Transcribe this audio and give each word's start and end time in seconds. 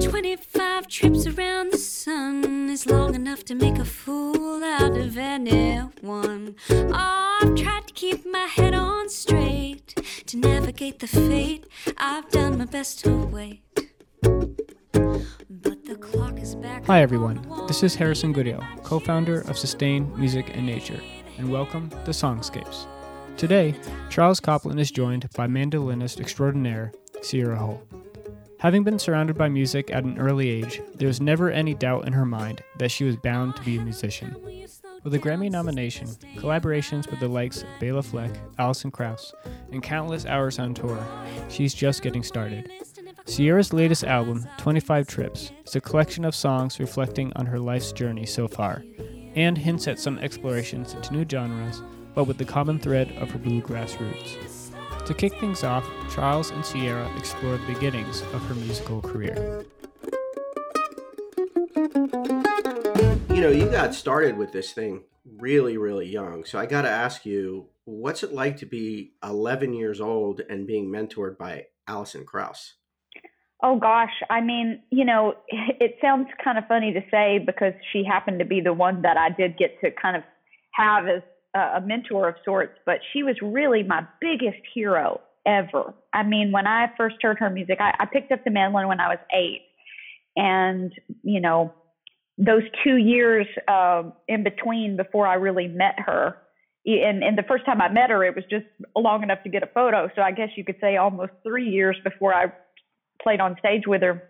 Twenty-five 0.00 0.86
trips 0.88 1.26
around 1.26 1.72
the 1.72 1.78
sun 1.78 2.68
is 2.70 2.86
long 2.86 3.14
enough 3.14 3.44
to 3.46 3.54
make 3.54 3.78
a 3.78 3.84
fool 3.84 4.62
out 4.62 4.96
of 4.96 5.16
anyone. 5.18 6.54
Oh, 6.70 7.38
I've 7.42 7.54
tried 7.56 7.86
to 7.88 7.94
keep 7.94 8.24
my 8.26 8.46
head 8.46 8.74
on 8.74 9.08
straight 9.08 9.94
to 10.26 10.36
navigate 10.36 11.00
the 11.00 11.06
fate. 11.06 11.66
I've 11.96 12.28
done 12.30 12.58
my 12.58 12.66
best 12.66 13.00
to 13.00 13.26
wait. 13.26 13.62
But 14.22 15.84
the 15.84 15.96
clock 16.00 16.38
is 16.38 16.54
back. 16.54 16.84
Hi, 16.86 17.00
everyone. 17.02 17.38
on 17.38 17.42
the 17.42 17.48
wall. 17.48 17.66
This 17.66 17.82
is 17.82 17.94
Harrison 17.94 18.32
Goodale, 18.32 18.62
co 18.84 18.98
founder 19.00 19.40
of 19.42 19.58
Sustain 19.58 20.12
Music 20.18 20.50
and 20.54 20.66
Nature, 20.66 21.00
and 21.42 21.50
welcome 21.50 21.90
to 21.90 22.12
Songscapes. 22.12 22.86
Today, 23.36 23.74
Charles 24.10 24.38
Copland 24.38 24.78
is 24.78 24.92
joined 24.92 25.28
by 25.34 25.48
mandolinist 25.48 26.20
extraordinaire 26.20 26.92
Sierra 27.20 27.58
Hull. 27.58 27.82
Having 28.58 28.84
been 28.84 28.98
surrounded 29.00 29.36
by 29.36 29.48
music 29.48 29.90
at 29.92 30.04
an 30.04 30.18
early 30.18 30.48
age, 30.48 30.80
there 30.94 31.08
was 31.08 31.20
never 31.20 31.50
any 31.50 31.74
doubt 31.74 32.06
in 32.06 32.12
her 32.12 32.24
mind 32.24 32.62
that 32.78 32.92
she 32.92 33.02
was 33.02 33.16
bound 33.16 33.56
to 33.56 33.62
be 33.62 33.76
a 33.76 33.82
musician. 33.82 34.36
With 35.02 35.14
a 35.14 35.18
Grammy 35.18 35.50
nomination, 35.50 36.06
collaborations 36.36 37.10
with 37.10 37.18
the 37.18 37.26
likes 37.26 37.62
of 37.62 37.68
Bela 37.80 38.04
Fleck, 38.04 38.30
Alison 38.60 38.92
Krauss, 38.92 39.34
and 39.72 39.82
countless 39.82 40.26
hours 40.26 40.60
on 40.60 40.74
tour, 40.74 41.04
she's 41.48 41.74
just 41.74 42.02
getting 42.02 42.22
started. 42.22 42.70
Sierra's 43.24 43.72
latest 43.72 44.04
album, 44.04 44.46
25 44.58 45.08
Trips, 45.08 45.50
is 45.66 45.74
a 45.74 45.80
collection 45.80 46.24
of 46.24 46.36
songs 46.36 46.78
reflecting 46.78 47.32
on 47.34 47.46
her 47.46 47.58
life's 47.58 47.90
journey 47.90 48.26
so 48.26 48.46
far, 48.46 48.84
and 49.34 49.56
hints 49.56 49.88
at 49.88 49.98
some 49.98 50.18
explorations 50.18 50.94
into 50.94 51.12
new 51.12 51.26
genres, 51.28 51.82
but 52.14 52.24
with 52.24 52.38
the 52.38 52.44
common 52.44 52.78
thread 52.78 53.10
of 53.18 53.30
her 53.30 53.38
bluegrass 53.38 53.98
roots. 54.00 54.70
To 55.06 55.14
kick 55.14 55.38
things 55.40 55.64
off, 55.64 55.88
Charles 56.14 56.50
and 56.50 56.64
Sierra 56.64 57.10
explore 57.16 57.56
the 57.56 57.72
beginnings 57.72 58.22
of 58.32 58.42
her 58.46 58.54
musical 58.54 59.00
career. 59.00 59.64
You 63.28 63.40
know, 63.40 63.50
you 63.50 63.66
got 63.70 63.94
started 63.94 64.36
with 64.36 64.52
this 64.52 64.72
thing 64.72 65.02
really, 65.38 65.76
really 65.76 66.06
young. 66.06 66.44
So 66.44 66.58
I 66.58 66.66
got 66.66 66.82
to 66.82 66.90
ask 66.90 67.26
you, 67.26 67.68
what's 67.84 68.22
it 68.22 68.32
like 68.32 68.58
to 68.58 68.66
be 68.66 69.14
11 69.24 69.72
years 69.74 70.00
old 70.00 70.40
and 70.48 70.66
being 70.66 70.86
mentored 70.86 71.36
by 71.36 71.66
Alison 71.88 72.24
Krauss? 72.24 72.74
Oh 73.64 73.78
gosh, 73.78 74.12
I 74.28 74.40
mean, 74.40 74.80
you 74.90 75.04
know, 75.04 75.34
it 75.48 75.96
sounds 76.00 76.28
kind 76.42 76.58
of 76.58 76.64
funny 76.66 76.92
to 76.92 77.00
say 77.10 77.38
because 77.38 77.74
she 77.92 78.04
happened 78.04 78.40
to 78.40 78.44
be 78.44 78.60
the 78.60 78.72
one 78.72 79.02
that 79.02 79.16
I 79.16 79.28
did 79.30 79.56
get 79.56 79.80
to 79.80 79.90
kind 79.90 80.16
of 80.16 80.22
have 80.72 81.06
as 81.06 81.22
a 81.54 81.80
mentor 81.82 82.28
of 82.28 82.34
sorts, 82.44 82.72
but 82.86 82.96
she 83.12 83.22
was 83.22 83.36
really 83.42 83.82
my 83.82 84.06
biggest 84.20 84.62
hero 84.74 85.20
ever. 85.46 85.92
I 86.12 86.22
mean, 86.22 86.50
when 86.50 86.66
I 86.66 86.86
first 86.96 87.16
heard 87.20 87.38
her 87.40 87.50
music, 87.50 87.78
I, 87.78 87.92
I 88.00 88.06
picked 88.06 88.32
up 88.32 88.42
the 88.44 88.50
mandolin 88.50 88.88
when 88.88 89.00
I 89.00 89.08
was 89.08 89.18
eight, 89.34 89.62
and 90.34 90.92
you 91.22 91.40
know, 91.40 91.72
those 92.38 92.62
two 92.82 92.96
years 92.96 93.46
uh, 93.68 94.04
in 94.28 94.42
between 94.42 94.96
before 94.96 95.26
I 95.26 95.34
really 95.34 95.68
met 95.68 95.94
her. 95.98 96.36
And, 96.84 97.22
and 97.22 97.38
the 97.38 97.44
first 97.46 97.64
time 97.64 97.80
I 97.80 97.88
met 97.88 98.10
her, 98.10 98.24
it 98.24 98.34
was 98.34 98.44
just 98.50 98.64
long 98.96 99.22
enough 99.22 99.42
to 99.44 99.48
get 99.48 99.62
a 99.62 99.68
photo. 99.68 100.08
So 100.16 100.22
I 100.22 100.32
guess 100.32 100.48
you 100.56 100.64
could 100.64 100.76
say 100.80 100.96
almost 100.96 101.30
three 101.44 101.68
years 101.68 101.96
before 102.02 102.34
I 102.34 102.46
played 103.22 103.40
on 103.40 103.56
stage 103.58 103.82
with 103.86 104.02
her. 104.02 104.22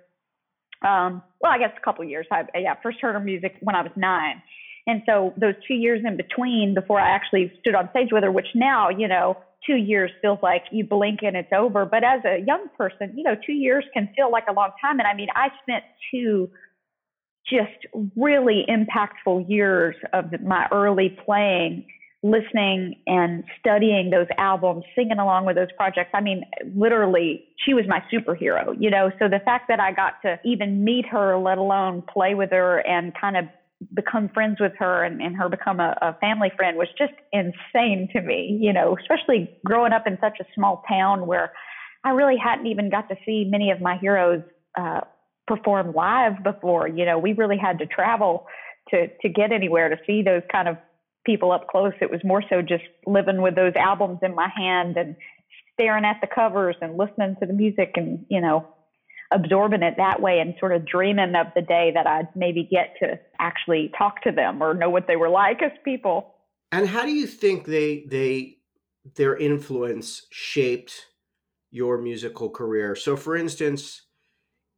Um, 0.86 1.22
well, 1.40 1.52
I 1.52 1.58
guess 1.58 1.72
a 1.76 1.84
couple 1.84 2.04
years. 2.04 2.26
I 2.30 2.44
yeah, 2.56 2.74
first 2.82 2.98
heard 3.00 3.14
her 3.14 3.20
music 3.20 3.56
when 3.60 3.76
I 3.76 3.82
was 3.82 3.92
nine, 3.96 4.42
and 4.86 5.02
so 5.06 5.32
those 5.36 5.54
two 5.66 5.74
years 5.74 6.02
in 6.04 6.16
between 6.16 6.74
before 6.74 7.00
I 7.00 7.10
actually 7.10 7.52
stood 7.60 7.74
on 7.74 7.88
stage 7.90 8.08
with 8.10 8.24
her, 8.24 8.32
which 8.32 8.48
now 8.54 8.88
you 8.88 9.06
know 9.06 9.36
two 9.66 9.76
years 9.76 10.10
feels 10.20 10.38
like 10.42 10.64
you 10.70 10.84
blink 10.84 11.20
and 11.22 11.36
it's 11.36 11.52
over. 11.52 11.84
But 11.84 12.04
as 12.04 12.20
a 12.24 12.44
young 12.44 12.66
person, 12.76 13.12
you 13.14 13.22
know, 13.22 13.36
two 13.46 13.52
years 13.52 13.84
can 13.94 14.08
feel 14.16 14.30
like 14.30 14.44
a 14.48 14.52
long 14.52 14.70
time. 14.80 14.98
And 14.98 15.06
I 15.06 15.14
mean, 15.14 15.28
I 15.34 15.48
spent 15.62 15.84
two 16.10 16.50
just 17.48 17.86
really 18.16 18.64
impactful 18.68 19.48
years 19.48 19.96
of 20.12 20.26
my 20.42 20.66
early 20.72 21.16
playing 21.24 21.86
listening 22.22 22.94
and 23.06 23.42
studying 23.58 24.10
those 24.10 24.28
albums, 24.38 24.84
singing 24.94 25.18
along 25.18 25.44
with 25.44 25.56
those 25.56 25.72
projects. 25.76 26.10
I 26.14 26.20
mean, 26.20 26.44
literally, 26.74 27.44
she 27.64 27.74
was 27.74 27.84
my 27.88 28.02
superhero, 28.12 28.76
you 28.78 28.90
know. 28.90 29.10
So 29.18 29.28
the 29.28 29.40
fact 29.44 29.66
that 29.68 29.80
I 29.80 29.92
got 29.92 30.22
to 30.22 30.38
even 30.44 30.84
meet 30.84 31.04
her, 31.06 31.36
let 31.36 31.58
alone 31.58 32.02
play 32.12 32.34
with 32.34 32.50
her 32.50 32.78
and 32.86 33.12
kind 33.20 33.36
of 33.36 33.44
become 33.94 34.28
friends 34.28 34.60
with 34.60 34.72
her 34.78 35.02
and, 35.02 35.20
and 35.20 35.36
her 35.36 35.48
become 35.48 35.80
a, 35.80 35.96
a 36.00 36.16
family 36.20 36.52
friend 36.56 36.76
was 36.76 36.88
just 36.96 37.14
insane 37.32 38.08
to 38.12 38.20
me, 38.20 38.56
you 38.60 38.72
know, 38.72 38.96
especially 39.00 39.50
growing 39.64 39.92
up 39.92 40.06
in 40.06 40.16
such 40.20 40.38
a 40.40 40.44
small 40.54 40.84
town 40.88 41.26
where 41.26 41.52
I 42.04 42.10
really 42.10 42.36
hadn't 42.36 42.66
even 42.66 42.90
got 42.90 43.08
to 43.08 43.16
see 43.26 43.44
many 43.48 43.70
of 43.72 43.80
my 43.80 43.96
heroes 43.96 44.42
uh, 44.78 45.00
perform 45.48 45.92
live 45.92 46.42
before. 46.44 46.86
You 46.86 47.04
know, 47.04 47.18
we 47.18 47.32
really 47.32 47.58
had 47.58 47.78
to 47.80 47.86
travel 47.86 48.46
to 48.90 49.08
to 49.08 49.28
get 49.28 49.52
anywhere 49.52 49.88
to 49.88 49.96
see 50.06 50.22
those 50.22 50.42
kind 50.50 50.68
of 50.68 50.76
people 51.24 51.52
up 51.52 51.68
close. 51.68 51.92
It 52.00 52.10
was 52.10 52.20
more 52.24 52.42
so 52.48 52.62
just 52.62 52.84
living 53.06 53.42
with 53.42 53.54
those 53.54 53.74
albums 53.76 54.18
in 54.22 54.34
my 54.34 54.48
hand 54.54 54.96
and 54.96 55.16
staring 55.74 56.04
at 56.04 56.20
the 56.20 56.28
covers 56.32 56.76
and 56.80 56.96
listening 56.96 57.36
to 57.40 57.46
the 57.46 57.52
music 57.52 57.92
and, 57.96 58.24
you 58.28 58.40
know, 58.40 58.66
absorbing 59.32 59.82
it 59.82 59.94
that 59.96 60.20
way 60.20 60.38
and 60.40 60.54
sort 60.60 60.72
of 60.72 60.86
dreaming 60.86 61.34
of 61.34 61.46
the 61.54 61.62
day 61.62 61.90
that 61.94 62.06
I'd 62.06 62.28
maybe 62.36 62.68
get 62.70 62.94
to 63.00 63.18
actually 63.38 63.90
talk 63.96 64.22
to 64.22 64.32
them 64.32 64.62
or 64.62 64.74
know 64.74 64.90
what 64.90 65.06
they 65.06 65.16
were 65.16 65.30
like 65.30 65.62
as 65.62 65.72
people. 65.84 66.34
And 66.70 66.88
how 66.88 67.04
do 67.04 67.12
you 67.12 67.26
think 67.26 67.66
they 67.66 68.04
they 68.08 68.58
their 69.16 69.36
influence 69.36 70.26
shaped 70.30 71.06
your 71.70 71.98
musical 71.98 72.50
career? 72.50 72.94
So 72.94 73.16
for 73.16 73.36
instance, 73.36 74.02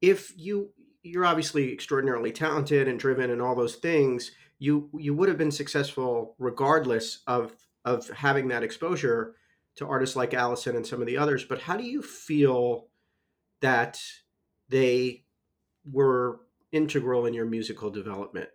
if 0.00 0.32
you 0.36 0.70
you're 1.02 1.26
obviously 1.26 1.72
extraordinarily 1.72 2.32
talented 2.32 2.88
and 2.88 2.98
driven 2.98 3.30
and 3.30 3.42
all 3.42 3.54
those 3.54 3.76
things, 3.76 4.30
you 4.64 4.88
you 4.98 5.14
would 5.14 5.28
have 5.28 5.38
been 5.38 5.50
successful 5.50 6.34
regardless 6.38 7.20
of 7.26 7.52
of 7.84 8.08
having 8.10 8.48
that 8.48 8.62
exposure 8.62 9.34
to 9.76 9.86
artists 9.86 10.16
like 10.16 10.32
Alison 10.32 10.76
and 10.76 10.86
some 10.86 11.00
of 11.00 11.06
the 11.06 11.18
others. 11.18 11.44
But 11.44 11.60
how 11.60 11.76
do 11.76 11.84
you 11.84 12.00
feel 12.00 12.86
that 13.60 14.00
they 14.68 15.24
were 15.90 16.40
integral 16.72 17.26
in 17.26 17.34
your 17.34 17.44
musical 17.44 17.90
development? 17.90 18.48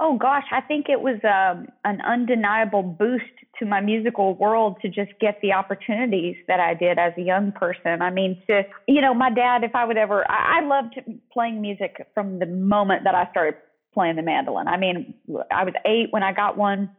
Oh 0.00 0.18
gosh, 0.18 0.44
I 0.50 0.60
think 0.60 0.86
it 0.88 1.00
was 1.00 1.18
um, 1.22 1.68
an 1.84 2.00
undeniable 2.00 2.82
boost 2.82 3.24
to 3.58 3.66
my 3.66 3.80
musical 3.80 4.34
world 4.34 4.78
to 4.82 4.88
just 4.88 5.12
get 5.20 5.38
the 5.40 5.52
opportunities 5.52 6.36
that 6.48 6.58
I 6.60 6.74
did 6.74 6.98
as 6.98 7.12
a 7.16 7.22
young 7.22 7.52
person. 7.52 8.02
I 8.02 8.10
mean, 8.10 8.42
to 8.48 8.64
you 8.88 9.00
know, 9.00 9.14
my 9.14 9.30
dad, 9.30 9.64
if 9.64 9.74
I 9.74 9.84
would 9.84 9.96
ever, 9.96 10.30
I, 10.30 10.60
I 10.60 10.66
loved 10.66 11.00
playing 11.32 11.62
music 11.62 12.06
from 12.12 12.38
the 12.38 12.46
moment 12.46 13.04
that 13.04 13.14
I 13.14 13.30
started 13.30 13.54
playing 13.92 14.16
the 14.16 14.22
mandolin. 14.22 14.68
I 14.68 14.76
mean, 14.76 15.14
I 15.50 15.64
was 15.64 15.74
eight 15.86 16.08
when 16.10 16.22
I 16.22 16.32
got 16.32 16.56
one 16.56 16.90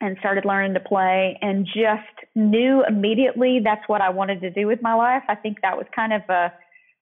and 0.00 0.16
started 0.18 0.44
learning 0.44 0.74
to 0.74 0.80
play 0.80 1.38
and 1.42 1.66
just 1.66 2.34
knew 2.34 2.82
immediately 2.86 3.60
that's 3.62 3.82
what 3.86 4.00
I 4.00 4.10
wanted 4.10 4.40
to 4.40 4.50
do 4.50 4.66
with 4.66 4.80
my 4.82 4.94
life. 4.94 5.22
I 5.28 5.34
think 5.34 5.58
that 5.62 5.76
was 5.76 5.86
kind 5.94 6.12
of 6.12 6.22
a 6.28 6.52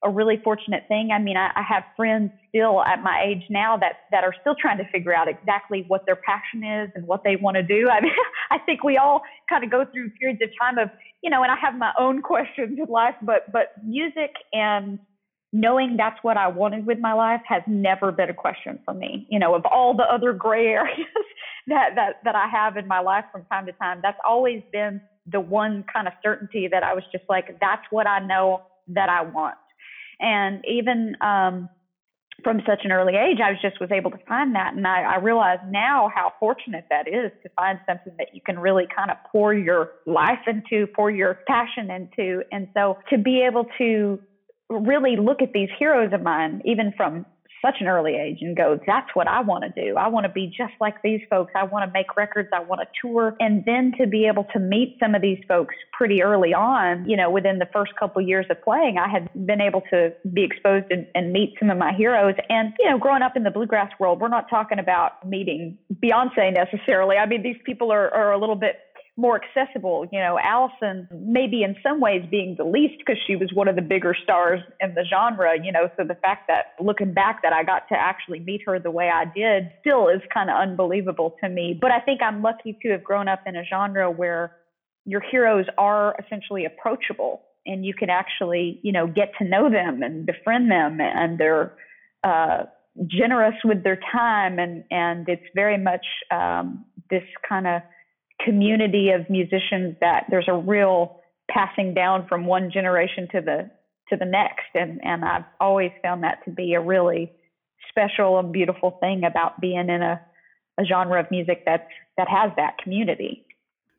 a 0.05 0.11
really 0.11 0.41
fortunate 0.45 0.84
thing. 0.87 1.11
I 1.12 1.19
mean, 1.19 1.37
I, 1.37 1.51
I 1.56 1.62
have 1.69 1.83
friends 1.97 2.31
still 2.49 2.83
at 2.83 3.03
my 3.03 3.25
age 3.27 3.43
now 3.51 3.77
that 3.79 3.95
that 4.12 4.23
are 4.23 4.34
still 4.41 4.55
trying 4.55 4.79
to 4.79 4.84
figure 4.93 5.15
out 5.15 5.29
exactly 5.29 5.85
what 5.89 6.06
their 6.06 6.17
passion 6.17 6.62
is 6.62 6.91
and 6.95 7.06
what 7.06 7.25
they 7.25 7.37
want 7.37 7.56
to 7.56 7.62
do. 7.62 7.89
I 7.93 8.00
mean, 8.00 8.12
I 8.50 8.59
think 8.59 8.85
we 8.85 8.97
all 8.97 9.23
kind 9.49 9.65
of 9.65 9.71
go 9.71 9.85
through 9.93 10.11
periods 10.11 10.41
of 10.43 10.50
time 10.61 10.79
of, 10.79 10.91
you 11.23 11.31
know, 11.31 11.43
and 11.43 11.50
I 11.50 11.56
have 11.61 11.75
my 11.75 11.93
own 11.99 12.23
questions 12.33 12.79
in 12.79 12.87
life, 12.87 13.15
but 13.23 13.50
but 13.53 13.73
music 13.85 14.31
and 14.53 14.99
knowing 15.53 15.97
that's 15.97 16.19
what 16.22 16.36
I 16.36 16.48
wanted 16.48 16.86
with 16.86 16.98
my 16.98 17.12
life 17.12 17.41
has 17.47 17.62
never 17.66 18.12
been 18.12 18.28
a 18.28 18.34
question 18.34 18.78
for 18.84 18.94
me. 18.94 19.26
You 19.31 19.38
know, 19.38 19.54
of 19.54 19.64
all 19.66 19.94
the 19.94 20.04
other 20.04 20.32
gray 20.32 20.66
areas 20.69 21.06
that 21.69 21.94
that 21.94 22.20
that 22.25 22.34
I 22.34 22.48
have 22.48 22.76
in 22.76 22.86
my 22.86 23.00
life 23.00 23.25
from 23.32 23.44
time 23.47 23.66
to 23.66 23.72
time, 23.72 24.00
that's 24.03 24.19
always 24.26 24.62
been 24.73 25.00
the 25.31 25.40
one 25.40 25.84
kind 25.93 26.06
of 26.06 26.14
certainty 26.23 26.69
that 26.70 26.82
I 26.82 26.94
was 26.94 27.05
just 27.12 27.25
like, 27.28 27.58
that's 27.61 27.84
what 27.90 28.06
I 28.06 28.19
know 28.19 28.62
that 28.88 29.08
I 29.08 29.23
want. 29.23 29.56
And 30.20 30.64
even 30.67 31.17
um, 31.20 31.69
from 32.43 32.62
such 32.67 32.81
an 32.84 32.93
early 32.93 33.14
age, 33.14 33.38
I 33.43 33.50
was 33.50 33.61
just 33.61 33.81
was 33.81 33.90
able 33.93 34.11
to 34.11 34.19
find 34.28 34.55
that, 34.55 34.75
and 34.75 34.87
I, 34.87 35.02
I 35.02 35.17
realize 35.17 35.58
now 35.69 36.11
how 36.14 36.32
fortunate 36.38 36.87
that 36.90 37.08
is 37.08 37.31
to 37.43 37.49
find 37.56 37.78
something 37.87 38.14
that 38.19 38.28
you 38.34 38.40
can 38.40 38.58
really 38.58 38.87
kind 38.94 39.11
of 39.11 39.17
pour 39.31 39.55
your 39.55 39.90
life 40.06 40.40
into, 40.46 40.87
pour 40.94 41.11
your 41.11 41.40
passion 41.46 41.90
into, 41.90 42.43
and 42.52 42.69
so 42.75 42.99
to 43.11 43.19
be 43.19 43.43
able 43.43 43.67
to 43.78 44.19
really 44.69 45.17
look 45.17 45.43
at 45.43 45.53
these 45.53 45.69
heroes 45.79 46.12
of 46.12 46.23
mine, 46.23 46.62
even 46.65 46.93
from 46.97 47.25
such 47.65 47.76
an 47.81 47.88
early 47.88 48.15
age 48.15 48.38
and 48.41 48.56
go, 48.56 48.79
that's 48.87 49.09
what 49.15 49.26
I 49.26 49.41
want 49.41 49.65
to 49.65 49.85
do. 49.85 49.97
I 49.97 50.09
want 50.09 50.25
to 50.25 50.32
be 50.32 50.47
just 50.47 50.73
like 50.81 51.03
these 51.03 51.20
folks. 51.29 51.53
I 51.56 51.65
want 51.65 51.88
to 51.88 51.93
make 51.93 52.17
records. 52.17 52.49
I 52.53 52.61
want 52.61 52.81
to 52.81 52.87
tour. 53.00 53.37
And 53.41 53.65
then 53.65 53.93
to 53.99 54.06
be 54.06 54.26
able 54.26 54.44
to 54.53 54.59
meet 54.59 54.97
some 55.00 55.15
of 55.15 55.23
these 55.23 55.38
folks 55.49 55.75
pretty 55.93 56.23
early 56.23 56.55
on, 56.55 57.09
you 57.09 57.17
know, 57.17 57.31
within 57.31 57.59
the 57.59 57.69
first 57.73 57.93
couple 57.99 58.23
years 58.23 58.47
of 58.50 58.62
playing, 58.62 58.99
I 58.99 59.09
had 59.09 59.29
been 59.47 59.61
able 59.61 59.82
to 59.91 60.12
be 60.32 60.44
exposed 60.44 60.87
and, 60.91 61.06
and 61.14 61.32
meet 61.32 61.55
some 61.59 61.71
of 61.71 61.79
my 61.79 61.93
heroes. 61.93 62.35
And, 62.49 62.73
you 62.79 62.88
know, 62.88 62.99
growing 62.99 63.23
up 63.23 63.37
in 63.37 63.43
the 63.43 63.50
bluegrass 63.50 63.91
world, 63.99 64.21
we're 64.21 64.29
not 64.29 64.49
talking 64.49 64.79
about 64.79 65.26
meeting 65.29 65.79
Beyonce 66.00 66.55
necessarily. 66.55 67.17
I 67.17 67.26
mean, 67.26 67.43
these 67.43 67.59
people 67.64 67.91
are, 67.91 68.12
are 68.14 68.32
a 68.32 68.38
little 68.38 68.56
bit 68.56 68.76
more 69.19 69.38
accessible. 69.43 70.06
You 70.12 70.20
know, 70.20 70.38
Alison 70.43 71.09
maybe 71.12 71.65
in 71.65 71.75
some 71.82 72.00
ways 72.00 72.23
being 72.31 72.55
the 72.56 72.65
least 72.65 72.94
because 72.99 73.20
she 73.26 73.35
was 73.35 73.50
one 73.53 73.67
of 73.67 73.75
the 73.75 73.82
bigger 73.82 74.15
stars 74.23 74.61
in 74.81 74.94
the 74.94 75.05
genre, 75.11 75.53
you 75.62 75.73
know, 75.73 75.91
so 75.97 76.05
the 76.05 76.15
fact 76.15 76.47
that 76.47 76.76
looking 76.81 77.12
back 77.12 77.43
that 77.43 77.53
I 77.53 77.65
got 77.65 77.88
to 77.88 77.97
actually 77.97 78.38
meet 78.38 78.62
her 78.65 78.79
the 78.79 78.93
way 78.93 79.11
I 79.12 79.25
did 79.25 79.70
still 79.81 80.09
is 80.09 80.20
kind 80.32 80.49
of 80.49 80.56
unbelievable 80.56 81.35
to 81.43 81.49
me. 81.49 81.76
But 81.79 81.91
I 81.91 81.99
think 81.99 82.23
I'm 82.23 82.43
lucky 82.43 82.79
to 82.82 82.91
have 82.93 83.03
grown 83.03 83.26
up 83.26 83.41
in 83.44 83.56
a 83.56 83.65
genre 83.65 84.09
where 84.09 84.53
your 85.05 85.21
heroes 85.21 85.67
are 85.76 86.14
essentially 86.25 86.64
approachable 86.64 87.43
and 87.67 87.85
you 87.85 87.94
can 87.94 88.11
actually, 88.11 88.79
you 88.85 88.93
know, 88.93 89.09
get 89.09 89.32
to 89.38 89.44
know 89.44 89.69
them 89.69 90.03
and 90.03 90.26
befriend 90.26 90.71
them 90.71 91.00
and 91.00 91.38
they're 91.38 91.73
uh, 92.23 92.64
generous 93.09 93.55
with 93.64 93.82
their 93.82 93.99
time 94.12 94.59
and 94.59 94.85
and 94.91 95.29
it's 95.29 95.43
very 95.55 95.79
much 95.79 96.05
um, 96.31 96.85
this 97.11 97.23
kind 97.49 97.67
of 97.67 97.82
community 98.44 99.11
of 99.11 99.29
musicians 99.29 99.96
that 100.00 100.25
there's 100.31 100.49
a 100.49 100.55
real 100.55 101.20
passing 101.50 101.94
down 101.94 102.26
from 102.29 102.46
one 102.46 102.70
generation 102.70 103.29
to 103.32 103.40
the 103.40 103.70
to 104.08 104.17
the 104.17 104.25
next 104.25 104.69
and 104.75 105.00
and 105.05 105.25
I've 105.25 105.44
always 105.61 105.90
found 106.02 106.23
that 106.23 106.44
to 106.44 106.50
be 106.50 106.75
a 106.75 106.81
really 106.81 107.32
special 107.88 108.38
and 108.38 108.52
beautiful 108.52 108.99
thing 109.00 109.25
about 109.25 109.61
being 109.61 109.88
in 109.88 110.02
a, 110.02 110.20
a 110.79 110.85
genre 110.85 111.20
of 111.20 111.31
music 111.31 111.62
that's 111.64 111.90
that 112.17 112.29
has 112.29 112.50
that 112.56 112.79
community. 112.79 113.44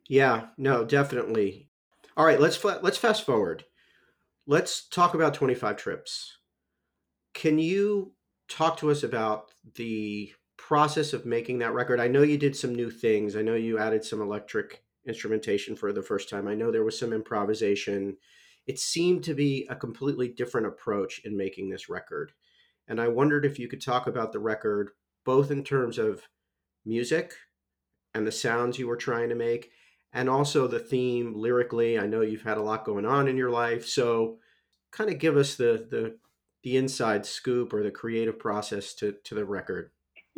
Yeah, 0.08 0.46
no, 0.58 0.84
definitely. 0.84 1.68
All 2.16 2.26
right, 2.26 2.40
let's 2.40 2.62
let's 2.64 2.98
fast 2.98 3.24
forward. 3.24 3.64
Let's 4.46 4.88
talk 4.88 5.14
about 5.14 5.34
25 5.34 5.76
trips. 5.76 6.38
Can 7.34 7.58
you 7.58 8.12
talk 8.48 8.78
to 8.78 8.90
us 8.90 9.02
about 9.02 9.52
the 9.76 10.32
process 10.70 11.12
of 11.12 11.26
making 11.26 11.58
that 11.58 11.74
record? 11.74 11.98
I 11.98 12.06
know 12.06 12.22
you 12.22 12.38
did 12.38 12.54
some 12.54 12.72
new 12.72 12.92
things. 12.92 13.34
I 13.34 13.42
know 13.42 13.56
you 13.56 13.76
added 13.76 14.04
some 14.04 14.22
electric 14.22 14.84
instrumentation 15.04 15.74
for 15.74 15.92
the 15.92 16.00
first 16.00 16.28
time. 16.28 16.46
I 16.46 16.54
know 16.54 16.70
there 16.70 16.84
was 16.84 16.96
some 16.96 17.12
improvisation. 17.12 18.16
It 18.68 18.78
seemed 18.78 19.24
to 19.24 19.34
be 19.34 19.66
a 19.68 19.74
completely 19.74 20.28
different 20.28 20.68
approach 20.68 21.22
in 21.24 21.36
making 21.36 21.70
this 21.70 21.88
record. 21.88 22.30
And 22.86 23.00
I 23.00 23.08
wondered 23.08 23.44
if 23.44 23.58
you 23.58 23.66
could 23.66 23.82
talk 23.82 24.06
about 24.06 24.30
the 24.30 24.38
record, 24.38 24.90
both 25.24 25.50
in 25.50 25.64
terms 25.64 25.98
of 25.98 26.22
music 26.84 27.34
and 28.14 28.24
the 28.24 28.30
sounds 28.30 28.78
you 28.78 28.86
were 28.86 28.96
trying 28.96 29.30
to 29.30 29.34
make, 29.34 29.72
and 30.12 30.30
also 30.30 30.68
the 30.68 30.78
theme 30.78 31.34
lyrically. 31.34 31.98
I 31.98 32.06
know 32.06 32.20
you've 32.20 32.42
had 32.42 32.58
a 32.58 32.62
lot 32.62 32.84
going 32.84 33.06
on 33.06 33.26
in 33.26 33.36
your 33.36 33.50
life. 33.50 33.88
So 33.88 34.38
kind 34.92 35.10
of 35.10 35.18
give 35.18 35.36
us 35.36 35.56
the 35.56 35.88
the 35.90 36.16
the 36.62 36.76
inside 36.76 37.26
scoop 37.26 37.72
or 37.72 37.82
the 37.82 37.90
creative 37.90 38.38
process 38.38 38.94
to 38.94 39.16
to 39.24 39.34
the 39.34 39.44
record. 39.44 39.90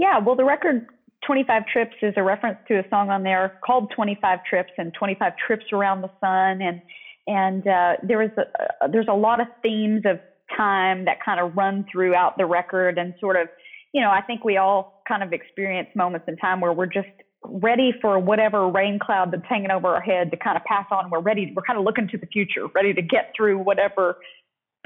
Yeah, 0.02 0.18
well, 0.18 0.34
the 0.34 0.44
record 0.44 0.88
25 1.24 1.62
Trips 1.72 1.94
is 2.02 2.12
a 2.16 2.24
reference 2.24 2.58
to 2.66 2.80
a 2.80 2.82
song 2.90 3.10
on 3.10 3.22
there 3.22 3.60
called 3.64 3.92
25 3.94 4.40
Trips 4.44 4.72
and 4.76 4.92
25 4.92 5.32
Trips 5.46 5.66
Around 5.72 6.02
the 6.02 6.10
Sun. 6.20 6.60
And, 6.60 6.82
and 7.28 7.64
uh, 7.68 7.92
there 8.02 8.20
is 8.20 8.32
a, 8.36 8.88
there's 8.88 9.06
a 9.08 9.14
lot 9.14 9.40
of 9.40 9.46
themes 9.62 10.02
of 10.04 10.18
time 10.56 11.04
that 11.04 11.18
kind 11.24 11.38
of 11.38 11.56
run 11.56 11.86
throughout 11.90 12.36
the 12.36 12.46
record 12.46 12.98
and 12.98 13.14
sort 13.20 13.36
of, 13.36 13.46
you 13.94 14.00
know, 14.00 14.10
I 14.10 14.22
think 14.22 14.44
we 14.44 14.56
all 14.56 15.04
kind 15.06 15.22
of 15.22 15.32
experience 15.32 15.88
moments 15.94 16.26
in 16.26 16.36
time 16.36 16.60
where 16.60 16.72
we're 16.72 16.86
just 16.86 17.06
ready 17.44 17.92
for 18.02 18.18
whatever 18.18 18.68
rain 18.68 18.98
cloud 19.00 19.30
that's 19.30 19.46
hanging 19.48 19.70
over 19.70 19.86
our 19.86 20.00
head 20.00 20.32
to 20.32 20.36
kind 20.36 20.56
of 20.56 20.64
pass 20.64 20.86
on. 20.90 21.10
We're 21.10 21.20
ready, 21.20 21.52
we're 21.54 21.62
kind 21.62 21.78
of 21.78 21.84
looking 21.84 22.08
to 22.08 22.18
the 22.18 22.26
future, 22.26 22.66
ready 22.74 22.92
to 22.92 23.02
get 23.02 23.32
through 23.36 23.58
whatever 23.58 24.16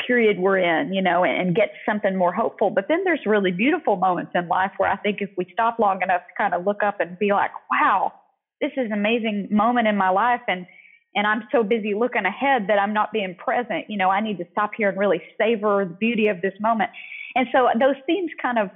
period 0.07 0.39
we're 0.39 0.59
in, 0.59 0.93
you 0.93 1.03
know, 1.03 1.25
and 1.25 1.55
get 1.55 1.73
something 1.85 2.17
more 2.17 2.33
hopeful. 2.33 2.71
But 2.71 2.87
then 2.89 3.05
there's 3.05 3.21
really 3.27 3.51
beautiful 3.51 3.97
moments 3.97 4.33
in 4.35 4.49
life 4.49 4.73
where 4.77 4.91
I 4.91 4.97
think 4.97 5.19
if 5.21 5.31
we 5.37 5.47
stop 5.53 5.79
long 5.79 6.03
enough 6.03 6.23
to 6.23 6.35
kind 6.37 6.55
of 6.55 6.65
look 6.67 6.83
up 6.83 7.01
and 7.01 7.19
be 7.19 7.33
like, 7.33 7.51
wow, 7.71 8.13
this 8.61 8.71
is 8.77 8.87
an 8.87 8.93
amazing 8.93 9.49
moment 9.51 9.89
in 9.89 9.97
my 9.97 10.11
life 10.11 10.43
and 10.49 10.67
and 11.15 11.27
I'm 11.27 11.45
so 11.51 11.63
busy 11.63 11.95
looking 11.95 12.27
ahead 12.27 12.67
that 12.69 12.79
I'm 12.79 12.93
not 12.93 13.11
being 13.11 13.35
present. 13.37 13.87
You 13.89 13.97
know, 13.97 14.11
I 14.11 14.21
need 14.21 14.37
to 14.37 14.45
stop 14.53 14.73
here 14.77 14.91
and 14.91 14.99
really 14.99 15.23
savor 15.41 15.87
the 15.89 15.95
beauty 15.95 16.29
of 16.29 16.43
this 16.43 16.53
moment. 16.61 16.91
And 17.35 17.47
so 17.53 17.69
those 17.81 17.97
themes 18.07 18.31
kind 18.41 18.59
of 18.59 18.69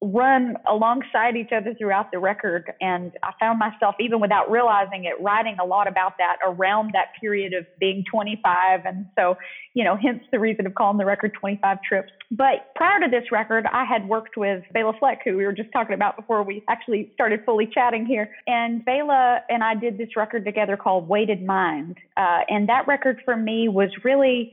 run 0.00 0.56
alongside 0.70 1.36
each 1.36 1.50
other 1.52 1.74
throughout 1.74 2.12
the 2.12 2.18
record. 2.18 2.72
And 2.80 3.12
I 3.22 3.32
found 3.40 3.58
myself, 3.58 3.96
even 3.98 4.20
without 4.20 4.48
realizing 4.50 5.04
it, 5.04 5.20
writing 5.20 5.56
a 5.60 5.64
lot 5.64 5.88
about 5.88 6.12
that 6.18 6.36
around 6.46 6.92
that 6.92 7.08
period 7.20 7.52
of 7.52 7.66
being 7.80 8.04
25. 8.10 8.80
And 8.84 9.06
so, 9.18 9.36
you 9.74 9.82
know, 9.82 9.96
hence 10.00 10.22
the 10.30 10.38
reason 10.38 10.66
of 10.66 10.74
calling 10.76 10.98
the 10.98 11.04
record 11.04 11.32
25 11.34 11.78
Trips. 11.82 12.12
But 12.30 12.72
prior 12.76 13.00
to 13.00 13.08
this 13.10 13.32
record, 13.32 13.66
I 13.72 13.84
had 13.84 14.08
worked 14.08 14.36
with 14.36 14.62
Bela 14.72 14.92
Fleck, 15.00 15.20
who 15.24 15.36
we 15.36 15.44
were 15.44 15.52
just 15.52 15.72
talking 15.72 15.94
about 15.94 16.16
before 16.16 16.44
we 16.44 16.62
actually 16.68 17.10
started 17.14 17.44
fully 17.44 17.66
chatting 17.66 18.06
here. 18.06 18.30
And 18.46 18.84
Bela 18.84 19.40
and 19.48 19.64
I 19.64 19.74
did 19.74 19.98
this 19.98 20.14
record 20.16 20.44
together 20.44 20.76
called 20.76 21.08
Weighted 21.08 21.44
Mind. 21.44 21.98
Uh, 22.16 22.40
and 22.48 22.68
that 22.68 22.86
record 22.86 23.20
for 23.24 23.36
me 23.36 23.68
was 23.68 23.90
really 24.04 24.52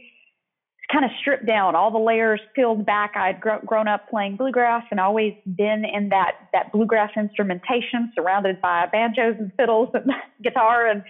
kind 0.91 1.05
of 1.05 1.11
stripped 1.19 1.45
down, 1.45 1.75
all 1.75 1.91
the 1.91 1.99
layers 1.99 2.39
peeled 2.55 2.85
back. 2.85 3.13
I'd 3.15 3.39
gr- 3.39 3.65
grown 3.65 3.87
up 3.87 4.09
playing 4.09 4.35
bluegrass 4.35 4.83
and 4.91 4.99
always 4.99 5.33
been 5.45 5.83
in 5.85 6.09
that 6.09 6.33
that 6.53 6.71
bluegrass 6.71 7.11
instrumentation, 7.17 8.11
surrounded 8.15 8.61
by 8.61 8.85
banjos 8.91 9.35
and 9.39 9.51
fiddles 9.57 9.89
and 9.93 10.11
guitar, 10.43 10.87
and 10.87 11.03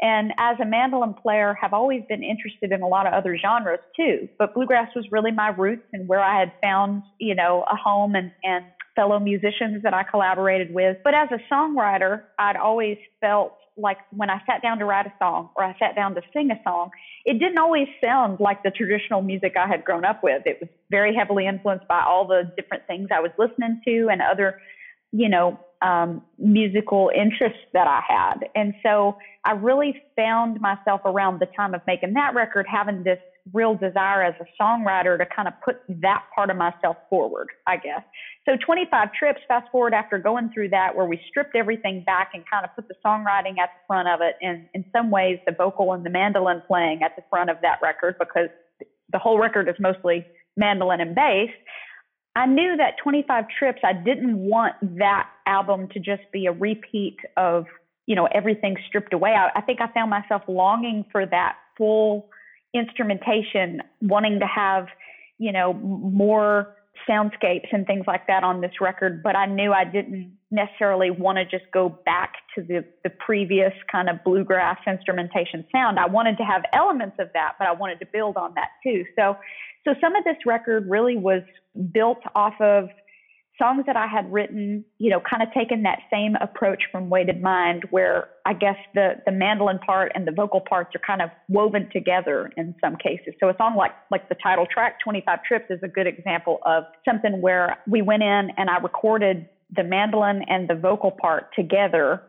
and 0.00 0.32
as 0.38 0.56
a 0.60 0.64
mandolin 0.64 1.14
player, 1.14 1.56
have 1.60 1.72
always 1.72 2.02
been 2.08 2.24
interested 2.24 2.72
in 2.72 2.82
a 2.82 2.88
lot 2.88 3.06
of 3.06 3.12
other 3.12 3.38
genres 3.38 3.78
too. 3.96 4.28
But 4.38 4.54
bluegrass 4.54 4.88
was 4.96 5.06
really 5.12 5.30
my 5.30 5.48
roots 5.48 5.86
and 5.92 6.08
where 6.08 6.20
I 6.20 6.40
had 6.40 6.52
found, 6.60 7.04
you 7.20 7.34
know, 7.34 7.64
a 7.70 7.76
home 7.76 8.14
and 8.14 8.32
and 8.42 8.64
fellow 8.96 9.18
musicians 9.18 9.82
that 9.84 9.94
I 9.94 10.02
collaborated 10.02 10.74
with. 10.74 10.98
But 11.04 11.14
as 11.14 11.28
a 11.30 11.38
songwriter, 11.52 12.22
I'd 12.38 12.56
always 12.56 12.98
felt 13.20 13.54
like 13.76 13.98
when 14.10 14.30
I 14.30 14.40
sat 14.46 14.62
down 14.62 14.78
to 14.78 14.84
write 14.84 15.06
a 15.06 15.12
song 15.18 15.50
or 15.56 15.64
I 15.64 15.76
sat 15.78 15.94
down 15.94 16.14
to 16.14 16.22
sing 16.32 16.50
a 16.50 16.60
song, 16.64 16.90
it 17.24 17.38
didn't 17.38 17.58
always 17.58 17.88
sound 18.02 18.40
like 18.40 18.62
the 18.62 18.70
traditional 18.70 19.22
music 19.22 19.54
I 19.56 19.66
had 19.66 19.84
grown 19.84 20.04
up 20.04 20.22
with. 20.22 20.42
It 20.46 20.58
was 20.60 20.68
very 20.90 21.14
heavily 21.14 21.46
influenced 21.46 21.88
by 21.88 22.02
all 22.02 22.26
the 22.26 22.52
different 22.56 22.86
things 22.86 23.08
I 23.14 23.20
was 23.20 23.30
listening 23.38 23.80
to 23.84 24.08
and 24.10 24.20
other, 24.20 24.60
you 25.12 25.28
know, 25.28 25.58
um, 25.80 26.22
musical 26.38 27.10
interests 27.14 27.58
that 27.72 27.86
I 27.86 28.00
had. 28.06 28.48
And 28.54 28.74
so 28.82 29.16
I 29.44 29.52
really 29.52 30.00
found 30.16 30.60
myself 30.60 31.00
around 31.04 31.40
the 31.40 31.46
time 31.56 31.74
of 31.74 31.80
making 31.86 32.14
that 32.14 32.34
record 32.34 32.66
having 32.70 33.02
this 33.02 33.18
real 33.52 33.74
desire 33.74 34.22
as 34.22 34.34
a 34.40 34.62
songwriter 34.62 35.18
to 35.18 35.26
kind 35.26 35.48
of 35.48 35.54
put 35.64 35.80
that 35.88 36.24
part 36.34 36.50
of 36.50 36.56
myself 36.56 36.96
forward, 37.10 37.48
I 37.66 37.76
guess. 37.76 38.02
So 38.46 38.52
25 38.64 39.12
trips, 39.12 39.40
fast 39.48 39.70
forward 39.72 39.94
after 39.94 40.18
going 40.18 40.50
through 40.52 40.70
that, 40.70 40.94
where 40.94 41.06
we 41.06 41.20
stripped 41.28 41.56
everything 41.56 42.04
back 42.04 42.30
and 42.34 42.44
kind 42.48 42.64
of 42.64 42.74
put 42.74 42.88
the 42.88 42.94
songwriting 43.04 43.58
at 43.58 43.70
the 43.74 43.86
front 43.86 44.08
of 44.08 44.20
it, 44.20 44.36
and 44.40 44.66
in 44.74 44.84
some 44.92 45.10
ways 45.10 45.38
the 45.46 45.52
vocal 45.52 45.92
and 45.92 46.06
the 46.06 46.10
mandolin 46.10 46.62
playing 46.66 47.02
at 47.02 47.16
the 47.16 47.22
front 47.30 47.50
of 47.50 47.56
that 47.62 47.78
record 47.82 48.16
because 48.18 48.48
the 49.12 49.18
whole 49.18 49.38
record 49.38 49.68
is 49.68 49.76
mostly 49.80 50.24
mandolin 50.56 51.00
and 51.00 51.14
bass. 51.14 51.50
I 52.34 52.46
knew 52.46 52.76
that 52.78 52.94
25 53.02 53.44
trips, 53.58 53.80
I 53.84 53.92
didn't 53.92 54.38
want 54.38 54.74
that 54.98 55.28
album 55.46 55.88
to 55.88 55.98
just 55.98 56.22
be 56.32 56.46
a 56.46 56.52
repeat 56.52 57.16
of, 57.36 57.66
you 58.06 58.16
know, 58.16 58.26
everything 58.32 58.76
stripped 58.88 59.12
away. 59.12 59.30
I, 59.30 59.50
I 59.58 59.60
think 59.60 59.80
I 59.80 59.92
found 59.92 60.10
myself 60.10 60.42
longing 60.48 61.04
for 61.12 61.26
that 61.26 61.56
full 61.76 62.30
instrumentation, 62.74 63.80
wanting 64.00 64.40
to 64.40 64.46
have, 64.46 64.86
you 65.38 65.52
know, 65.52 65.74
more 65.74 66.76
soundscapes 67.08 67.72
and 67.72 67.86
things 67.86 68.04
like 68.06 68.26
that 68.26 68.44
on 68.44 68.60
this 68.60 68.72
record, 68.80 69.22
but 69.22 69.34
I 69.34 69.46
knew 69.46 69.72
I 69.72 69.84
didn't 69.84 70.36
necessarily 70.50 71.10
want 71.10 71.38
to 71.38 71.44
just 71.44 71.70
go 71.72 71.88
back 72.04 72.34
to 72.54 72.62
the, 72.62 72.84
the 73.02 73.10
previous 73.10 73.72
kind 73.90 74.08
of 74.08 74.22
bluegrass 74.24 74.78
instrumentation 74.86 75.64
sound. 75.72 75.98
I 75.98 76.06
wanted 76.06 76.36
to 76.36 76.44
have 76.44 76.62
elements 76.72 77.16
of 77.18 77.28
that, 77.32 77.54
but 77.58 77.66
I 77.66 77.72
wanted 77.72 77.98
to 78.00 78.06
build 78.06 78.36
on 78.36 78.52
that 78.54 78.68
too. 78.84 79.04
So 79.18 79.36
so 79.84 79.94
some 80.00 80.14
of 80.14 80.24
this 80.24 80.36
record 80.46 80.88
really 80.88 81.16
was 81.16 81.42
built 81.92 82.20
off 82.34 82.54
of 82.60 82.88
songs 83.62 83.84
that 83.86 83.96
I 83.96 84.06
had 84.06 84.32
written, 84.32 84.84
you 84.98 85.10
know, 85.10 85.20
kind 85.20 85.42
of 85.42 85.52
taken 85.54 85.84
that 85.84 86.00
same 86.12 86.34
approach 86.40 86.82
from 86.90 87.08
Weighted 87.08 87.40
Mind, 87.40 87.84
where 87.90 88.28
I 88.44 88.54
guess 88.54 88.76
the 88.94 89.14
the 89.24 89.30
mandolin 89.30 89.78
part 89.78 90.10
and 90.14 90.26
the 90.26 90.32
vocal 90.32 90.60
parts 90.60 90.90
are 90.96 91.00
kind 91.06 91.22
of 91.22 91.30
woven 91.48 91.88
together 91.92 92.50
in 92.56 92.74
some 92.80 92.96
cases. 92.96 93.34
So 93.38 93.48
a 93.48 93.56
song 93.56 93.76
like 93.76 93.92
like 94.10 94.28
the 94.28 94.36
title 94.42 94.66
track, 94.66 94.98
25 95.04 95.44
Trips, 95.44 95.66
is 95.70 95.78
a 95.82 95.88
good 95.88 96.06
example 96.06 96.58
of 96.66 96.84
something 97.04 97.40
where 97.40 97.78
we 97.86 98.02
went 98.02 98.24
in 98.24 98.50
and 98.56 98.68
I 98.68 98.78
recorded 98.78 99.48
the 99.74 99.84
mandolin 99.84 100.42
and 100.48 100.68
the 100.68 100.74
vocal 100.74 101.10
part 101.10 101.54
together, 101.54 102.22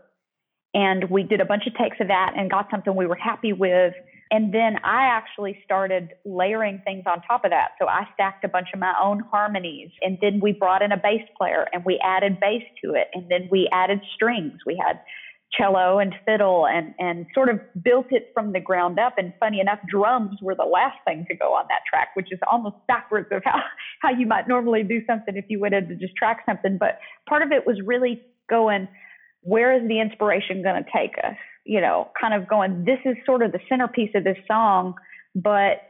and 0.74 1.10
we 1.10 1.24
did 1.24 1.42
a 1.42 1.46
bunch 1.46 1.64
of 1.68 1.74
takes 1.76 1.98
of 2.00 2.08
that 2.08 2.34
and 2.36 2.50
got 2.50 2.68
something 2.72 2.96
we 2.96 3.06
were 3.06 3.16
happy 3.16 3.54
with 3.54 3.94
and 4.34 4.52
then 4.52 4.78
I 4.84 5.04
actually 5.04 5.60
started 5.64 6.10
layering 6.26 6.82
things 6.84 7.04
on 7.06 7.22
top 7.22 7.46
of 7.46 7.52
that. 7.52 7.74
So 7.80 7.88
I 7.88 8.08
stacked 8.16 8.44
a 8.44 8.48
bunch 8.48 8.70
of 8.74 8.80
my 8.80 8.92
own 9.00 9.20
harmonies. 9.32 9.92
And 10.02 10.18
then 10.22 10.40
we 10.42 10.54
brought 10.54 10.82
in 10.82 10.92
a 10.92 10.98
bass 10.98 11.22
player 11.38 11.68
and 11.72 11.84
we 11.86 12.00
added 12.04 12.40
bass 12.40 12.64
to 12.84 12.96
it. 12.96 13.10
And 13.14 13.30
then 13.30 13.48
we 13.52 13.70
added 13.72 14.00
strings. 14.16 14.54
We 14.66 14.82
had 14.84 15.02
cello 15.56 16.00
and 16.00 16.16
fiddle 16.26 16.66
and, 16.66 16.96
and 16.98 17.28
sort 17.36 17.50
of 17.50 17.60
built 17.84 18.08
it 18.10 18.32
from 18.34 18.54
the 18.54 18.60
ground 18.60 18.98
up. 18.98 19.20
And 19.20 19.34
funny 19.40 19.60
enough, 19.60 19.78
drums 19.88 20.40
were 20.42 20.56
the 20.56 20.64
last 20.64 20.98
thing 21.06 21.28
to 21.30 21.36
go 21.36 21.54
on 21.54 21.66
that 21.70 21.82
track, 21.88 22.08
which 22.16 22.30
is 22.32 22.40
almost 22.52 22.78
backwards 22.88 23.28
of 23.32 23.44
how, 23.46 23.60
how 24.02 24.10
you 24.10 24.26
might 24.26 24.48
normally 24.48 24.82
do 24.82 25.02
something 25.06 25.38
if 25.38 25.46
you 25.48 25.60
wanted 25.60 25.90
to 25.90 25.96
just 25.96 26.16
track 26.16 26.42
something. 26.48 26.78
But 26.80 26.98
part 27.30 27.44
of 27.44 27.52
it 27.52 27.68
was 27.68 27.78
really 27.86 28.24
going, 28.50 28.88
where 29.44 29.74
is 29.76 29.88
the 29.88 30.00
inspiration 30.00 30.64
going 30.64 30.84
to 30.84 30.90
take 30.96 31.18
us? 31.24 31.36
You 31.66 31.82
know, 31.82 32.10
kind 32.20 32.34
of 32.34 32.48
going, 32.48 32.86
this 32.86 33.00
is 33.06 33.16
sort 33.26 33.42
of 33.42 33.52
the 33.52 33.60
centerpiece 33.70 34.12
of 34.16 34.24
this 34.24 34.38
song, 34.48 34.96
but 35.36 35.82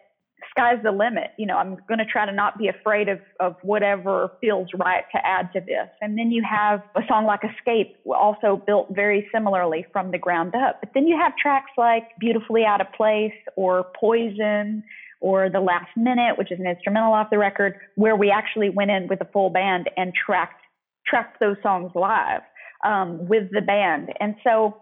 sky's 0.51 0.81
the 0.83 0.91
limit. 0.91 1.31
You 1.37 1.47
know, 1.47 1.57
I'm 1.57 1.77
going 1.87 1.99
to 1.99 2.05
try 2.05 2.25
to 2.25 2.31
not 2.31 2.57
be 2.57 2.67
afraid 2.67 3.09
of, 3.09 3.19
of 3.39 3.55
whatever 3.63 4.31
feels 4.41 4.67
right 4.77 5.03
to 5.13 5.25
add 5.25 5.51
to 5.53 5.59
this. 5.59 5.89
And 6.01 6.17
then 6.17 6.31
you 6.31 6.43
have 6.49 6.81
a 6.95 7.01
song 7.07 7.25
like 7.25 7.41
Escape, 7.43 7.97
also 8.05 8.61
built 8.65 8.89
very 8.91 9.27
similarly 9.33 9.85
from 9.91 10.11
the 10.11 10.17
ground 10.17 10.53
up. 10.55 10.79
But 10.81 10.91
then 10.93 11.07
you 11.07 11.17
have 11.17 11.35
tracks 11.37 11.71
like 11.77 12.03
Beautifully 12.19 12.65
Out 12.65 12.81
of 12.81 12.87
Place 12.93 13.33
or 13.55 13.87
Poison 13.99 14.83
or 15.21 15.49
The 15.49 15.61
Last 15.61 15.89
Minute, 15.95 16.37
which 16.37 16.51
is 16.51 16.59
an 16.59 16.67
instrumental 16.67 17.13
off 17.13 17.29
the 17.31 17.37
record, 17.37 17.75
where 17.95 18.15
we 18.15 18.29
actually 18.29 18.69
went 18.69 18.91
in 18.91 19.07
with 19.07 19.21
a 19.21 19.27
full 19.31 19.49
band 19.49 19.89
and 19.97 20.13
tracked 20.13 20.59
tracked 21.05 21.37
those 21.41 21.57
songs 21.61 21.91
live 21.95 22.41
um, 22.83 23.27
with 23.27 23.51
the 23.51 23.61
band. 23.61 24.09
And 24.19 24.35
so 24.43 24.77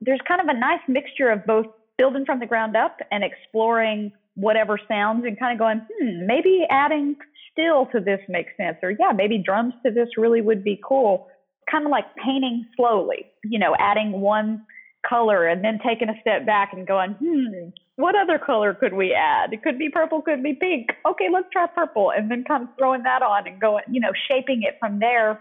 there's 0.00 0.20
kind 0.26 0.40
of 0.40 0.48
a 0.48 0.58
nice 0.58 0.80
mixture 0.88 1.30
of 1.30 1.44
both 1.46 1.66
building 1.98 2.24
from 2.24 2.40
the 2.40 2.46
ground 2.46 2.76
up 2.76 2.98
and 3.10 3.22
exploring 3.22 4.12
whatever 4.34 4.78
sounds 4.88 5.24
and 5.26 5.38
kind 5.38 5.52
of 5.52 5.58
going, 5.58 5.86
hmm, 5.92 6.26
maybe 6.26 6.64
adding 6.70 7.16
steel 7.52 7.86
to 7.92 8.00
this 8.00 8.20
makes 8.28 8.52
sense, 8.56 8.78
or 8.82 8.92
yeah, 8.92 9.12
maybe 9.14 9.38
drums 9.38 9.74
to 9.84 9.90
this 9.90 10.08
really 10.16 10.40
would 10.40 10.64
be 10.64 10.80
cool. 10.82 11.28
Kind 11.70 11.84
of 11.84 11.90
like 11.90 12.04
painting 12.16 12.64
slowly, 12.76 13.26
you 13.44 13.58
know, 13.58 13.74
adding 13.78 14.20
one 14.20 14.64
color 15.06 15.46
and 15.46 15.64
then 15.64 15.78
taking 15.86 16.08
a 16.08 16.20
step 16.20 16.46
back 16.46 16.72
and 16.72 16.86
going, 16.86 17.12
hmm, 17.20 17.70
what 17.96 18.14
other 18.14 18.38
color 18.38 18.72
could 18.72 18.94
we 18.94 19.12
add? 19.12 19.52
It 19.52 19.62
could 19.62 19.78
be 19.78 19.90
purple, 19.90 20.22
could 20.22 20.42
be 20.42 20.54
pink. 20.54 20.88
Okay, 21.06 21.26
let's 21.32 21.48
try 21.52 21.66
purple, 21.66 22.12
and 22.16 22.30
then 22.30 22.44
kind 22.44 22.62
of 22.62 22.68
throwing 22.78 23.02
that 23.02 23.22
on 23.22 23.46
and 23.46 23.60
going, 23.60 23.84
you 23.90 24.00
know, 24.00 24.12
shaping 24.28 24.62
it 24.62 24.76
from 24.80 25.00
there 25.00 25.40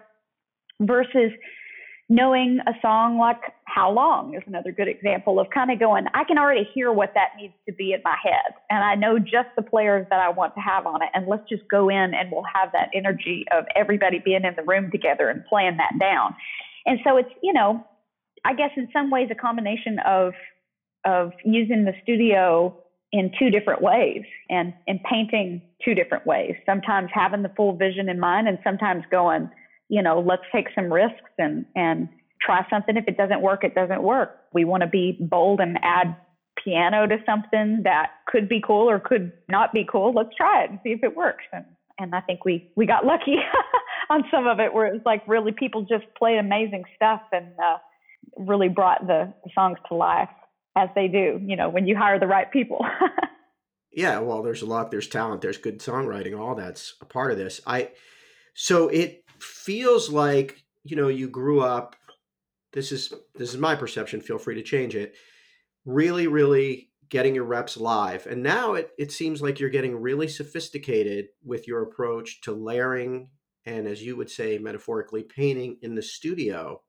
versus 0.81 1.31
knowing 2.09 2.59
a 2.65 2.73
song 2.81 3.19
like 3.19 3.39
How 3.65 3.91
Long 3.91 4.33
is 4.33 4.41
another 4.47 4.71
good 4.71 4.87
example 4.87 5.39
of 5.39 5.47
kind 5.53 5.71
of 5.71 5.79
going, 5.79 6.05
I 6.15 6.23
can 6.23 6.39
already 6.39 6.67
hear 6.73 6.91
what 6.91 7.13
that 7.13 7.29
needs 7.39 7.53
to 7.67 7.73
be 7.73 7.93
in 7.93 8.01
my 8.03 8.15
head. 8.21 8.55
And 8.71 8.83
I 8.83 8.95
know 8.95 9.19
just 9.19 9.49
the 9.55 9.61
players 9.61 10.07
that 10.09 10.19
I 10.19 10.29
want 10.29 10.55
to 10.55 10.61
have 10.61 10.87
on 10.87 11.03
it. 11.03 11.09
And 11.13 11.27
let's 11.27 11.47
just 11.47 11.61
go 11.69 11.87
in 11.87 12.13
and 12.15 12.31
we'll 12.31 12.43
have 12.51 12.71
that 12.73 12.89
energy 12.95 13.45
of 13.55 13.65
everybody 13.75 14.19
being 14.25 14.43
in 14.43 14.55
the 14.55 14.63
room 14.63 14.89
together 14.91 15.29
and 15.29 15.45
playing 15.45 15.77
that 15.77 15.99
down. 15.99 16.35
And 16.87 16.99
so 17.05 17.17
it's, 17.17 17.29
you 17.43 17.53
know, 17.53 17.85
I 18.43 18.53
guess 18.53 18.71
in 18.75 18.89
some 18.91 19.11
ways 19.11 19.29
a 19.31 19.35
combination 19.35 19.99
of 20.05 20.33
of 21.05 21.31
using 21.45 21.85
the 21.85 21.93
studio 22.03 22.75
in 23.11 23.31
two 23.39 23.49
different 23.49 23.81
ways 23.81 24.23
and 24.49 24.73
and 24.87 24.99
painting 25.03 25.61
two 25.83 25.93
different 25.93 26.25
ways. 26.25 26.55
Sometimes 26.65 27.09
having 27.13 27.43
the 27.43 27.51
full 27.55 27.75
vision 27.75 28.09
in 28.09 28.19
mind 28.19 28.47
and 28.47 28.57
sometimes 28.63 29.03
going, 29.11 29.49
you 29.89 30.01
know, 30.01 30.23
let's 30.25 30.43
take 30.53 30.67
some 30.75 30.91
risks 30.93 31.31
and, 31.37 31.65
and 31.75 32.07
try 32.41 32.65
something. 32.69 32.95
If 32.95 33.07
it 33.07 33.17
doesn't 33.17 33.41
work, 33.41 33.63
it 33.63 33.75
doesn't 33.75 34.03
work. 34.03 34.37
We 34.53 34.63
want 34.63 34.81
to 34.81 34.87
be 34.87 35.17
bold 35.19 35.59
and 35.59 35.77
add 35.83 36.15
piano 36.63 37.07
to 37.07 37.17
something 37.25 37.81
that 37.83 38.11
could 38.27 38.47
be 38.47 38.61
cool 38.65 38.89
or 38.89 38.99
could 38.99 39.31
not 39.49 39.73
be 39.73 39.85
cool. 39.89 40.13
Let's 40.13 40.35
try 40.37 40.63
it 40.63 40.69
and 40.69 40.79
see 40.83 40.89
if 40.89 41.03
it 41.03 41.15
works. 41.15 41.43
And, 41.51 41.65
and 41.97 42.15
I 42.15 42.21
think 42.21 42.45
we, 42.45 42.71
we 42.75 42.85
got 42.85 43.05
lucky 43.05 43.35
on 44.09 44.23
some 44.31 44.47
of 44.47 44.59
it 44.59 44.73
where 44.73 44.85
it 44.85 44.93
was 44.93 45.01
like 45.05 45.27
really 45.27 45.51
people 45.51 45.81
just 45.81 46.05
played 46.17 46.37
amazing 46.37 46.83
stuff 46.95 47.21
and 47.31 47.47
uh, 47.63 47.77
really 48.37 48.69
brought 48.69 49.07
the, 49.07 49.33
the 49.43 49.49
songs 49.55 49.77
to 49.87 49.95
life 49.95 50.29
as 50.75 50.89
they 50.95 51.07
do, 51.07 51.41
you 51.43 51.55
know, 51.55 51.69
when 51.69 51.87
you 51.87 51.97
hire 51.97 52.19
the 52.19 52.27
right 52.27 52.51
people. 52.51 52.85
yeah, 53.91 54.19
well, 54.19 54.43
there's 54.43 54.61
a 54.61 54.65
lot, 54.65 54.91
there's 54.91 55.07
talent, 55.07 55.41
there's 55.41 55.57
good 55.57 55.79
songwriting, 55.79 56.39
all 56.39 56.55
that's 56.55 56.93
a 57.01 57.05
part 57.05 57.31
of 57.31 57.37
this. 57.37 57.59
I, 57.65 57.89
so 58.53 58.87
it 58.89 59.23
feels 59.43 60.09
like 60.09 60.63
you 60.83 60.95
know 60.95 61.07
you 61.07 61.27
grew 61.27 61.61
up 61.61 61.95
this 62.73 62.91
is 62.91 63.13
this 63.35 63.53
is 63.53 63.57
my 63.57 63.75
perception 63.75 64.21
feel 64.21 64.37
free 64.37 64.55
to 64.55 64.63
change 64.63 64.95
it 64.95 65.15
really 65.85 66.27
really 66.27 66.89
getting 67.09 67.35
your 67.35 67.43
reps 67.43 67.75
live. 67.75 68.27
And 68.27 68.41
now 68.41 68.75
it, 68.75 68.91
it 68.97 69.11
seems 69.11 69.41
like 69.41 69.59
you're 69.59 69.69
getting 69.69 69.99
really 69.99 70.27
sophisticated 70.27 71.27
with 71.43 71.67
your 71.67 71.81
approach 71.83 72.41
to 72.41 72.51
layering 72.51 73.29
and 73.65 73.87
as 73.87 74.01
you 74.01 74.15
would 74.15 74.29
say 74.29 74.57
metaphorically 74.57 75.23
painting 75.23 75.77
in 75.81 75.95
the 75.95 76.01
studio. 76.01 76.81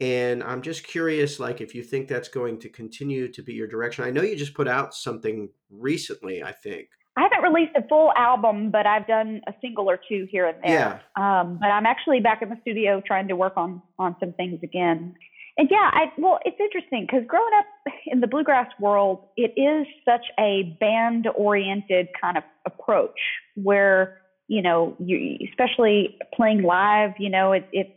And 0.00 0.42
i'm 0.42 0.62
just 0.62 0.84
curious 0.84 1.38
like 1.38 1.60
if 1.60 1.74
you 1.74 1.82
think 1.82 2.08
that's 2.08 2.28
going 2.28 2.58
to 2.60 2.68
continue 2.68 3.30
to 3.32 3.42
be 3.42 3.54
your 3.54 3.68
direction. 3.68 4.04
I 4.04 4.10
know 4.10 4.22
you 4.22 4.36
just 4.36 4.54
put 4.54 4.68
out 4.68 4.94
something 4.94 5.50
recently 5.70 6.42
i 6.42 6.52
think 6.52 6.88
I 7.16 7.22
haven't 7.22 7.42
released 7.42 7.76
a 7.76 7.86
full 7.86 8.12
album, 8.16 8.70
but 8.70 8.86
I've 8.86 9.06
done 9.06 9.40
a 9.46 9.52
single 9.60 9.88
or 9.88 9.98
two 10.08 10.26
here 10.30 10.46
and 10.46 10.58
there. 10.64 11.00
Yeah. 11.16 11.40
Um, 11.40 11.58
but 11.60 11.68
I'm 11.68 11.86
actually 11.86 12.20
back 12.20 12.42
in 12.42 12.48
the 12.48 12.56
studio 12.62 13.00
trying 13.06 13.28
to 13.28 13.36
work 13.36 13.54
on 13.56 13.82
on 13.98 14.16
some 14.18 14.32
things 14.32 14.60
again. 14.62 15.14
And 15.56 15.68
yeah, 15.70 15.90
I 15.92 16.12
well, 16.18 16.40
it's 16.44 16.58
interesting 16.58 17.06
because 17.06 17.24
growing 17.28 17.52
up 17.56 17.66
in 18.06 18.20
the 18.20 18.26
bluegrass 18.26 18.68
world, 18.80 19.28
it 19.36 19.52
is 19.56 19.86
such 20.04 20.26
a 20.38 20.76
band 20.80 21.28
oriented 21.36 22.08
kind 22.20 22.36
of 22.36 22.42
approach 22.66 23.20
where 23.54 24.20
you 24.48 24.62
know 24.62 24.96
you 24.98 25.38
especially 25.48 26.18
playing 26.34 26.62
live, 26.62 27.12
you 27.20 27.30
know, 27.30 27.52
it, 27.52 27.68
it's 27.72 27.90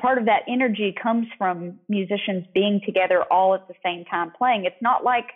part 0.00 0.18
of 0.18 0.26
that 0.26 0.42
energy 0.48 0.94
comes 1.02 1.26
from 1.36 1.78
musicians 1.88 2.46
being 2.54 2.80
together 2.84 3.24
all 3.24 3.54
at 3.54 3.66
the 3.66 3.74
same 3.84 4.04
time 4.04 4.30
playing. 4.36 4.64
It's 4.64 4.80
not 4.80 5.02
like 5.02 5.26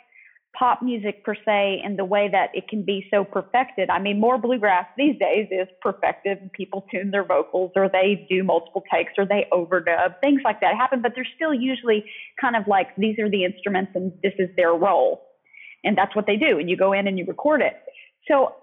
pop 0.58 0.82
music 0.82 1.24
per 1.24 1.34
se 1.34 1.82
in 1.84 1.96
the 1.96 2.04
way 2.04 2.28
that 2.30 2.50
it 2.54 2.68
can 2.68 2.82
be 2.82 3.06
so 3.10 3.24
perfected. 3.24 3.90
I 3.90 3.98
mean, 3.98 4.20
more 4.20 4.38
bluegrass 4.38 4.86
these 4.96 5.18
days 5.18 5.48
is 5.50 5.68
perfected 5.82 6.38
and 6.38 6.52
people 6.52 6.86
tune 6.90 7.10
their 7.10 7.24
vocals 7.24 7.72
or 7.76 7.88
they 7.88 8.26
do 8.30 8.44
multiple 8.44 8.82
takes 8.92 9.12
or 9.18 9.26
they 9.26 9.46
overdub, 9.52 10.20
things 10.20 10.42
like 10.44 10.60
that 10.60 10.76
happen, 10.76 11.02
but 11.02 11.12
they're 11.14 11.28
still 11.36 11.52
usually 11.52 12.04
kind 12.40 12.56
of 12.56 12.66
like 12.68 12.94
these 12.96 13.18
are 13.18 13.28
the 13.28 13.44
instruments 13.44 13.92
and 13.94 14.12
this 14.22 14.34
is 14.38 14.48
their 14.56 14.72
role. 14.72 15.22
And 15.82 15.98
that's 15.98 16.14
what 16.16 16.26
they 16.26 16.36
do. 16.36 16.58
And 16.58 16.70
you 16.70 16.76
go 16.76 16.92
in 16.92 17.06
and 17.06 17.18
you 17.18 17.26
record 17.26 17.60
it. 17.60 17.74
So 18.28 18.54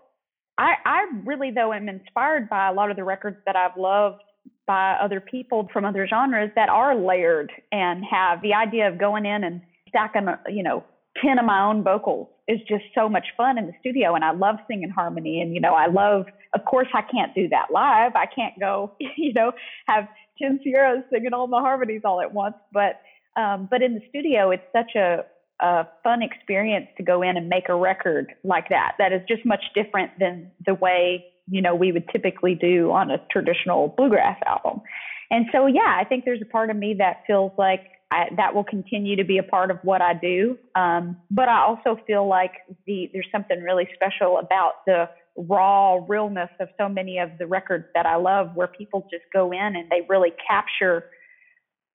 I, 0.57 0.73
I 0.85 1.05
really, 1.25 1.51
though, 1.51 1.73
am 1.73 1.87
inspired 1.87 2.49
by 2.49 2.69
a 2.69 2.73
lot 2.73 2.89
of 2.89 2.97
the 2.97 3.03
records 3.03 3.37
that 3.45 3.55
I've 3.55 3.77
loved 3.77 4.21
by 4.65 4.93
other 4.93 5.19
people 5.19 5.67
from 5.73 5.85
other 5.85 6.07
genres 6.07 6.51
that 6.55 6.69
are 6.69 6.95
layered 6.95 7.51
and 7.71 8.03
have 8.09 8.41
the 8.41 8.53
idea 8.53 8.87
of 8.87 8.97
going 8.97 9.25
in 9.25 9.43
and 9.43 9.61
stacking, 9.89 10.27
you 10.49 10.63
know, 10.63 10.83
10 11.23 11.39
of 11.39 11.45
my 11.45 11.61
own 11.61 11.83
vocals 11.83 12.27
is 12.47 12.59
just 12.67 12.83
so 12.95 13.09
much 13.09 13.25
fun 13.35 13.57
in 13.57 13.67
the 13.67 13.73
studio. 13.79 14.15
And 14.15 14.23
I 14.23 14.31
love 14.31 14.55
singing 14.67 14.89
harmony. 14.89 15.41
And, 15.41 15.53
you 15.53 15.59
know, 15.59 15.73
I 15.73 15.87
love, 15.87 16.25
of 16.53 16.65
course, 16.65 16.87
I 16.93 17.01
can't 17.01 17.33
do 17.35 17.47
that 17.49 17.67
live. 17.71 18.13
I 18.15 18.25
can't 18.25 18.57
go, 18.59 18.93
you 18.99 19.33
know, 19.33 19.51
have 19.87 20.07
10 20.41 20.61
Sierras 20.63 21.03
singing 21.11 21.33
all 21.33 21.47
the 21.47 21.57
harmonies 21.57 22.01
all 22.05 22.21
at 22.21 22.33
once. 22.33 22.55
But, 22.71 23.01
um, 23.39 23.67
but 23.69 23.81
in 23.81 23.93
the 23.95 24.01
studio, 24.09 24.51
it's 24.51 24.63
such 24.73 24.95
a, 24.95 25.25
a 25.59 25.87
fun 26.03 26.21
experience 26.21 26.87
to 26.97 27.03
go 27.03 27.21
in 27.21 27.37
and 27.37 27.47
make 27.47 27.69
a 27.69 27.75
record 27.75 28.33
like 28.43 28.69
that. 28.69 28.93
That 28.97 29.13
is 29.13 29.21
just 29.27 29.45
much 29.45 29.63
different 29.75 30.11
than 30.19 30.51
the 30.65 30.73
way, 30.73 31.25
you 31.51 31.61
know, 31.61 31.75
we 31.75 31.91
would 31.91 32.07
typically 32.09 32.55
do 32.55 32.91
on 32.91 33.11
a 33.11 33.17
traditional 33.29 33.93
bluegrass 33.97 34.39
album. 34.47 34.81
And 35.29 35.45
so, 35.51 35.67
yeah, 35.67 35.97
I 35.99 36.05
think 36.05 36.25
there's 36.25 36.41
a 36.41 36.45
part 36.45 36.69
of 36.69 36.77
me 36.77 36.95
that 36.97 37.23
feels 37.27 37.51
like 37.57 37.81
I, 38.11 38.25
that 38.37 38.55
will 38.55 38.63
continue 38.63 39.15
to 39.15 39.23
be 39.23 39.37
a 39.37 39.43
part 39.43 39.71
of 39.71 39.77
what 39.83 40.01
I 40.01 40.13
do. 40.13 40.57
Um, 40.75 41.17
but 41.29 41.47
I 41.47 41.61
also 41.61 41.99
feel 42.07 42.27
like 42.27 42.51
the 42.85 43.09
there's 43.13 43.27
something 43.31 43.61
really 43.61 43.87
special 43.93 44.39
about 44.39 44.85
the 44.85 45.09
raw 45.37 45.99
realness 46.07 46.49
of 46.59 46.67
so 46.77 46.89
many 46.89 47.19
of 47.19 47.29
the 47.39 47.47
records 47.47 47.85
that 47.95 48.05
I 48.05 48.15
love, 48.15 48.51
where 48.55 48.67
people 48.67 49.07
just 49.09 49.23
go 49.33 49.51
in 49.51 49.75
and 49.75 49.89
they 49.89 50.05
really 50.09 50.33
capture 50.49 51.05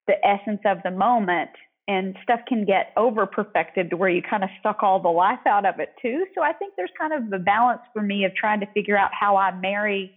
the 0.06 0.14
essence 0.24 0.60
of 0.64 0.78
the 0.84 0.90
moment. 0.90 1.50
And 1.88 2.16
stuff 2.22 2.40
can 2.48 2.64
get 2.64 2.92
over 2.96 3.26
perfected 3.26 3.90
to 3.90 3.96
where 3.96 4.08
you 4.08 4.20
kind 4.20 4.42
of 4.42 4.50
suck 4.60 4.82
all 4.82 5.00
the 5.00 5.08
life 5.08 5.38
out 5.46 5.64
of 5.64 5.78
it 5.78 5.94
too. 6.02 6.26
So 6.34 6.42
I 6.42 6.52
think 6.52 6.74
there's 6.76 6.90
kind 6.98 7.12
of 7.12 7.32
a 7.32 7.38
balance 7.38 7.82
for 7.92 8.02
me 8.02 8.24
of 8.24 8.34
trying 8.34 8.58
to 8.60 8.66
figure 8.74 8.98
out 8.98 9.10
how 9.18 9.36
I 9.36 9.54
marry 9.54 10.12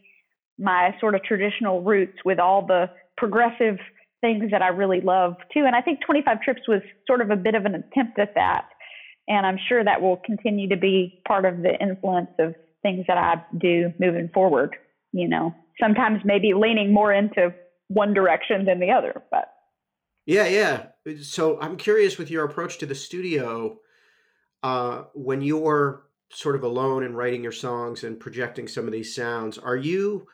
my 0.57 0.95
sort 0.99 1.13
of 1.13 1.23
traditional 1.23 1.83
roots 1.83 2.17
with 2.25 2.39
all 2.39 2.65
the 2.65 2.89
progressive 3.17 3.77
things 4.19 4.51
that 4.51 4.63
I 4.63 4.69
really 4.69 4.99
love 4.99 5.35
too. 5.53 5.63
And 5.65 5.75
I 5.75 5.81
think 5.81 5.99
25 6.05 6.41
Trips 6.41 6.61
was 6.67 6.81
sort 7.05 7.21
of 7.21 7.29
a 7.29 7.35
bit 7.35 7.53
of 7.53 7.65
an 7.65 7.75
attempt 7.75 8.17
at 8.17 8.33
that. 8.33 8.65
And 9.27 9.45
I'm 9.45 9.59
sure 9.69 9.83
that 9.83 10.01
will 10.01 10.17
continue 10.25 10.67
to 10.69 10.77
be 10.77 11.21
part 11.27 11.45
of 11.45 11.61
the 11.61 11.79
influence 11.79 12.31
of 12.39 12.55
things 12.81 13.05
that 13.07 13.17
I 13.17 13.35
do 13.57 13.93
moving 13.99 14.29
forward. 14.33 14.75
You 15.11 15.27
know, 15.27 15.53
sometimes 15.79 16.21
maybe 16.25 16.53
leaning 16.55 16.91
more 16.91 17.13
into 17.13 17.53
one 17.89 18.13
direction 18.13 18.65
than 18.65 18.79
the 18.79 18.91
other, 18.91 19.21
but. 19.29 19.53
Yeah, 20.29 20.45
yeah. 20.45 20.83
So 21.23 21.59
I'm 21.59 21.75
curious 21.75 22.19
with 22.19 22.29
your 22.29 22.45
approach 22.45 22.77
to 22.77 22.85
the 22.85 22.93
studio, 22.93 23.79
uh, 24.61 25.05
when 25.15 25.41
you're 25.41 26.03
sort 26.31 26.55
of 26.55 26.61
alone 26.61 27.03
and 27.03 27.17
writing 27.17 27.41
your 27.41 27.51
songs 27.51 28.03
and 28.03 28.19
projecting 28.19 28.67
some 28.67 28.85
of 28.85 28.91
these 28.91 29.15
sounds, 29.15 29.57
are 29.57 29.75
you 29.75 30.27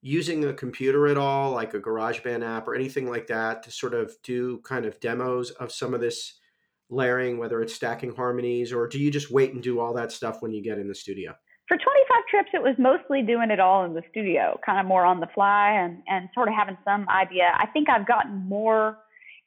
using 0.00 0.46
a 0.46 0.54
computer 0.54 1.08
at 1.08 1.18
all, 1.18 1.50
like 1.50 1.74
a 1.74 1.78
GarageBand 1.78 2.42
app 2.42 2.66
or 2.66 2.74
anything 2.74 3.06
like 3.06 3.26
that, 3.26 3.62
to 3.64 3.70
sort 3.70 3.92
of 3.92 4.14
do 4.22 4.62
kind 4.64 4.86
of 4.86 4.98
demos 4.98 5.50
of 5.50 5.70
some 5.70 5.92
of 5.92 6.00
this 6.00 6.40
layering, 6.88 7.36
whether 7.36 7.60
it's 7.60 7.74
stacking 7.74 8.14
harmonies, 8.16 8.72
or 8.72 8.88
do 8.88 8.98
you 8.98 9.10
just 9.10 9.30
wait 9.30 9.52
and 9.52 9.62
do 9.62 9.78
all 9.78 9.92
that 9.92 10.10
stuff 10.10 10.40
when 10.40 10.52
you 10.52 10.62
get 10.62 10.78
in 10.78 10.88
the 10.88 10.94
studio? 10.94 11.34
For 11.68 11.76
25 11.76 12.22
trips, 12.30 12.48
it 12.54 12.62
was 12.62 12.76
mostly 12.78 13.20
doing 13.20 13.50
it 13.50 13.60
all 13.60 13.84
in 13.84 13.92
the 13.92 14.02
studio, 14.10 14.58
kind 14.64 14.80
of 14.80 14.86
more 14.86 15.04
on 15.04 15.20
the 15.20 15.28
fly 15.34 15.72
and, 15.72 16.02
and 16.06 16.30
sort 16.32 16.48
of 16.48 16.54
having 16.54 16.78
some 16.82 17.06
idea. 17.10 17.52
I 17.58 17.66
think 17.66 17.90
I've 17.90 18.06
gotten 18.06 18.48
more 18.48 18.96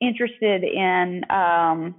interested 0.01 0.63
in, 0.63 1.23
um, 1.29 1.95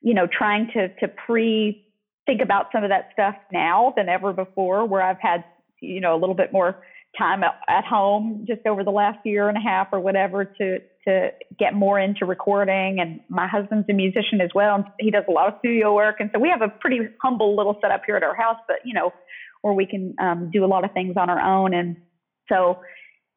you 0.00 0.14
know, 0.14 0.26
trying 0.26 0.70
to 0.74 0.88
to 1.00 1.08
pre 1.08 1.86
think 2.26 2.40
about 2.40 2.66
some 2.72 2.84
of 2.84 2.90
that 2.90 3.10
stuff 3.12 3.34
now 3.52 3.92
than 3.96 4.08
ever 4.08 4.32
before, 4.32 4.86
where 4.86 5.02
I've 5.02 5.20
had, 5.20 5.44
you 5.80 6.00
know, 6.00 6.14
a 6.14 6.18
little 6.18 6.34
bit 6.34 6.52
more 6.52 6.82
time 7.16 7.42
at 7.44 7.84
home 7.84 8.44
just 8.46 8.66
over 8.66 8.82
the 8.82 8.90
last 8.90 9.18
year 9.24 9.48
and 9.48 9.56
a 9.56 9.60
half 9.60 9.88
or 9.92 10.00
whatever 10.00 10.44
to 10.44 10.78
to 11.06 11.30
get 11.58 11.74
more 11.74 12.00
into 12.00 12.24
recording. 12.24 12.98
And 12.98 13.20
my 13.28 13.46
husband's 13.46 13.88
a 13.88 13.92
musician 13.92 14.40
as 14.40 14.50
well 14.54 14.76
and 14.76 14.84
he 14.98 15.10
does 15.10 15.24
a 15.28 15.30
lot 15.30 15.52
of 15.52 15.58
studio 15.60 15.94
work. 15.94 16.16
And 16.18 16.30
so 16.32 16.40
we 16.40 16.48
have 16.48 16.62
a 16.62 16.68
pretty 16.68 17.00
humble 17.22 17.56
little 17.56 17.78
setup 17.80 18.02
here 18.06 18.16
at 18.16 18.22
our 18.22 18.34
house 18.34 18.56
but 18.66 18.78
you 18.84 18.94
know 18.94 19.12
where 19.62 19.72
we 19.72 19.86
can 19.86 20.14
um, 20.18 20.50
do 20.52 20.64
a 20.64 20.66
lot 20.66 20.84
of 20.84 20.92
things 20.92 21.14
on 21.16 21.30
our 21.30 21.40
own. 21.40 21.72
And 21.72 21.96
so 22.50 22.80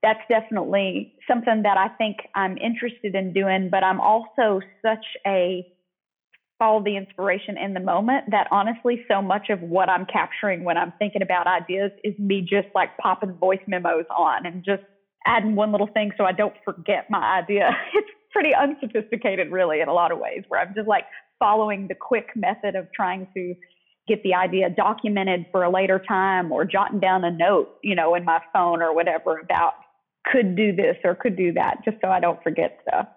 that's 0.07 0.21
definitely 0.29 1.13
something 1.27 1.63
that 1.63 1.77
I 1.77 1.89
think 1.89 2.15
I'm 2.33 2.57
interested 2.57 3.13
in 3.13 3.33
doing, 3.33 3.67
but 3.69 3.83
I'm 3.83 3.99
also 3.99 4.61
such 4.81 5.05
a 5.25 5.67
follow 6.57 6.81
the 6.81 6.95
inspiration 6.95 7.57
in 7.57 7.73
the 7.73 7.81
moment 7.81 8.31
that 8.31 8.47
honestly, 8.49 9.03
so 9.09 9.21
much 9.21 9.49
of 9.49 9.59
what 9.59 9.89
I'm 9.89 10.05
capturing 10.05 10.63
when 10.63 10.77
I'm 10.77 10.93
thinking 10.97 11.21
about 11.21 11.45
ideas 11.45 11.91
is 12.05 12.17
me 12.17 12.39
just 12.39 12.69
like 12.73 12.97
popping 12.97 13.33
voice 13.33 13.59
memos 13.67 14.05
on 14.17 14.45
and 14.45 14.63
just 14.63 14.81
adding 15.25 15.55
one 15.55 15.73
little 15.73 15.89
thing 15.93 16.11
so 16.17 16.23
I 16.23 16.31
don't 16.31 16.55
forget 16.63 17.09
my 17.09 17.39
idea. 17.39 17.69
It's 17.93 18.07
pretty 18.31 18.53
unsophisticated, 18.55 19.51
really, 19.51 19.81
in 19.81 19.89
a 19.89 19.93
lot 19.93 20.11
of 20.11 20.19
ways, 20.19 20.43
where 20.47 20.61
I'm 20.61 20.73
just 20.73 20.87
like 20.87 21.05
following 21.37 21.87
the 21.87 21.95
quick 21.95 22.29
method 22.35 22.75
of 22.75 22.87
trying 22.93 23.27
to 23.33 23.55
get 24.07 24.23
the 24.23 24.33
idea 24.33 24.69
documented 24.69 25.47
for 25.51 25.63
a 25.63 25.69
later 25.69 26.01
time 26.07 26.51
or 26.51 26.63
jotting 26.63 26.99
down 26.99 27.25
a 27.25 27.31
note, 27.31 27.69
you 27.83 27.95
know, 27.95 28.15
in 28.15 28.23
my 28.23 28.39
phone 28.53 28.81
or 28.81 28.93
whatever 28.93 29.39
about 29.39 29.73
could 30.31 30.55
do 30.55 30.75
this 30.75 30.97
or 31.03 31.15
could 31.15 31.35
do 31.35 31.53
that, 31.53 31.83
just 31.85 31.97
so 32.01 32.09
I 32.09 32.19
don't 32.19 32.41
forget 32.43 32.79
stuff. 32.87 33.07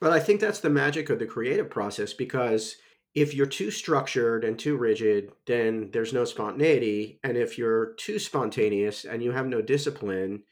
But 0.00 0.12
I 0.12 0.20
think 0.20 0.40
that's 0.40 0.60
the 0.60 0.70
magic 0.70 1.10
of 1.10 1.18
the 1.18 1.26
creative 1.26 1.70
process 1.70 2.12
because 2.12 2.76
if 3.14 3.32
you're 3.32 3.46
too 3.46 3.70
structured 3.70 4.44
and 4.44 4.58
too 4.58 4.76
rigid, 4.76 5.30
then 5.46 5.90
there's 5.92 6.12
no 6.12 6.24
spontaneity. 6.24 7.20
And 7.22 7.36
if 7.36 7.56
you're 7.56 7.94
too 7.94 8.18
spontaneous 8.18 9.04
and 9.04 9.22
you 9.22 9.30
have 9.32 9.46
no 9.46 9.62
discipline 9.62 10.42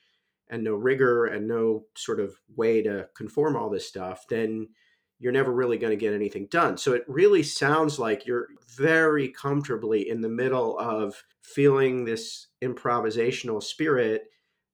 and 0.48 0.62
no 0.62 0.74
rigor 0.74 1.26
and 1.26 1.48
no 1.48 1.86
sort 1.96 2.20
of 2.20 2.34
way 2.54 2.82
to 2.82 3.08
conform 3.16 3.56
all 3.56 3.68
this 3.68 3.88
stuff, 3.88 4.24
then 4.28 4.68
you're 5.18 5.32
never 5.32 5.52
really 5.52 5.78
going 5.78 5.92
to 5.92 5.96
get 5.96 6.14
anything 6.14 6.46
done. 6.50 6.76
So 6.76 6.92
it 6.92 7.04
really 7.06 7.42
sounds 7.42 7.98
like 7.98 8.26
you're 8.26 8.48
very 8.76 9.28
comfortably 9.28 10.08
in 10.08 10.20
the 10.20 10.28
middle 10.28 10.78
of 10.78 11.22
feeling 11.42 12.04
this 12.04 12.48
improvisational 12.62 13.62
spirit 13.62 14.24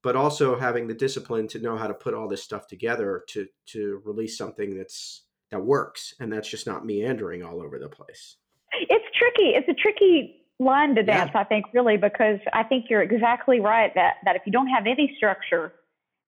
but 0.03 0.17
also 0.17 0.59
having 0.59 0.87
the 0.87 0.95
discipline 0.95 1.49
to 1.49 1.59
know 1.59 1.77
how 1.77 1.87
to 1.87 1.95
put 1.95 2.15
all 2.15 2.29
this 2.29 2.43
stuff 2.43 2.67
together 2.67 3.25
to 3.29 3.47
to 3.67 4.03
release 4.05 4.37
something 4.37 4.77
that's 4.77 5.25
that 5.51 5.65
works 5.65 6.15
and 6.21 6.33
that's 6.33 6.49
just 6.49 6.67
not 6.67 6.85
meandering 6.85 7.43
all 7.43 7.61
over 7.63 7.79
the 7.79 7.89
place. 7.89 8.37
It's 8.73 9.07
tricky. 9.17 9.51
It's 9.55 9.69
a 9.69 9.75
tricky 9.75 10.35
line 10.61 10.93
to 10.97 11.05
dance 11.05 11.31
yeah. 11.33 11.41
i 11.41 11.45
think 11.45 11.65
really 11.73 11.97
because 11.97 12.41
i 12.53 12.65
think 12.65 12.87
you're 12.91 13.01
exactly 13.01 13.61
right 13.61 13.95
that 13.95 14.15
that 14.25 14.35
if 14.35 14.43
you 14.45 14.51
don't 14.51 14.67
have 14.67 14.89
any 14.89 15.15
structure 15.17 15.73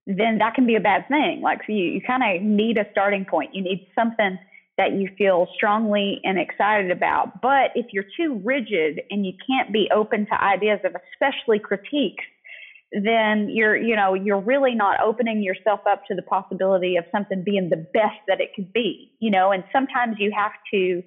then 0.07 0.39
that 0.39 0.55
can 0.55 0.67
be 0.67 0.77
a 0.77 0.81
bad 0.81 1.07
thing. 1.09 1.41
Like 1.41 1.61
so 1.67 1.73
you, 1.73 1.85
you 1.85 2.01
kind 2.01 2.23
of 2.23 2.43
need 2.43 2.79
a 2.79 2.85
starting 2.91 3.25
point. 3.25 3.55
You 3.55 3.63
need 3.63 3.87
something 3.95 4.39
that 4.77 4.93
you 4.93 5.11
feel 5.19 5.47
strongly 5.55 6.21
and 6.25 6.39
excited 6.39 6.91
about. 6.91 7.43
But 7.43 7.71
if 7.75 7.87
you're 7.93 8.07
too 8.17 8.41
rigid 8.43 9.03
and 9.11 9.27
you 9.27 9.33
can't 9.47 9.73
be 9.73 9.91
open 9.95 10.27
to 10.27 10.43
ideas 10.43 10.81
of 10.85 10.97
especially 11.13 11.59
critiques 11.59 12.25
then 12.93 13.49
you're 13.49 13.77
you 13.77 13.95
know 13.95 14.15
you're 14.15 14.41
really 14.41 14.75
not 14.75 15.01
opening 15.01 15.43
yourself 15.43 15.81
up 15.89 16.05
to 16.07 16.15
the 16.15 16.23
possibility 16.23 16.97
of 16.97 17.05
something 17.13 17.43
being 17.45 17.69
the 17.71 17.77
best 17.77 18.19
that 18.27 18.41
it 18.41 18.51
could 18.55 18.73
be 18.73 19.13
you 19.21 19.31
know? 19.31 19.53
And 19.53 19.63
sometimes 19.73 20.17
you 20.19 20.33
have 20.37 20.53
to 20.73 21.03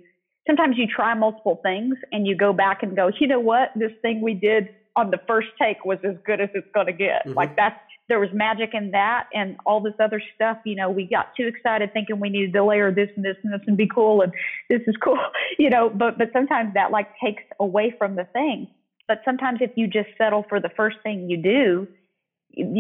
sometimes 0.48 0.78
you 0.78 0.88
try 0.88 1.14
multiple 1.14 1.60
things 1.64 1.96
and 2.12 2.26
you 2.26 2.38
go 2.38 2.54
back 2.54 2.84
and 2.84 2.96
go 2.96 3.12
you 3.20 3.28
know 3.28 3.40
what? 3.40 3.72
This 3.76 3.92
thing 4.02 4.22
we 4.22 4.34
did 4.34 4.70
on 4.96 5.10
the 5.12 5.20
first 5.28 5.48
take 5.60 5.84
was 5.84 5.98
as 6.04 6.16
good 6.26 6.40
as 6.40 6.50
it's 6.54 6.68
going 6.74 6.88
to 6.88 6.94
get. 6.94 7.26
Mm-hmm. 7.26 7.34
like 7.34 7.56
that's 7.58 7.80
there 8.10 8.20
was 8.20 8.30
magic 8.34 8.72
in 8.74 8.92
that 8.92 9.28
and 9.34 9.56
all 9.66 9.80
this 9.82 9.94
other 10.00 10.22
stuff 10.36 10.58
you 10.66 10.76
know? 10.76 10.90
We 10.90 11.06
got 11.06 11.36
too 11.36 11.48
excited 11.48 11.92
thinking 11.92 12.22
we 12.22 12.30
needed 12.30 12.54
to 12.54 12.64
layer 12.64 12.94
this 12.94 13.10
and 13.18 13.26
this 13.26 13.36
and 13.44 13.54
this 13.54 13.62
and 13.68 13.76
be 13.76 13.90
cool 13.94 14.22
and 14.22 14.32
this 14.70 14.82
is 14.88 14.96
cool 15.04 15.20
you 15.60 15.70
know? 15.70 15.90
But 15.90 16.18
but 16.18 16.30
sometimes 16.32 16.76
that 16.76 16.92
like 16.92 17.10
takes 17.22 17.44
away 17.60 17.94
from 17.98 18.16
the 18.16 18.24
thing 18.32 18.70
but 19.08 19.22
sometimes 19.26 19.60
if 19.62 19.72
you 19.76 19.88
just 19.88 20.10
settle 20.18 20.46
for 20.48 20.60
the 20.60 20.70
first 20.76 20.98
thing 21.04 21.30
you 21.30 21.38
do, 21.38 21.88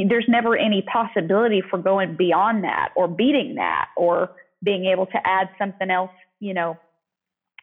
there's 0.07 0.25
never 0.27 0.55
any 0.55 0.83
possibility 0.83 1.61
for 1.69 1.79
going 1.79 2.15
beyond 2.15 2.63
that 2.63 2.89
or 2.95 3.07
beating 3.07 3.55
that 3.55 3.87
or 3.97 4.31
being 4.63 4.85
able 4.85 5.05
to 5.07 5.17
add 5.25 5.49
something 5.57 5.89
else, 5.89 6.11
you 6.39 6.53
know, 6.53 6.77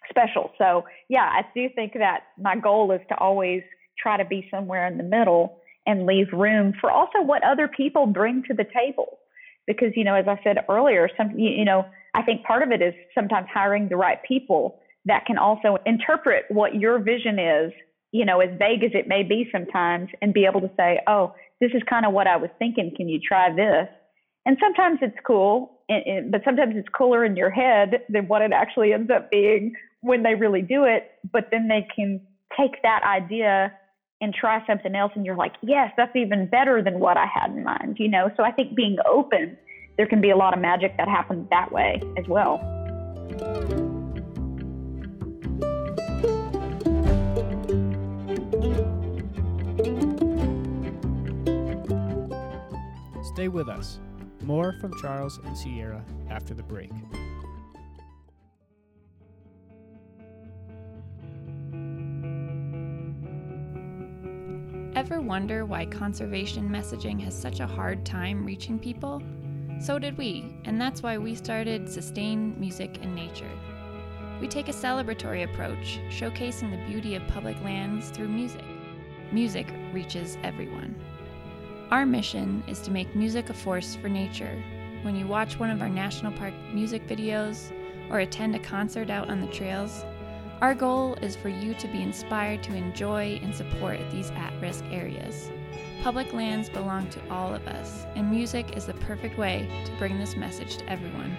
special. 0.08 0.50
So, 0.58 0.84
yeah, 1.08 1.30
I 1.30 1.42
do 1.54 1.68
think 1.74 1.92
that 1.94 2.24
my 2.38 2.56
goal 2.56 2.90
is 2.92 3.00
to 3.08 3.16
always 3.16 3.62
try 3.98 4.16
to 4.16 4.24
be 4.24 4.48
somewhere 4.50 4.86
in 4.86 4.98
the 4.98 5.04
middle 5.04 5.58
and 5.86 6.04
leave 6.04 6.26
room 6.32 6.74
for 6.80 6.90
also 6.90 7.22
what 7.22 7.42
other 7.44 7.68
people 7.68 8.06
bring 8.06 8.42
to 8.48 8.54
the 8.54 8.64
table. 8.64 9.18
Because, 9.66 9.92
you 9.94 10.04
know, 10.04 10.14
as 10.14 10.26
I 10.26 10.38
said 10.42 10.56
earlier, 10.68 11.08
some, 11.16 11.38
you 11.38 11.64
know, 11.64 11.86
I 12.14 12.22
think 12.22 12.42
part 12.44 12.62
of 12.62 12.72
it 12.72 12.82
is 12.82 12.94
sometimes 13.14 13.46
hiring 13.52 13.88
the 13.88 13.96
right 13.96 14.18
people 14.26 14.80
that 15.04 15.26
can 15.26 15.38
also 15.38 15.78
interpret 15.86 16.44
what 16.48 16.74
your 16.74 16.98
vision 16.98 17.38
is 17.38 17.72
you 18.12 18.24
know, 18.24 18.40
as 18.40 18.50
vague 18.58 18.82
as 18.84 18.90
it 18.94 19.06
may 19.06 19.22
be 19.22 19.48
sometimes, 19.52 20.08
and 20.20 20.34
be 20.34 20.44
able 20.44 20.60
to 20.60 20.70
say, 20.76 21.00
oh, 21.06 21.34
this 21.60 21.70
is 21.74 21.82
kind 21.88 22.06
of 22.06 22.12
what 22.12 22.26
I 22.26 22.36
was 22.36 22.50
thinking. 22.58 22.92
Can 22.96 23.08
you 23.08 23.20
try 23.20 23.54
this? 23.54 23.88
And 24.46 24.56
sometimes 24.60 24.98
it's 25.02 25.18
cool, 25.26 25.78
but 25.88 26.40
sometimes 26.44 26.74
it's 26.76 26.88
cooler 26.96 27.24
in 27.24 27.36
your 27.36 27.50
head 27.50 28.02
than 28.08 28.26
what 28.26 28.42
it 28.42 28.52
actually 28.52 28.92
ends 28.92 29.10
up 29.14 29.30
being 29.30 29.74
when 30.00 30.22
they 30.22 30.34
really 30.34 30.62
do 30.62 30.84
it. 30.84 31.10
But 31.30 31.48
then 31.50 31.68
they 31.68 31.86
can 31.94 32.20
take 32.58 32.82
that 32.82 33.02
idea 33.04 33.72
and 34.22 34.34
try 34.34 34.64
something 34.66 34.94
else, 34.94 35.12
and 35.14 35.24
you're 35.24 35.36
like, 35.36 35.54
yes, 35.62 35.92
that's 35.96 36.14
even 36.14 36.46
better 36.46 36.82
than 36.82 37.00
what 37.00 37.16
I 37.16 37.26
had 37.26 37.50
in 37.50 37.64
mind, 37.64 37.96
you 37.98 38.08
know? 38.08 38.30
So 38.36 38.42
I 38.42 38.50
think 38.50 38.74
being 38.74 38.96
open, 39.10 39.56
there 39.96 40.06
can 40.06 40.20
be 40.20 40.30
a 40.30 40.36
lot 40.36 40.52
of 40.54 40.60
magic 40.60 40.96
that 40.98 41.08
happens 41.08 41.48
that 41.50 41.72
way 41.72 42.02
as 42.18 42.26
well. 42.28 42.60
Stay 53.40 53.48
with 53.48 53.70
us. 53.70 54.00
More 54.42 54.74
from 54.82 54.92
Charles 55.00 55.40
and 55.42 55.56
Sierra 55.56 56.04
after 56.28 56.52
the 56.52 56.62
break. 56.62 56.90
Ever 64.94 65.22
wonder 65.22 65.64
why 65.64 65.86
conservation 65.86 66.68
messaging 66.68 67.18
has 67.22 67.34
such 67.34 67.60
a 67.60 67.66
hard 67.66 68.04
time 68.04 68.44
reaching 68.44 68.78
people? 68.78 69.22
So 69.80 69.98
did 69.98 70.18
we, 70.18 70.54
and 70.66 70.78
that's 70.78 71.02
why 71.02 71.16
we 71.16 71.34
started 71.34 71.88
Sustain 71.88 72.60
Music 72.60 72.98
and 73.00 73.14
Nature. 73.14 73.50
We 74.38 74.48
take 74.48 74.68
a 74.68 74.72
celebratory 74.72 75.44
approach, 75.44 75.98
showcasing 76.10 76.70
the 76.72 76.92
beauty 76.92 77.14
of 77.14 77.26
public 77.28 77.58
lands 77.64 78.10
through 78.10 78.28
music. 78.28 78.66
Music 79.32 79.66
reaches 79.94 80.36
everyone. 80.42 80.94
Our 81.90 82.06
mission 82.06 82.62
is 82.68 82.78
to 82.82 82.92
make 82.92 83.16
music 83.16 83.50
a 83.50 83.52
force 83.52 83.96
for 83.96 84.08
nature. 84.08 84.62
When 85.02 85.16
you 85.16 85.26
watch 85.26 85.58
one 85.58 85.70
of 85.70 85.82
our 85.82 85.88
national 85.88 86.30
park 86.30 86.54
music 86.72 87.04
videos 87.08 87.72
or 88.10 88.20
attend 88.20 88.54
a 88.54 88.60
concert 88.60 89.10
out 89.10 89.28
on 89.28 89.40
the 89.40 89.48
trails, 89.48 90.04
our 90.60 90.72
goal 90.72 91.14
is 91.20 91.34
for 91.34 91.48
you 91.48 91.74
to 91.74 91.88
be 91.88 92.00
inspired 92.00 92.62
to 92.62 92.76
enjoy 92.76 93.40
and 93.42 93.52
support 93.52 93.98
these 94.12 94.30
at 94.30 94.52
risk 94.60 94.84
areas. 94.92 95.50
Public 96.04 96.32
lands 96.32 96.68
belong 96.68 97.10
to 97.10 97.28
all 97.28 97.52
of 97.52 97.66
us, 97.66 98.06
and 98.14 98.30
music 98.30 98.76
is 98.76 98.86
the 98.86 98.94
perfect 98.94 99.36
way 99.36 99.68
to 99.84 99.98
bring 99.98 100.16
this 100.16 100.36
message 100.36 100.76
to 100.76 100.88
everyone. 100.88 101.36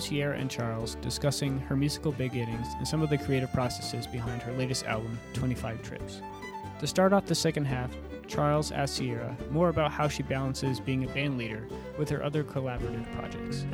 Sierra 0.00 0.36
and 0.36 0.50
Charles 0.50 0.96
discussing 0.96 1.58
her 1.60 1.76
musical 1.76 2.12
beginnings 2.12 2.66
and 2.78 2.86
some 2.86 3.02
of 3.02 3.10
the 3.10 3.18
creative 3.18 3.52
processes 3.52 4.06
behind 4.06 4.42
her 4.42 4.52
latest 4.52 4.84
album, 4.86 5.18
25 5.34 5.82
Trips. 5.82 6.20
To 6.80 6.86
start 6.86 7.12
off 7.12 7.26
the 7.26 7.34
second 7.34 7.64
half, 7.64 7.90
Charles 8.26 8.72
asks 8.72 8.98
Sierra 8.98 9.36
more 9.50 9.68
about 9.68 9.92
how 9.92 10.08
she 10.08 10.22
balances 10.22 10.80
being 10.80 11.04
a 11.04 11.08
band 11.08 11.38
leader 11.38 11.68
with 11.98 12.08
her 12.10 12.22
other 12.22 12.44
collaborative 12.44 13.10
projects. 13.12 13.64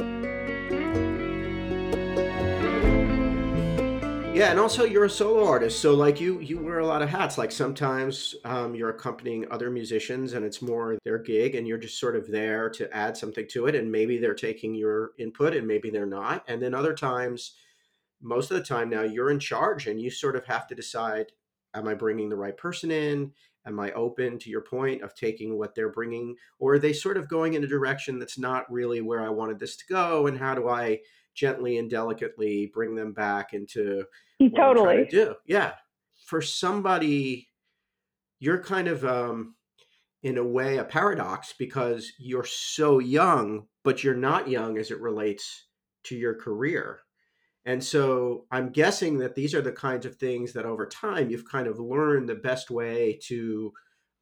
Yeah, 4.34 4.50
and 4.50 4.58
also 4.58 4.84
you're 4.84 5.04
a 5.04 5.10
solo 5.10 5.46
artist, 5.46 5.82
so 5.82 5.92
like 5.92 6.18
you 6.18 6.40
you 6.40 6.58
wear 6.58 6.78
a 6.78 6.86
lot 6.86 7.02
of 7.02 7.10
hats. 7.10 7.36
Like 7.36 7.52
sometimes 7.52 8.34
um, 8.46 8.74
you're 8.74 8.88
accompanying 8.88 9.46
other 9.50 9.68
musicians, 9.68 10.32
and 10.32 10.42
it's 10.42 10.62
more 10.62 10.96
their 11.04 11.18
gig, 11.18 11.54
and 11.54 11.68
you're 11.68 11.76
just 11.76 12.00
sort 12.00 12.16
of 12.16 12.26
there 12.30 12.70
to 12.70 12.90
add 12.96 13.14
something 13.14 13.46
to 13.48 13.66
it. 13.66 13.74
And 13.74 13.92
maybe 13.92 14.16
they're 14.16 14.34
taking 14.34 14.74
your 14.74 15.10
input, 15.18 15.54
and 15.54 15.66
maybe 15.66 15.90
they're 15.90 16.06
not. 16.06 16.44
And 16.48 16.62
then 16.62 16.72
other 16.72 16.94
times, 16.94 17.56
most 18.22 18.50
of 18.50 18.56
the 18.56 18.64
time 18.64 18.88
now, 18.88 19.02
you're 19.02 19.30
in 19.30 19.38
charge, 19.38 19.86
and 19.86 20.00
you 20.00 20.08
sort 20.10 20.34
of 20.34 20.46
have 20.46 20.66
to 20.68 20.74
decide: 20.74 21.26
Am 21.74 21.86
I 21.86 21.92
bringing 21.92 22.30
the 22.30 22.36
right 22.36 22.56
person 22.56 22.90
in? 22.90 23.32
Am 23.66 23.78
I 23.78 23.92
open 23.92 24.38
to 24.38 24.50
your 24.50 24.62
point 24.62 25.02
of 25.02 25.14
taking 25.14 25.58
what 25.58 25.74
they're 25.74 25.92
bringing, 25.92 26.36
or 26.58 26.72
are 26.74 26.78
they 26.78 26.94
sort 26.94 27.18
of 27.18 27.28
going 27.28 27.52
in 27.52 27.64
a 27.64 27.68
direction 27.68 28.18
that's 28.18 28.38
not 28.38 28.72
really 28.72 29.02
where 29.02 29.20
I 29.20 29.28
wanted 29.28 29.58
this 29.58 29.76
to 29.76 29.84
go? 29.90 30.26
And 30.26 30.38
how 30.38 30.54
do 30.54 30.70
I 30.70 31.00
gently 31.34 31.78
and 31.78 31.90
delicately 31.90 32.70
bring 32.72 32.94
them 32.94 33.12
back 33.12 33.52
into 33.52 34.04
what 34.38 34.54
totally 34.54 35.04
to 35.04 35.10
do. 35.10 35.34
Yeah. 35.46 35.72
For 36.26 36.40
somebody, 36.40 37.48
you're 38.38 38.62
kind 38.62 38.88
of 38.88 39.04
um, 39.04 39.54
in 40.22 40.38
a 40.38 40.44
way 40.44 40.78
a 40.78 40.84
paradox 40.84 41.54
because 41.58 42.12
you're 42.18 42.44
so 42.44 42.98
young, 42.98 43.66
but 43.84 44.04
you're 44.04 44.14
not 44.14 44.48
young 44.48 44.78
as 44.78 44.90
it 44.90 45.00
relates 45.00 45.66
to 46.04 46.16
your 46.16 46.34
career. 46.34 47.00
And 47.64 47.82
so 47.82 48.46
I'm 48.50 48.70
guessing 48.70 49.18
that 49.18 49.34
these 49.34 49.54
are 49.54 49.62
the 49.62 49.72
kinds 49.72 50.04
of 50.04 50.16
things 50.16 50.52
that 50.52 50.66
over 50.66 50.86
time 50.86 51.30
you've 51.30 51.48
kind 51.48 51.68
of 51.68 51.78
learned 51.78 52.28
the 52.28 52.34
best 52.34 52.70
way 52.70 53.20
to 53.24 53.72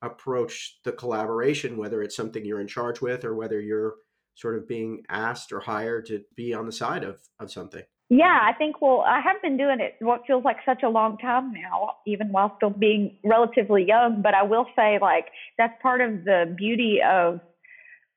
approach 0.02 0.80
the 0.84 0.92
collaboration, 0.92 1.76
whether 1.76 2.02
it's 2.02 2.16
something 2.16 2.44
you're 2.44 2.60
in 2.60 2.66
charge 2.66 3.00
with 3.00 3.24
or 3.24 3.34
whether 3.34 3.60
you're 3.60 3.94
sort 4.34 4.56
of 4.56 4.66
being 4.66 5.02
asked 5.08 5.52
or 5.52 5.60
hired 5.60 6.06
to 6.06 6.22
be 6.36 6.54
on 6.54 6.66
the 6.66 6.72
side 6.72 7.04
of, 7.04 7.18
of 7.38 7.50
something? 7.50 7.82
Yeah, 8.08 8.40
I 8.42 8.52
think, 8.54 8.82
well, 8.82 9.04
I 9.06 9.20
have 9.20 9.40
been 9.40 9.56
doing 9.56 9.78
it 9.78 9.94
what 10.00 10.22
feels 10.26 10.44
like 10.44 10.56
such 10.66 10.82
a 10.82 10.88
long 10.88 11.16
time 11.18 11.52
now, 11.52 11.90
even 12.08 12.32
while 12.32 12.52
still 12.56 12.70
being 12.70 13.16
relatively 13.24 13.84
young. 13.86 14.20
But 14.20 14.34
I 14.34 14.42
will 14.42 14.66
say, 14.74 14.98
like, 15.00 15.26
that's 15.56 15.74
part 15.80 16.00
of 16.00 16.24
the 16.24 16.52
beauty 16.58 16.98
of 17.08 17.40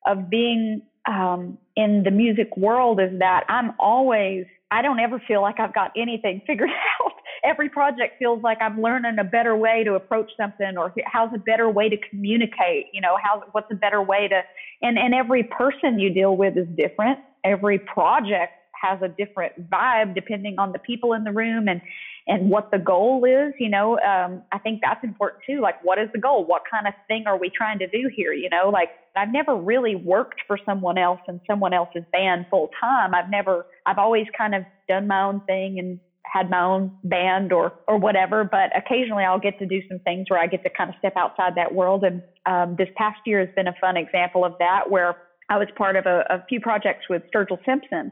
of 0.05 0.29
being 0.29 0.81
um, 1.07 1.57
in 1.75 2.03
the 2.03 2.11
music 2.11 2.55
world 2.57 2.99
is 2.99 3.19
that 3.19 3.43
I'm 3.49 3.73
always, 3.79 4.45
I 4.71 4.81
don't 4.81 4.99
ever 4.99 5.21
feel 5.27 5.41
like 5.41 5.59
I've 5.59 5.73
got 5.73 5.91
anything 5.95 6.41
figured 6.47 6.69
out. 7.01 7.02
Every 7.43 7.69
project 7.69 8.15
feels 8.19 8.41
like 8.41 8.57
I'm 8.61 8.79
learning 8.81 9.17
a 9.19 9.23
better 9.23 9.55
way 9.55 9.83
to 9.83 9.95
approach 9.95 10.31
something 10.39 10.77
or 10.77 10.93
how's 11.05 11.31
a 11.33 11.39
better 11.39 11.69
way 11.69 11.89
to 11.89 11.97
communicate, 12.09 12.85
you 12.93 13.01
know, 13.01 13.17
how, 13.21 13.41
what's 13.51 13.67
a 13.71 13.75
better 13.75 14.01
way 14.01 14.27
to, 14.29 14.41
and, 14.81 14.97
and 14.97 15.13
every 15.13 15.43
person 15.43 15.99
you 15.99 16.09
deal 16.09 16.37
with 16.37 16.57
is 16.57 16.67
different. 16.77 17.19
Every 17.43 17.79
project 17.79 18.53
has 18.83 18.99
a 19.01 19.07
different 19.07 19.53
vibe 19.69 20.13
depending 20.13 20.55
on 20.59 20.71
the 20.71 20.79
people 20.79 21.13
in 21.13 21.23
the 21.23 21.31
room 21.31 21.67
and 21.67 21.81
and 22.27 22.49
what 22.49 22.65
the 22.71 22.79
goal 22.79 23.23
is 23.25 23.53
you 23.59 23.69
know 23.69 23.97
um 23.99 24.43
i 24.51 24.59
think 24.59 24.79
that's 24.81 25.03
important 25.03 25.41
too. 25.47 25.61
Like 25.61 25.75
what 25.81 25.97
is 25.99 26.09
the 26.13 26.19
goal? 26.19 26.45
What 26.45 26.63
kind 26.69 26.87
of 26.87 26.93
thing 27.07 27.23
are 27.25 27.37
we 27.37 27.49
trying 27.49 27.79
to 27.79 27.87
do 27.87 28.09
here? 28.13 28.33
You 28.33 28.49
know 28.49 28.69
like 28.69 28.89
i've 29.15 29.31
never 29.31 29.55
really 29.55 29.95
worked 29.95 30.41
for 30.47 30.57
someone 30.65 30.97
else 30.97 31.19
and 31.27 31.39
someone 31.49 31.73
else's 31.73 32.03
band 32.11 32.45
full 32.49 32.69
time. 32.79 33.13
I've 33.13 33.29
never 33.29 33.65
i've 33.85 33.97
always 33.97 34.25
kind 34.37 34.53
of 34.55 34.63
done 34.89 35.07
my 35.07 35.21
own 35.23 35.41
thing 35.47 35.79
and 35.79 35.99
had 36.31 36.49
my 36.49 36.61
own 36.61 36.91
band 37.03 37.51
or 37.53 37.73
or 37.87 37.97
whatever 37.97 38.43
but 38.43 38.75
occasionally 38.75 39.23
i'll 39.23 39.39
get 39.39 39.57
to 39.59 39.65
do 39.65 39.81
some 39.87 39.99
things 39.99 40.29
where 40.29 40.39
i 40.39 40.47
get 40.47 40.63
to 40.63 40.69
kind 40.69 40.89
of 40.89 40.95
step 40.97 41.13
outside 41.15 41.53
that 41.55 41.73
world 41.73 42.03
and 42.03 42.21
um 42.45 42.75
this 42.77 42.89
past 42.95 43.19
year 43.25 43.39
has 43.39 43.49
been 43.55 43.67
a 43.67 43.75
fun 43.79 43.97
example 43.97 44.43
of 44.45 44.53
that 44.59 44.89
where 44.89 45.15
I 45.49 45.57
was 45.57 45.67
part 45.75 45.95
of 45.95 46.05
a, 46.05 46.23
a 46.29 46.43
few 46.47 46.59
projects 46.59 47.05
with 47.09 47.23
Sturgill 47.33 47.59
Simpson, 47.65 48.11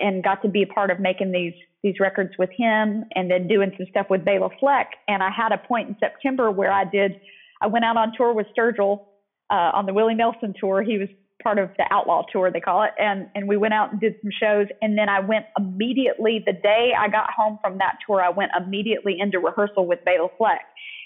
and 0.00 0.24
got 0.24 0.40
to 0.42 0.48
be 0.48 0.62
a 0.62 0.66
part 0.66 0.90
of 0.90 1.00
making 1.00 1.32
these 1.32 1.52
these 1.82 2.00
records 2.00 2.30
with 2.38 2.50
him 2.56 3.04
and 3.14 3.30
then 3.30 3.46
doing 3.46 3.70
some 3.76 3.86
stuff 3.90 4.06
with 4.08 4.24
Bela 4.24 4.48
Fleck. 4.58 4.88
And 5.06 5.22
I 5.22 5.30
had 5.30 5.52
a 5.52 5.58
point 5.58 5.88
in 5.88 5.96
September 6.00 6.50
where 6.50 6.72
I 6.72 6.84
did 6.84 7.20
I 7.60 7.66
went 7.66 7.84
out 7.84 7.96
on 7.96 8.12
tour 8.16 8.32
with 8.32 8.46
Sturgill 8.56 9.04
uh, 9.50 9.70
on 9.74 9.86
the 9.86 9.92
Willie 9.92 10.14
Nelson 10.14 10.54
tour. 10.58 10.82
He 10.82 10.98
was 10.98 11.08
part 11.42 11.58
of 11.58 11.70
the 11.78 11.84
Outlaw 11.90 12.22
tour 12.32 12.50
they 12.50 12.60
call 12.60 12.82
it, 12.82 12.90
and 12.98 13.28
and 13.34 13.48
we 13.48 13.56
went 13.56 13.74
out 13.74 13.92
and 13.92 14.00
did 14.00 14.14
some 14.22 14.30
shows. 14.40 14.66
And 14.82 14.96
then 14.98 15.08
I 15.08 15.20
went 15.20 15.46
immediately 15.58 16.42
the 16.44 16.52
day 16.52 16.92
I 16.98 17.08
got 17.08 17.30
home 17.30 17.58
from 17.62 17.78
that 17.78 17.98
tour. 18.06 18.22
I 18.22 18.30
went 18.30 18.52
immediately 18.56 19.16
into 19.18 19.38
rehearsal 19.38 19.86
with 19.86 20.04
Bela 20.04 20.28
Fleck. 20.38 20.62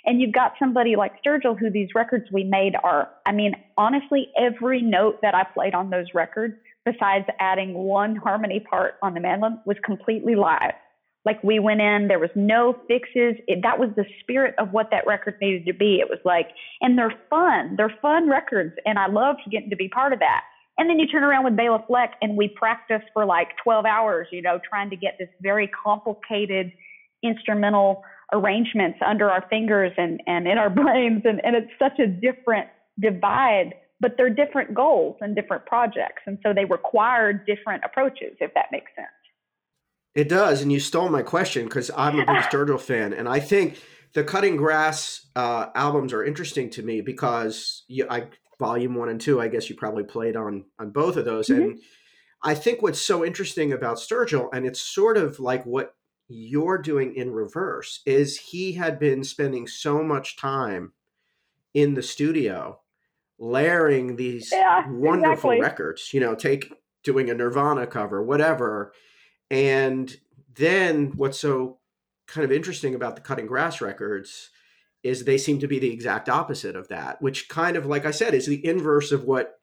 And 0.07 0.21
you've 0.21 0.33
got 0.33 0.53
somebody 0.59 0.97
like 0.97 1.13
Sturgill, 1.23 1.59
who 1.59 1.71
these 1.71 1.89
records 1.95 2.25
we 2.33 2.43
made 2.43 2.73
are, 2.83 3.11
I 3.27 3.33
mean, 3.33 3.53
honestly, 3.77 4.29
every 4.39 4.81
note 4.81 5.19
that 5.21 5.35
I 5.35 5.45
played 5.45 5.75
on 5.75 5.91
those 5.91 6.07
records 6.15 6.55
besides 6.87 7.27
adding 7.39 7.75
one 7.75 8.17
harmony 8.17 8.61
part 8.61 8.95
on 9.03 9.13
the 9.13 9.21
mandolin, 9.21 9.61
was 9.67 9.77
completely 9.85 10.35
live. 10.35 10.73
Like 11.25 11.43
we 11.45 11.59
went 11.59 11.81
in, 11.81 12.09
there 12.09 12.19
was 12.19 12.31
no 12.35 12.75
fixes. 12.89 13.37
It, 13.47 13.61
that 13.63 13.79
was 13.79 13.91
the 13.97 14.05
spirit 14.21 14.55
of 14.59 14.73
what 14.73 14.89
that 14.91 15.07
record 15.07 15.37
needed 15.41 15.67
to 15.67 15.75
be. 15.75 15.97
It 15.97 16.09
was 16.09 16.19
like, 16.25 16.49
and 16.81 16.97
they're 16.97 17.15
fun. 17.29 17.75
They're 17.77 17.95
fun 18.01 18.29
records, 18.29 18.75
and 18.87 18.99
I 18.99 19.07
loved 19.07 19.41
getting 19.51 19.71
to 19.71 19.77
be 19.77 19.89
part 19.89 20.13
of 20.13 20.19
that. 20.21 20.43
And 20.79 20.89
then 20.89 20.99
you 20.99 21.07
turn 21.07 21.23
around 21.23 21.45
with 21.45 21.57
Bela 21.57 21.85
Fleck, 21.87 22.15
and 22.23 22.39
we 22.39 22.49
practiced 22.49 23.05
for 23.13 23.27
like 23.27 23.49
12 23.63 23.85
hours, 23.85 24.29
you 24.33 24.41
know, 24.41 24.59
trying 24.67 24.89
to 24.91 24.97
get 24.97 25.17
this 25.19 25.29
very 25.43 25.69
complicated 25.69 26.73
instrumental 27.23 28.03
arrangements 28.33 28.99
under 29.07 29.29
our 29.29 29.45
fingers 29.51 29.93
and, 29.99 30.23
and 30.27 30.49
in 30.49 30.57
our 30.57 30.71
brains. 30.71 31.23
And, 31.25 31.45
and 31.45 31.55
it's 31.55 31.73
such 31.79 31.99
a 31.99 32.07
different 32.07 32.69
divide 32.99 33.75
but 34.01 34.15
they're 34.17 34.31
different 34.31 34.75
goals 34.75 35.17
and 35.21 35.37
different 35.37 35.67
projects. 35.67 36.23
And 36.27 36.39
so 36.43 36.53
they 36.55 36.65
require 36.65 37.33
different 37.33 37.85
approaches, 37.85 38.37
if 38.41 38.53
that 38.55 38.67
makes 38.73 38.91
sense. 38.97 39.09
It 40.15 40.29
does. 40.29 40.63
And 40.63 40.73
you 40.73 40.81
stole 40.81 41.09
my 41.09 41.23
question 41.23 41.65
because 41.65 41.91
I'm 41.97 42.19
a 42.19 42.27
big 42.27 42.43
Sturgill 42.45 42.81
fan. 42.81 43.13
And 43.13 43.29
I 43.29 43.41
think 43.41 43.81
the 44.13 44.25
Cutting 44.25 44.57
Grass 44.57 45.27
uh, 45.37 45.67
albums 45.75 46.13
are 46.13 46.25
interesting 46.25 46.69
to 46.71 46.83
me 46.83 47.01
because 47.01 47.85
you, 47.87 48.07
I, 48.11 48.29
volume 48.59 48.95
one 48.95 49.09
and 49.09 49.21
two, 49.21 49.41
I 49.41 49.49
guess 49.49 49.71
you 49.71 49.77
probably 49.77 50.05
played 50.05 50.37
on, 50.37 50.65
on 50.79 50.91
both 50.91 51.17
of 51.17 51.25
those. 51.25 51.49
Mm-hmm. 51.49 51.63
And 51.63 51.81
I 52.43 52.55
think 52.55 52.83
what's 52.83 53.01
so 53.01 53.25
interesting 53.25 53.73
about 53.73 53.99
Sturgill, 53.99 54.49
and 54.53 54.67
it's 54.67 54.81
sort 54.81 55.17
of 55.17 55.39
like 55.39 55.65
what 55.65 55.95
you're 56.29 56.79
doing 56.79 57.15
in 57.15 57.33
reverse, 57.33 58.01
is 58.07 58.37
he 58.37 58.73
had 58.73 58.99
been 58.99 59.25
spending 59.25 59.67
so 59.67 60.03
much 60.03 60.37
time 60.37 60.93
in 61.75 61.95
the 61.95 62.03
studio 62.03 62.81
layering 63.39 64.17
these 64.17 64.51
yeah, 64.53 64.89
wonderful 64.89 65.51
exactly. 65.51 65.61
records, 65.61 66.13
you 66.13 66.21
know, 66.21 66.35
take 66.35 66.73
doing 67.03 67.31
a 67.31 67.35
Nirvana 67.35 67.87
cover, 67.87 68.23
whatever. 68.23 68.93
And 69.51 70.15
then 70.55 71.13
what's 71.17 71.39
so 71.39 71.79
kind 72.27 72.45
of 72.45 72.53
interesting 72.53 72.95
about 72.95 73.17
the 73.17 73.23
Cutting 73.23 73.47
Grass 73.47 73.81
records 73.81 74.51
is 75.03 75.25
they 75.25 75.39
seem 75.39 75.59
to 75.61 75.67
be 75.67 75.79
the 75.79 75.91
exact 75.91 76.29
opposite 76.29 76.77
of 76.77 76.89
that, 76.89 77.21
which 77.23 77.49
kind 77.49 77.77
of, 77.77 77.87
like 77.87 78.05
I 78.05 78.11
said, 78.11 78.35
is 78.35 78.47
the 78.47 78.65
inverse 78.65 79.13
of 79.13 79.25
what 79.25 79.55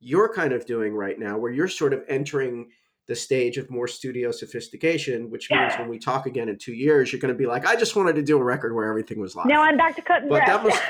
you're 0.00 0.32
kind 0.32 0.52
of 0.52 0.66
doing 0.66 0.94
right 0.94 1.18
now, 1.18 1.38
where 1.38 1.52
you're 1.52 1.68
sort 1.68 1.92
of 1.92 2.02
entering 2.08 2.70
the 3.06 3.16
stage 3.16 3.56
of 3.56 3.70
more 3.70 3.88
studio 3.88 4.30
sophistication, 4.30 5.30
which 5.30 5.50
means 5.50 5.74
when 5.78 5.88
we 5.88 5.98
talk 5.98 6.26
again 6.26 6.48
in 6.48 6.58
two 6.58 6.74
years, 6.74 7.10
you're 7.10 7.20
going 7.20 7.32
to 7.32 7.38
be 7.38 7.46
like, 7.46 7.66
I 7.66 7.74
just 7.74 7.96
wanted 7.96 8.16
to 8.16 8.22
do 8.22 8.38
a 8.38 8.44
record 8.44 8.74
where 8.74 8.86
everything 8.86 9.18
was 9.18 9.34
live. 9.34 9.46
Now 9.46 9.62
I'm 9.62 9.76
back 9.76 9.96
to 9.96 10.02
cutting 10.02 10.28
but 10.28 10.44
grass. 10.44 10.48
That 10.48 10.64
must, 10.68 10.82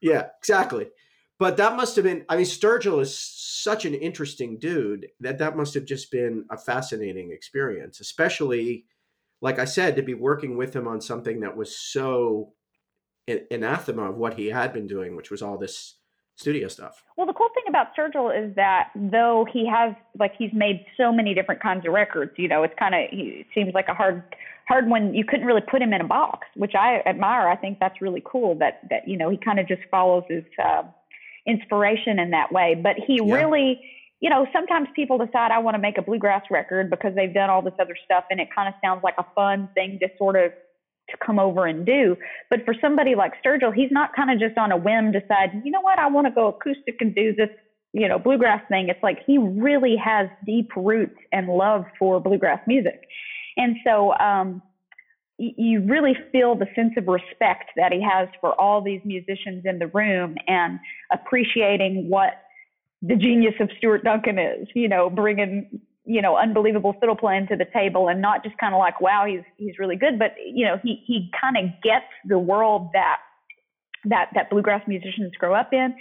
yeah, 0.00 0.26
exactly. 0.38 0.88
But 1.42 1.56
that 1.56 1.74
must 1.74 1.96
have 1.96 2.04
been, 2.04 2.24
I 2.28 2.36
mean, 2.36 2.44
Sturgill 2.44 3.02
is 3.02 3.18
such 3.18 3.84
an 3.84 3.94
interesting 3.94 4.60
dude 4.60 5.08
that 5.18 5.38
that 5.38 5.56
must 5.56 5.74
have 5.74 5.84
just 5.84 6.08
been 6.12 6.44
a 6.52 6.56
fascinating 6.56 7.32
experience, 7.32 7.98
especially, 7.98 8.84
like 9.40 9.58
I 9.58 9.64
said, 9.64 9.96
to 9.96 10.02
be 10.02 10.14
working 10.14 10.56
with 10.56 10.72
him 10.72 10.86
on 10.86 11.00
something 11.00 11.40
that 11.40 11.56
was 11.56 11.76
so 11.76 12.52
anathema 13.50 14.10
of 14.10 14.16
what 14.18 14.34
he 14.34 14.50
had 14.50 14.72
been 14.72 14.86
doing, 14.86 15.16
which 15.16 15.32
was 15.32 15.42
all 15.42 15.58
this 15.58 15.96
studio 16.36 16.68
stuff. 16.68 17.02
Well, 17.16 17.26
the 17.26 17.32
cool 17.32 17.50
thing 17.56 17.64
about 17.68 17.88
Sturgill 17.96 18.30
is 18.30 18.54
that 18.54 18.90
though 18.94 19.44
he 19.52 19.66
has, 19.66 19.96
like, 20.16 20.34
he's 20.38 20.52
made 20.52 20.86
so 20.96 21.10
many 21.10 21.34
different 21.34 21.60
kinds 21.60 21.84
of 21.84 21.92
records, 21.92 22.30
you 22.36 22.46
know, 22.46 22.62
it's 22.62 22.74
kind 22.78 22.94
of, 22.94 23.10
he 23.10 23.44
seems 23.52 23.74
like 23.74 23.88
a 23.88 23.94
hard, 23.94 24.22
hard 24.68 24.88
one. 24.88 25.12
You 25.12 25.24
couldn't 25.24 25.46
really 25.46 25.60
put 25.68 25.82
him 25.82 25.92
in 25.92 26.02
a 26.02 26.06
box, 26.06 26.46
which 26.54 26.76
I 26.78 27.02
admire. 27.04 27.48
I 27.48 27.56
think 27.56 27.80
that's 27.80 28.00
really 28.00 28.22
cool 28.24 28.54
that, 28.60 28.82
that, 28.90 29.08
you 29.08 29.16
know, 29.16 29.28
he 29.28 29.36
kind 29.36 29.58
of 29.58 29.66
just 29.66 29.82
follows 29.90 30.22
his, 30.28 30.44
uh, 30.64 30.84
inspiration 31.46 32.18
in 32.18 32.30
that 32.30 32.52
way. 32.52 32.74
But 32.80 32.96
he 33.06 33.20
yeah. 33.22 33.34
really, 33.34 33.80
you 34.20 34.30
know, 34.30 34.46
sometimes 34.52 34.88
people 34.94 35.18
decide 35.18 35.50
I 35.50 35.58
want 35.58 35.74
to 35.74 35.80
make 35.80 35.98
a 35.98 36.02
bluegrass 36.02 36.44
record 36.50 36.90
because 36.90 37.14
they've 37.14 37.32
done 37.32 37.50
all 37.50 37.62
this 37.62 37.74
other 37.80 37.96
stuff 38.04 38.24
and 38.30 38.40
it 38.40 38.48
kind 38.54 38.68
of 38.68 38.74
sounds 38.82 39.02
like 39.02 39.14
a 39.18 39.26
fun 39.34 39.68
thing 39.74 39.98
to 40.00 40.08
sort 40.18 40.36
of 40.36 40.52
to 41.10 41.16
come 41.24 41.38
over 41.38 41.66
and 41.66 41.84
do. 41.84 42.16
But 42.48 42.64
for 42.64 42.74
somebody 42.80 43.14
like 43.14 43.32
Sturgill, 43.44 43.74
he's 43.74 43.90
not 43.90 44.14
kind 44.14 44.30
of 44.30 44.38
just 44.38 44.56
on 44.56 44.72
a 44.72 44.76
whim 44.76 45.12
decide, 45.12 45.62
you 45.64 45.70
know 45.70 45.80
what, 45.80 45.98
I 45.98 46.06
want 46.08 46.26
to 46.26 46.32
go 46.32 46.48
acoustic 46.48 46.96
and 47.00 47.14
do 47.14 47.34
this, 47.34 47.50
you 47.92 48.08
know, 48.08 48.18
bluegrass 48.18 48.62
thing. 48.68 48.88
It's 48.88 49.02
like 49.02 49.18
he 49.26 49.38
really 49.38 49.96
has 49.96 50.28
deep 50.46 50.70
roots 50.76 51.18
and 51.32 51.48
love 51.48 51.84
for 51.98 52.20
bluegrass 52.20 52.60
music. 52.66 53.02
And 53.56 53.76
so 53.84 54.14
um 54.18 54.62
you 55.38 55.80
really 55.80 56.14
feel 56.30 56.54
the 56.54 56.66
sense 56.74 56.92
of 56.96 57.08
respect 57.08 57.70
that 57.76 57.92
he 57.92 58.00
has 58.02 58.28
for 58.40 58.58
all 58.60 58.80
these 58.82 59.00
musicians 59.04 59.64
in 59.64 59.78
the 59.78 59.88
room 59.88 60.36
and 60.46 60.78
appreciating 61.10 62.08
what 62.08 62.34
the 63.00 63.16
genius 63.16 63.54
of 63.58 63.68
Stuart 63.78 64.04
Duncan 64.04 64.38
is, 64.38 64.68
you 64.74 64.88
know, 64.88 65.10
bringing, 65.10 65.80
you 66.04 66.22
know, 66.22 66.36
unbelievable 66.36 66.94
fiddle 67.00 67.16
playing 67.16 67.48
to 67.48 67.56
the 67.56 67.64
table 67.72 68.08
and 68.08 68.20
not 68.20 68.44
just 68.44 68.56
kind 68.58 68.74
of 68.74 68.78
like, 68.78 69.00
wow, 69.00 69.24
he's, 69.26 69.42
he's 69.56 69.78
really 69.78 69.96
good, 69.96 70.18
but, 70.18 70.34
you 70.46 70.64
know, 70.64 70.78
he, 70.82 71.02
he 71.06 71.30
kind 71.40 71.56
of 71.56 71.64
gets 71.82 72.06
the 72.26 72.38
world 72.38 72.90
that, 72.92 73.18
that, 74.04 74.30
that 74.34 74.50
bluegrass 74.50 74.86
musicians 74.86 75.32
grow 75.38 75.54
up 75.54 75.72
in. 75.72 75.94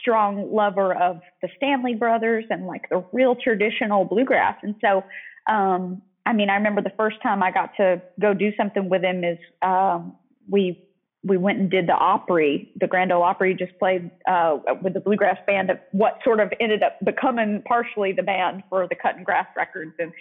Strong 0.00 0.52
lover 0.52 0.94
of 0.94 1.20
the 1.42 1.48
Stanley 1.56 1.94
brothers 1.94 2.44
and 2.50 2.66
like 2.66 2.88
the 2.90 3.04
real 3.12 3.36
traditional 3.36 4.04
bluegrass. 4.04 4.56
And 4.62 4.74
so, 4.80 5.04
um, 5.52 6.02
I 6.26 6.32
mean, 6.32 6.50
I 6.50 6.54
remember 6.54 6.82
the 6.82 6.92
first 6.96 7.16
time 7.22 7.42
I 7.42 7.50
got 7.50 7.70
to 7.76 8.02
go 8.20 8.34
do 8.34 8.50
something 8.56 8.88
with 8.88 9.02
him 9.02 9.24
is 9.24 9.38
um, 9.62 10.16
we 10.48 10.86
we 11.22 11.36
went 11.36 11.58
and 11.58 11.70
did 11.70 11.86
the 11.86 11.94
Opry, 11.94 12.72
the 12.80 12.86
Grand 12.86 13.12
Ole 13.12 13.22
Opry 13.22 13.54
just 13.54 13.78
played 13.78 14.10
uh, 14.26 14.56
with 14.82 14.94
the 14.94 15.00
bluegrass 15.00 15.36
band 15.46 15.68
of 15.70 15.78
what 15.92 16.18
sort 16.24 16.40
of 16.40 16.50
ended 16.60 16.82
up 16.82 16.98
becoming 17.04 17.62
partially 17.66 18.12
the 18.12 18.22
band 18.22 18.62
for 18.70 18.88
the 18.88 18.94
Cut 18.94 19.16
and 19.16 19.26
Grass 19.26 19.46
records. 19.56 19.92
And 19.98 20.12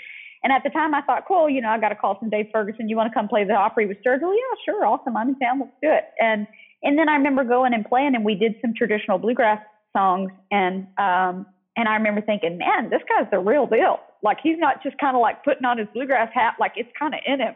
and 0.43 0.53
at 0.53 0.63
the 0.63 0.69
time 0.69 0.93
I 0.93 1.01
thought, 1.01 1.25
cool, 1.27 1.49
you 1.49 1.61
know, 1.61 1.69
I 1.69 1.79
got 1.79 1.91
a 1.91 1.95
call 1.95 2.17
from 2.17 2.29
Dave 2.29 2.47
Ferguson. 2.51 2.87
You 2.87 2.95
want 2.95 3.11
to 3.11 3.13
come 3.13 3.27
play 3.27 3.43
the 3.43 3.53
Opry 3.53 3.85
with 3.85 3.97
Sturgill? 4.05 4.33
Yeah, 4.33 4.55
sure, 4.65 4.85
awesome. 4.85 5.15
I'm 5.15 5.29
in 5.29 5.39
town. 5.39 5.59
Let's 5.59 5.71
do 5.81 5.89
it. 5.89 6.05
And 6.19 6.47
and 6.83 6.97
then 6.97 7.09
I 7.09 7.15
remember 7.15 7.43
going 7.43 7.73
and 7.73 7.85
playing, 7.85 8.15
and 8.15 8.23
we 8.23 8.35
did 8.35 8.55
some 8.61 8.73
traditional 8.73 9.19
bluegrass 9.19 9.61
songs. 9.95 10.31
And 10.51 10.87
um, 10.97 11.45
and 11.75 11.87
I 11.87 11.95
remember 11.95 12.21
thinking, 12.21 12.57
man, 12.57 12.89
this 12.89 13.01
guy's 13.07 13.29
the 13.31 13.39
real 13.39 13.67
deal. 13.67 13.99
Like 14.23 14.37
he's 14.41 14.57
not 14.57 14.83
just 14.83 14.97
kind 14.97 15.15
of 15.15 15.21
like 15.21 15.43
putting 15.43 15.65
on 15.65 15.77
his 15.77 15.87
bluegrass 15.93 16.29
hat, 16.33 16.55
like 16.59 16.73
it's 16.75 16.89
kind 16.97 17.13
of 17.13 17.19
in 17.25 17.39
him. 17.39 17.55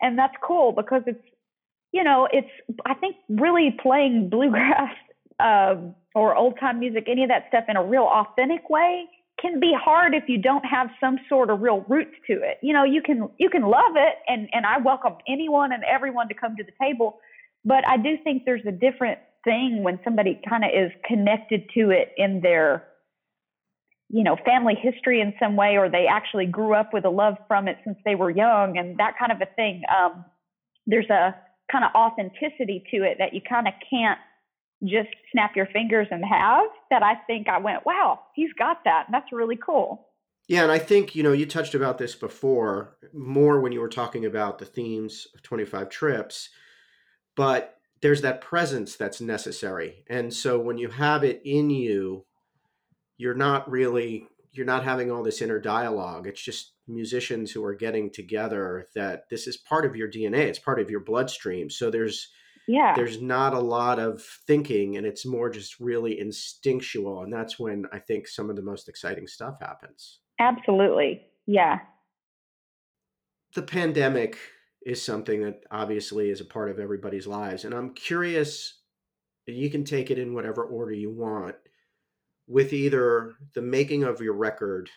And 0.00 0.18
that's 0.18 0.34
cool 0.42 0.72
because 0.72 1.02
it's, 1.06 1.22
you 1.92 2.04
know, 2.04 2.28
it's, 2.30 2.50
I 2.84 2.94
think 2.94 3.16
really 3.28 3.76
playing 3.82 4.28
bluegrass 4.28 4.92
um, 5.40 5.94
or 6.14 6.34
old 6.34 6.58
time 6.60 6.80
music, 6.80 7.04
any 7.08 7.22
of 7.22 7.28
that 7.28 7.46
stuff 7.48 7.64
in 7.68 7.76
a 7.76 7.84
real 7.84 8.04
authentic 8.04 8.68
way 8.68 9.06
can 9.40 9.60
be 9.60 9.74
hard 9.78 10.14
if 10.14 10.24
you 10.28 10.38
don't 10.38 10.64
have 10.64 10.88
some 10.98 11.18
sort 11.28 11.50
of 11.50 11.60
real 11.60 11.84
roots 11.88 12.14
to 12.26 12.34
it. 12.34 12.58
You 12.62 12.72
know, 12.72 12.84
you 12.84 13.02
can, 13.02 13.28
you 13.38 13.50
can 13.50 13.62
love 13.62 13.94
it 13.94 14.14
and, 14.28 14.48
and 14.52 14.64
I 14.64 14.78
welcome 14.78 15.14
anyone 15.28 15.72
and 15.72 15.84
everyone 15.84 16.28
to 16.28 16.34
come 16.34 16.56
to 16.56 16.64
the 16.64 16.72
table. 16.80 17.18
But 17.64 17.86
I 17.86 17.96
do 17.96 18.16
think 18.22 18.44
there's 18.44 18.64
a 18.66 18.72
different 18.72 19.18
thing 19.44 19.82
when 19.82 19.98
somebody 20.04 20.40
kind 20.48 20.64
of 20.64 20.70
is 20.74 20.90
connected 21.04 21.68
to 21.74 21.90
it 21.90 22.12
in 22.16 22.40
their 22.40 22.84
you 24.08 24.22
know, 24.22 24.36
family 24.44 24.74
history 24.80 25.20
in 25.20 25.34
some 25.40 25.56
way, 25.56 25.76
or 25.76 25.88
they 25.88 26.06
actually 26.06 26.46
grew 26.46 26.74
up 26.74 26.92
with 26.92 27.04
a 27.04 27.10
love 27.10 27.36
from 27.48 27.68
it 27.68 27.78
since 27.84 27.98
they 28.04 28.14
were 28.14 28.30
young, 28.30 28.78
and 28.78 28.98
that 28.98 29.18
kind 29.18 29.32
of 29.32 29.40
a 29.40 29.52
thing. 29.54 29.82
Um, 29.94 30.24
there's 30.86 31.10
a 31.10 31.34
kind 31.70 31.84
of 31.84 31.90
authenticity 31.94 32.84
to 32.92 33.02
it 33.02 33.16
that 33.18 33.34
you 33.34 33.40
kind 33.40 33.66
of 33.66 33.74
can't 33.90 34.18
just 34.84 35.08
snap 35.32 35.56
your 35.56 35.66
fingers 35.66 36.06
and 36.10 36.24
have. 36.24 36.66
That 36.90 37.02
I 37.02 37.14
think 37.26 37.48
I 37.48 37.58
went, 37.58 37.84
wow, 37.84 38.20
he's 38.34 38.52
got 38.58 38.84
that. 38.84 39.04
And 39.06 39.14
that's 39.14 39.32
really 39.32 39.56
cool. 39.56 40.06
Yeah, 40.48 40.62
and 40.62 40.70
I 40.70 40.78
think 40.78 41.16
you 41.16 41.24
know 41.24 41.32
you 41.32 41.46
touched 41.46 41.74
about 41.74 41.98
this 41.98 42.14
before 42.14 42.96
more 43.12 43.60
when 43.60 43.72
you 43.72 43.80
were 43.80 43.88
talking 43.88 44.24
about 44.24 44.58
the 44.58 44.64
themes 44.64 45.26
of 45.34 45.42
25 45.42 45.88
trips, 45.88 46.50
but 47.34 47.80
there's 48.00 48.22
that 48.22 48.40
presence 48.40 48.94
that's 48.94 49.20
necessary. 49.20 50.04
And 50.08 50.32
so 50.32 50.60
when 50.60 50.78
you 50.78 50.90
have 50.90 51.24
it 51.24 51.40
in 51.44 51.70
you 51.70 52.25
you're 53.18 53.34
not 53.34 53.70
really 53.70 54.26
you're 54.52 54.66
not 54.66 54.84
having 54.84 55.10
all 55.10 55.22
this 55.22 55.42
inner 55.42 55.60
dialogue. 55.60 56.26
It's 56.26 56.40
just 56.40 56.72
musicians 56.88 57.50
who 57.50 57.64
are 57.64 57.74
getting 57.74 58.10
together 58.10 58.88
that 58.94 59.28
this 59.28 59.46
is 59.46 59.56
part 59.56 59.84
of 59.84 59.96
your 59.96 60.08
dna 60.08 60.38
it's 60.38 60.58
part 60.58 60.80
of 60.80 60.90
your 60.90 61.00
bloodstream. 61.00 61.68
So 61.68 61.90
there's 61.90 62.30
yeah. 62.68 62.94
there's 62.94 63.20
not 63.20 63.54
a 63.54 63.60
lot 63.60 63.98
of 63.98 64.22
thinking 64.46 64.96
and 64.96 65.06
it's 65.06 65.26
more 65.26 65.50
just 65.50 65.78
really 65.78 66.18
instinctual 66.18 67.22
and 67.22 67.32
that's 67.32 67.60
when 67.60 67.86
i 67.92 67.98
think 67.98 68.26
some 68.26 68.50
of 68.50 68.56
the 68.56 68.62
most 68.62 68.88
exciting 68.88 69.26
stuff 69.26 69.58
happens. 69.60 70.20
Absolutely. 70.38 71.22
Yeah. 71.46 71.78
The 73.54 73.62
pandemic 73.62 74.36
is 74.84 75.02
something 75.02 75.42
that 75.42 75.64
obviously 75.70 76.28
is 76.30 76.40
a 76.40 76.44
part 76.44 76.70
of 76.70 76.78
everybody's 76.78 77.26
lives 77.26 77.64
and 77.64 77.74
i'm 77.74 77.92
curious 77.94 78.80
you 79.46 79.70
can 79.70 79.84
take 79.84 80.10
it 80.10 80.18
in 80.18 80.34
whatever 80.34 80.64
order 80.64 80.92
you 80.92 81.10
want 81.10 81.56
with 82.46 82.72
either 82.72 83.34
the 83.54 83.62
making 83.62 84.04
of 84.04 84.20
your 84.20 84.34
record 84.34 84.90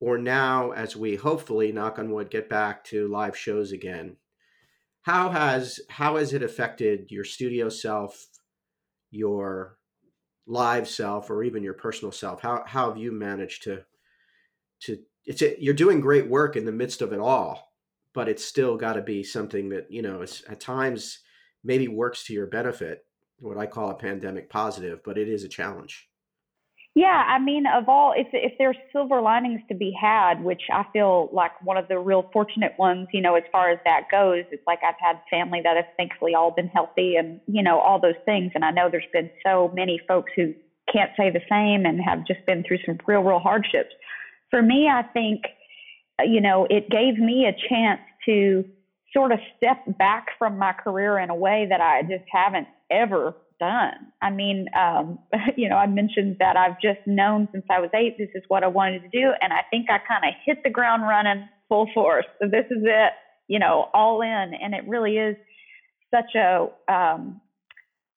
or 0.00 0.18
now 0.18 0.72
as 0.72 0.96
we 0.96 1.16
hopefully 1.16 1.72
knock 1.72 1.98
on 1.98 2.10
wood 2.10 2.30
get 2.30 2.48
back 2.48 2.84
to 2.84 3.08
live 3.08 3.36
shows 3.36 3.72
again. 3.72 4.16
How 5.02 5.30
has 5.30 5.80
how 5.88 6.16
has 6.16 6.32
it 6.32 6.42
affected 6.42 7.10
your 7.10 7.24
studio 7.24 7.68
self 7.68 8.26
your 9.10 9.76
live 10.46 10.88
self 10.88 11.28
or 11.30 11.42
even 11.42 11.62
your 11.62 11.74
personal 11.74 12.12
self? 12.12 12.40
How 12.40 12.64
how 12.66 12.88
have 12.88 12.98
you 12.98 13.12
managed 13.12 13.64
to 13.64 13.84
to 14.82 14.98
it's 15.24 15.42
a, 15.42 15.60
you're 15.62 15.74
doing 15.74 16.00
great 16.00 16.28
work 16.28 16.56
in 16.56 16.64
the 16.64 16.72
midst 16.72 17.02
of 17.02 17.12
it 17.12 17.20
all 17.20 17.72
but 18.14 18.28
it's 18.28 18.44
still 18.44 18.76
got 18.76 18.94
to 18.94 19.02
be 19.02 19.22
something 19.22 19.68
that 19.70 19.90
you 19.90 20.02
know 20.02 20.22
is 20.22 20.42
at 20.48 20.60
times 20.60 21.20
maybe 21.64 21.88
works 21.88 22.24
to 22.24 22.32
your 22.32 22.46
benefit 22.46 23.04
what 23.38 23.58
i 23.58 23.66
call 23.66 23.90
a 23.90 23.94
pandemic 23.94 24.50
positive 24.50 25.00
but 25.04 25.18
it 25.18 25.28
is 25.28 25.44
a 25.44 25.48
challenge 25.48 26.08
yeah, 26.94 27.24
I 27.26 27.38
mean, 27.38 27.64
of 27.66 27.88
all, 27.88 28.12
if 28.14 28.26
if 28.32 28.52
there's 28.58 28.76
silver 28.92 29.22
linings 29.22 29.62
to 29.68 29.74
be 29.74 29.96
had, 29.98 30.44
which 30.44 30.62
I 30.70 30.84
feel 30.92 31.30
like 31.32 31.52
one 31.62 31.78
of 31.78 31.88
the 31.88 31.98
real 31.98 32.28
fortunate 32.34 32.72
ones, 32.78 33.08
you 33.12 33.22
know, 33.22 33.34
as 33.34 33.44
far 33.50 33.70
as 33.70 33.78
that 33.86 34.02
goes, 34.10 34.44
it's 34.50 34.62
like 34.66 34.80
I've 34.86 35.00
had 35.00 35.16
family 35.30 35.60
that 35.64 35.76
have 35.76 35.86
thankfully 35.96 36.34
all 36.34 36.50
been 36.50 36.68
healthy, 36.68 37.16
and 37.16 37.40
you 37.46 37.62
know, 37.62 37.78
all 37.78 37.98
those 37.98 38.20
things. 38.26 38.52
And 38.54 38.62
I 38.62 38.72
know 38.72 38.88
there's 38.90 39.04
been 39.10 39.30
so 39.44 39.70
many 39.74 40.00
folks 40.06 40.32
who 40.36 40.52
can't 40.92 41.10
say 41.16 41.30
the 41.30 41.40
same 41.48 41.86
and 41.86 41.98
have 42.04 42.26
just 42.26 42.44
been 42.46 42.62
through 42.62 42.78
some 42.84 42.98
real, 43.06 43.22
real 43.22 43.38
hardships. 43.38 43.94
For 44.50 44.60
me, 44.60 44.88
I 44.88 45.02
think, 45.02 45.42
you 46.22 46.42
know, 46.42 46.66
it 46.68 46.90
gave 46.90 47.18
me 47.18 47.46
a 47.46 47.68
chance 47.68 48.00
to 48.26 48.64
sort 49.14 49.32
of 49.32 49.38
step 49.56 49.78
back 49.98 50.26
from 50.38 50.58
my 50.58 50.72
career 50.72 51.18
in 51.18 51.30
a 51.30 51.34
way 51.34 51.66
that 51.70 51.80
I 51.80 52.02
just 52.02 52.24
haven't 52.30 52.66
ever 52.90 53.34
done. 53.62 54.12
I 54.20 54.30
mean, 54.30 54.66
um, 54.78 55.20
you 55.56 55.68
know, 55.68 55.76
I 55.76 55.86
mentioned 55.86 56.36
that 56.40 56.56
I've 56.56 56.80
just 56.80 57.06
known 57.06 57.48
since 57.52 57.64
I 57.70 57.78
was 57.78 57.90
eight, 57.94 58.16
this 58.18 58.28
is 58.34 58.42
what 58.48 58.64
I 58.64 58.66
wanted 58.66 59.02
to 59.02 59.08
do. 59.08 59.30
And 59.40 59.52
I 59.52 59.60
think 59.70 59.86
I 59.88 59.98
kind 59.98 60.24
of 60.24 60.34
hit 60.44 60.58
the 60.64 60.70
ground 60.70 61.02
running 61.02 61.48
full 61.68 61.88
force. 61.94 62.26
So 62.40 62.48
this 62.48 62.66
is 62.70 62.82
it, 62.82 63.12
you 63.46 63.60
know, 63.60 63.88
all 63.94 64.20
in. 64.22 64.52
And 64.60 64.74
it 64.74 64.82
really 64.88 65.16
is 65.16 65.36
such 66.12 66.34
a 66.34 66.66
um, 66.92 67.40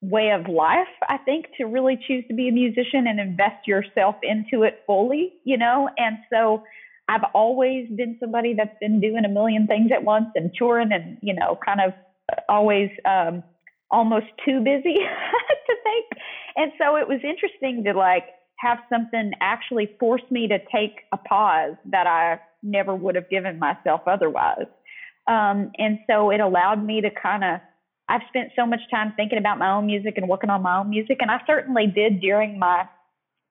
way 0.01 0.31
of 0.31 0.49
life, 0.51 0.88
I 1.08 1.17
think, 1.17 1.45
to 1.58 1.65
really 1.65 1.99
choose 2.08 2.25
to 2.27 2.34
be 2.34 2.49
a 2.49 2.51
musician 2.51 3.05
and 3.08 3.19
invest 3.19 3.67
yourself 3.67 4.15
into 4.23 4.63
it 4.63 4.81
fully, 4.88 5.34
you 5.43 5.58
know? 5.58 5.89
And 5.97 6.17
so, 6.34 6.63
I've 7.08 7.29
always 7.36 7.88
been 7.95 8.17
somebody 8.19 8.55
that's 8.55 8.75
been 8.81 8.99
doing 8.99 9.25
a 9.25 9.29
million 9.29 9.67
things 9.67 9.91
at 9.93 10.03
once 10.03 10.25
and 10.34 10.49
touring 10.58 10.89
and, 10.91 11.19
you 11.21 11.36
know, 11.36 11.55
kind 11.63 11.79
of 11.79 11.93
always 12.49 12.89
um, 13.05 13.43
almost 13.91 14.28
too 14.45 14.60
busy 14.60 14.95
to 15.67 15.76
think. 15.84 16.06
And 16.56 16.71
so 16.80 16.95
it 16.95 17.08
was 17.08 17.19
interesting 17.24 17.84
to 17.86 17.93
like 17.93 18.26
have 18.58 18.80
something 18.89 19.32
actually 19.41 19.89
force 20.00 20.21
me 20.32 20.48
to 20.48 20.60
take 20.74 21.02
a 21.12 21.17
pause 21.17 21.76
that 21.91 22.08
I 22.08 22.39
never 22.63 22.95
would 22.95 23.15
have 23.15 23.30
given 23.30 23.60
myself 23.60 24.02
otherwise. 24.08 24.67
Um, 25.28 25.71
and 25.78 26.00
so 26.10 26.30
it 26.30 26.39
allowed 26.39 26.84
me 26.84 27.02
to 27.02 27.10
kind 27.10 27.43
of, 27.43 27.60
I've 28.08 28.21
spent 28.30 28.52
so 28.56 28.65
much 28.65 28.82
time 28.91 29.13
thinking 29.15 29.39
about 29.39 29.58
my 29.58 29.71
own 29.71 29.88
music 29.88 30.13
and 30.17 30.30
working 30.30 30.50
on 30.50 30.62
my 30.62 30.80
own 30.80 30.89
music. 30.89 31.17
And 31.21 31.32
I 31.32 31.41
certainly 31.48 31.88
did 31.88 32.21
during 32.21 32.60
my 32.60 32.88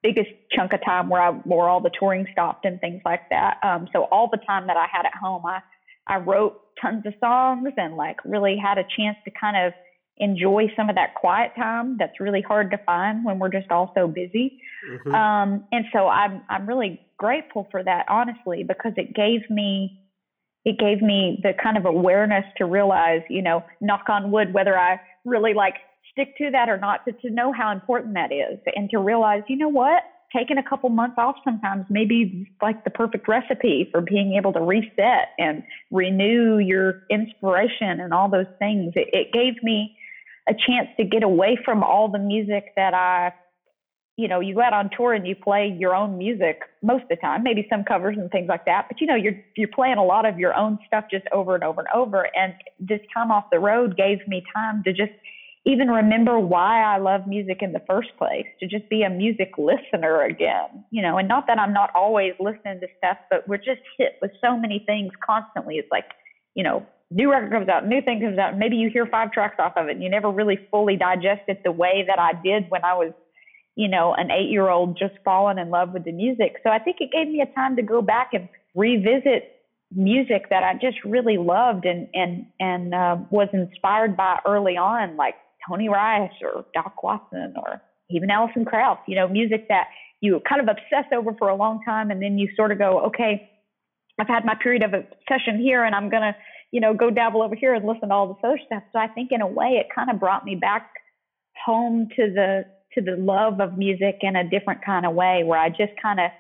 biggest 0.03 0.31
chunk 0.53 0.73
of 0.73 0.85
time 0.85 1.09
where 1.09 1.23
I, 1.23 1.31
where 1.31 1.69
all 1.69 1.81
the 1.81 1.91
touring 1.99 2.27
stopped 2.33 2.65
and 2.65 2.81
things 2.81 3.01
like 3.05 3.29
that. 3.31 3.59
Um, 3.63 3.89
so 3.93 4.05
all 4.05 4.29
the 4.31 4.39
time 4.47 4.67
that 4.69 4.77
I 4.77 4.87
had 4.91 5.07
at 5.07 5.15
home, 5.15 5.45
I, 5.47 5.61
I 6.07 6.19
wrote 6.19 6.61
tons 6.81 7.05
of 7.07 7.15
songs 7.19 7.71
and 7.77 7.97
like 7.97 8.19
really 8.25 8.57
had 8.57 8.79
a 8.79 8.85
chance 8.97 9.17
to 9.25 9.31
kind 9.31 9.57
of 9.57 9.73
enjoy 10.19 10.67
some 10.77 10.89
of 10.89 10.95
that 10.97 11.15
quiet 11.15 11.53
time 11.57 11.97
that's 11.99 12.21
really 12.21 12.41
hard 12.41 12.71
to 12.71 12.79
find 12.79 13.25
when 13.25 13.39
we're 13.39 13.49
just 13.49 13.71
all 13.71 13.93
so 13.95 14.07
busy. 14.07 14.61
Mm-hmm. 14.89 15.15
Um, 15.15 15.65
and 15.73 15.85
so 15.93 16.09
I'm 16.09 16.43
I'm 16.49 16.67
really 16.67 17.01
grateful 17.17 17.69
for 17.71 17.83
that, 17.83 18.07
honestly, 18.09 18.65
because 18.65 18.93
it 18.97 19.15
gave 19.15 19.49
me 19.51 20.01
it 20.65 20.79
gave 20.79 21.03
me 21.03 21.41
the 21.43 21.53
kind 21.63 21.77
of 21.77 21.85
awareness 21.85 22.45
to 22.57 22.65
realize, 22.65 23.21
you 23.29 23.43
know, 23.43 23.65
knock 23.81 24.09
on 24.09 24.31
wood, 24.31 24.55
whether 24.55 24.79
I 24.79 25.01
really 25.25 25.53
like 25.53 25.75
stick 26.13 26.37
to 26.39 26.51
that 26.53 26.69
or 26.69 26.79
not, 26.79 27.05
to, 27.05 27.13
to 27.13 27.31
know 27.31 27.53
how 27.53 27.73
important 27.73 28.15
that 28.15 28.33
is 28.33 28.59
and 28.75 28.89
to 28.91 28.99
realize, 28.99 29.43
you 29.49 29.57
know 29.57 29.69
what, 29.69 30.03
taking 30.35 30.59
a 30.59 30.63
couple 30.63 30.89
months 30.89 31.17
off 31.19 31.37
sometimes 31.45 31.85
maybe 31.91 32.51
like 32.63 32.83
the 32.85 32.91
perfect 32.91 33.29
recipe 33.29 33.89
for 33.91 34.01
being 34.01 34.35
able 34.39 34.53
to 34.53 34.61
reset 34.61 35.29
and 35.39 35.63
renew 35.91 36.59
your 36.59 37.03
inspiration 37.11 38.01
and 38.01 38.13
all 38.15 38.31
those 38.31 38.47
things. 38.59 38.93
It, 38.97 39.09
it 39.13 39.33
gave 39.33 39.63
me 39.63 39.97
a 40.49 40.53
chance 40.53 40.89
to 40.99 41.05
get 41.05 41.23
away 41.23 41.59
from 41.65 41.83
all 41.83 42.09
the 42.09 42.19
music 42.19 42.73
that 42.77 42.95
I 42.95 43.33
you 44.17 44.29
know, 44.29 44.39
you 44.39 44.55
go 44.55 44.63
out 44.63 44.73
on 44.73 44.91
tour 44.97 45.13
and 45.13 45.27
you 45.27 45.35
play 45.35 45.75
your 45.77 45.95
own 45.95 46.17
music 46.17 46.61
most 46.83 47.03
of 47.03 47.09
the 47.09 47.17
time, 47.17 47.43
maybe 47.43 47.67
some 47.69 47.83
covers 47.83 48.17
and 48.17 48.31
things 48.31 48.49
like 48.49 48.65
that. 48.67 48.87
But 48.89 49.01
you 49.01 49.09
know, 49.09 49.17
you're 49.17 49.35
you're 49.57 49.69
playing 49.69 49.97
a 49.97 50.05
lot 50.05 50.25
of 50.25 50.39
your 50.39 50.55
own 50.55 50.79
stuff 50.87 51.07
just 51.11 51.25
over 51.33 51.55
and 51.57 51.65
over 51.65 51.81
and 51.81 51.89
over. 51.93 52.29
And 52.37 52.55
this 52.79 53.01
time 53.13 53.33
off 53.33 53.47
the 53.51 53.59
road 53.59 53.97
gave 53.97 54.27
me 54.29 54.45
time 54.55 54.83
to 54.85 54.93
just 54.93 55.13
even 55.67 55.89
remember 55.89 56.39
why 56.39 56.83
I 56.83 56.99
love 56.99 57.27
music 57.27 57.59
in 57.61 57.73
the 57.73 57.81
first 57.89 58.11
place, 58.19 58.47
to 58.61 58.69
just 58.69 58.89
be 58.89 59.03
a 59.03 59.11
music 59.11 59.53
listener 59.57 60.23
again, 60.23 60.85
you 60.91 61.03
know, 61.03 61.17
and 61.17 61.27
not 61.27 61.47
that 61.47 61.59
I'm 61.59 61.73
not 61.73 61.91
always 61.95 62.35
listening 62.39 62.81
to 62.81 62.87
stuff, 62.99 63.17
but 63.31 63.49
we're 63.49 63.57
just 63.57 63.81
hit 63.99 64.19
with 64.21 64.31
so 64.43 64.59
many 64.59 64.85
things 64.87 65.11
constantly. 65.25 65.77
It's 65.77 65.91
like, 65.91 66.05
you 66.55 66.63
know, 66.63 66.87
new 67.15 67.31
record 67.31 67.51
comes 67.51 67.69
out, 67.69 67.87
new 67.87 68.03
thing 68.03 68.21
comes 68.21 68.39
out, 68.39 68.59
maybe 68.59 68.77
you 68.77 68.91
hear 68.91 69.07
five 69.07 69.33
tracks 69.33 69.57
off 69.59 69.73
of 69.77 69.89
it 69.89 69.93
and 69.93 70.03
you 70.03 70.11
never 70.11 70.31
really 70.31 70.59
fully 70.71 70.97
digest 70.97 71.43
it 71.49 71.63
the 71.65 71.73
way 71.73 72.05
that 72.07 72.19
I 72.19 72.33
did 72.43 72.69
when 72.69 72.85
I 72.85 72.95
was 72.95 73.13
you 73.77 73.89
know, 73.89 74.15
an 74.15 74.31
eight 74.31 74.51
year 74.51 74.69
old 74.69 74.97
just 74.97 75.15
falling 75.25 75.59
in 75.59 75.71
love 75.71 75.93
with 75.93 76.05
the 76.05 76.13
music. 76.13 76.57
So 76.63 76.71
I 76.71 76.79
think 76.79 76.99
it 77.01 77.11
gave 77.13 77.29
me 77.29 77.41
a 77.41 77.55
time 77.55 77.77
to 77.77 77.83
go 77.83 78.03
back 78.03 78.31
and 78.33 78.49
revisit 78.75 79.51
music 79.93 80.49
that 80.51 80.63
I 80.63 80.75
just 80.75 80.99
really 81.05 81.39
loved 81.39 81.85
and 81.85 82.09
and 82.15 82.47
and 82.61 82.95
uh, 82.95 83.17
was 83.31 83.49
inspired 83.53 84.17
by 84.17 84.39
early 84.47 84.77
on, 84.77 85.17
like 85.17 85.35
Tony 85.69 85.89
Rice 85.89 86.33
or 86.43 86.65
Doc 86.75 87.03
Watson 87.03 87.55
or 87.57 87.83
even 88.11 88.31
Alison 88.31 88.65
Krauss. 88.65 88.99
You 89.07 89.17
know, 89.17 89.29
music 89.29 89.69
that 89.69 89.89
you 90.21 90.41
kind 90.49 90.61
of 90.61 90.69
obsess 90.69 91.11
over 91.13 91.35
for 91.35 91.49
a 91.49 91.57
long 91.57 91.81
time, 91.85 92.11
and 92.11 92.23
then 92.23 92.39
you 92.39 92.49
sort 92.57 92.71
of 92.71 92.79
go, 92.79 93.01
okay, 93.07 93.51
I've 94.21 94.29
had 94.29 94.45
my 94.45 94.55
period 94.55 94.83
of 94.83 94.95
obsession 94.95 95.61
here, 95.61 95.83
and 95.83 95.95
I'm 95.95 96.09
gonna, 96.09 96.37
you 96.75 96.81
know, 96.81 96.93
go 96.93 97.09
dabble 97.09 97.41
over 97.41 97.55
here 97.55 97.73
and 97.73 97.87
listen 97.87 98.09
to 98.09 98.15
all 98.15 98.27
this 98.27 98.43
other 98.43 98.59
stuff. 98.67 98.83
So 98.93 98.99
I 98.99 99.07
think 99.07 99.31
in 99.31 99.41
a 99.41 99.47
way, 99.47 99.81
it 99.81 99.87
kind 99.95 100.11
of 100.11 100.19
brought 100.19 100.45
me 100.45 100.57
back 100.57 100.91
home 101.65 102.09
to 102.17 102.23
the 102.35 102.65
to 102.95 103.01
the 103.01 103.15
love 103.17 103.61
of 103.61 103.79
music 103.79 104.19
in 104.23 104.35
a 104.35 104.43
different 104.43 104.85
kind 104.85 105.07
of 105.07 105.15
way 105.15 105.45
where 105.45 105.59
I 105.59 105.69
just 105.69 105.93
kind 106.03 106.19
of 106.19 106.33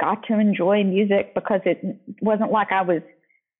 got 0.00 0.26
to 0.26 0.40
enjoy 0.40 0.82
music 0.82 1.34
because 1.36 1.60
it 1.64 1.78
wasn't 2.20 2.50
like 2.50 2.72
I 2.72 2.82
was 2.82 3.02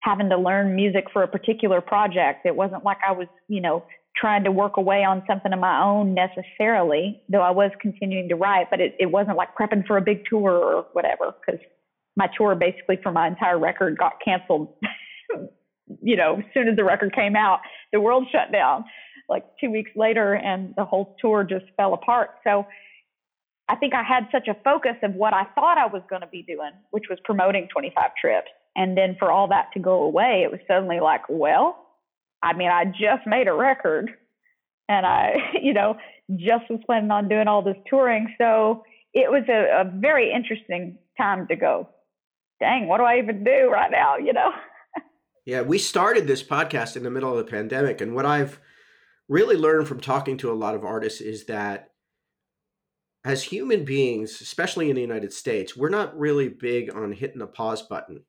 having 0.01 0.31
to 0.31 0.37
learn 0.37 0.75
music 0.75 1.05
for 1.13 1.23
a 1.23 1.29
particular 1.29 1.81
project. 1.81 2.45
It 2.45 2.57
wasn't 2.57 2.85
like 2.85 2.99
I 3.09 3.13
was, 3.13 3.29
you 3.47 3.61
know, 3.61 3.85
trying 4.17 4.43
to 4.45 4.51
work 4.51 4.77
away 4.77 5.05
on 5.05 5.23
something 5.29 5.53
of 5.53 5.61
my 5.61 5.81
own 5.81 6.13
necessarily, 6.13 7.23
though 7.29 7.41
I 7.41 7.53
was 7.53 7.71
continuing 7.81 8.29
to 8.31 8.35
write, 8.35 8.67
but 8.69 8.81
it, 8.81 8.97
it 8.99 9.13
wasn't 9.13 9.37
like 9.37 9.55
prepping 9.55 9.87
for 9.87 9.97
a 9.97 10.03
big 10.03 10.25
tour 10.29 10.51
or 10.51 10.87
whatever, 10.93 11.35
because 11.47 11.61
my 12.17 12.29
tour 12.37 12.57
basically 12.57 12.99
for 13.01 13.13
my 13.13 13.29
entire 13.29 13.61
record 13.61 13.97
got 13.97 14.15
canceled. 14.25 14.75
you 16.03 16.16
know, 16.16 16.37
as 16.38 16.44
soon 16.55 16.68
as 16.68 16.77
the 16.77 16.85
record 16.85 17.14
came 17.14 17.37
out, 17.37 17.61
the 17.92 18.01
world 18.01 18.27
shut 18.31 18.53
down 18.53 18.85
like 19.29 19.44
two 19.61 19.70
weeks 19.70 19.90
later 19.97 20.35
and 20.35 20.75
the 20.77 20.85
whole 20.85 21.16
tour 21.20 21.44
just 21.44 21.64
fell 21.77 21.94
apart. 21.94 22.31
So 22.44 22.66
I 23.68 23.77
think 23.77 23.94
I 23.94 24.03
had 24.03 24.29
such 24.31 24.49
a 24.49 24.57
focus 24.62 24.97
of 25.03 25.14
what 25.14 25.33
I 25.33 25.44
thought 25.55 25.79
I 25.79 25.87
was 25.87 26.03
going 26.09 26.20
to 26.20 26.29
be 26.29 26.42
doing, 26.42 26.73
which 26.90 27.05
was 27.09 27.18
promoting 27.25 27.68
25 27.73 28.11
trips. 28.20 28.49
And 28.77 28.97
then 28.97 29.16
for 29.18 29.31
all 29.31 29.49
that 29.49 29.68
to 29.75 29.81
go 29.81 30.03
away, 30.03 30.42
it 30.44 30.51
was 30.51 30.61
suddenly 30.68 31.01
like, 31.01 31.23
well, 31.29 31.79
I 32.42 32.53
mean, 32.53 32.68
I 32.68 32.85
just 32.85 33.27
made 33.27 33.49
a 33.49 33.55
record 33.55 34.11
and 34.88 35.07
I, 35.07 35.37
you 35.62 35.73
know, 35.73 35.97
just 36.37 36.68
was 36.68 36.81
planning 36.85 37.11
on 37.11 37.29
doing 37.29 37.49
all 37.49 37.62
this 37.62 37.77
touring. 37.88 38.35
So 38.38 38.85
it 39.14 39.31
was 39.31 39.44
a, 39.49 39.81
a 39.81 39.90
very 39.99 40.33
interesting 40.33 40.99
time 41.16 41.47
to 41.49 41.57
go, 41.57 41.88
dang, 42.61 42.88
what 42.88 42.99
do 42.99 43.05
I 43.05 43.18
even 43.18 43.44
do 43.44 43.70
right 43.70 43.90
now? 43.90 44.16
You 44.16 44.33
know? 44.33 44.51
Yeah, 45.45 45.63
we 45.63 45.79
started 45.79 46.27
this 46.27 46.43
podcast 46.43 46.97
in 46.97 47.03
the 47.03 47.11
middle 47.11 47.31
of 47.31 47.39
the 47.39 47.51
pandemic. 47.51 48.01
And 48.01 48.15
what 48.15 48.27
I've, 48.27 48.61
really 49.29 49.57
learned 49.57 49.89
from 49.89 50.01
talking 50.01 50.37
to 50.39 50.53
a 50.53 50.55
lot 50.55 50.75
of 50.75 50.85
artists 50.85 51.21
is 51.21 51.47
that 51.47 51.91
as 53.25 53.43
human 53.43 53.85
beings, 53.85 54.41
especially 54.43 54.91
in 54.91 54.97
the 54.97 55.03
United 55.03 55.33
States, 55.33 55.77
we're 55.77 55.89
not 55.89 56.17
really 56.19 56.49
big 56.49 56.95
on 56.95 57.13
hitting 57.13 57.39
the 57.39 57.47
pause 57.47 57.83
button. 57.83 58.23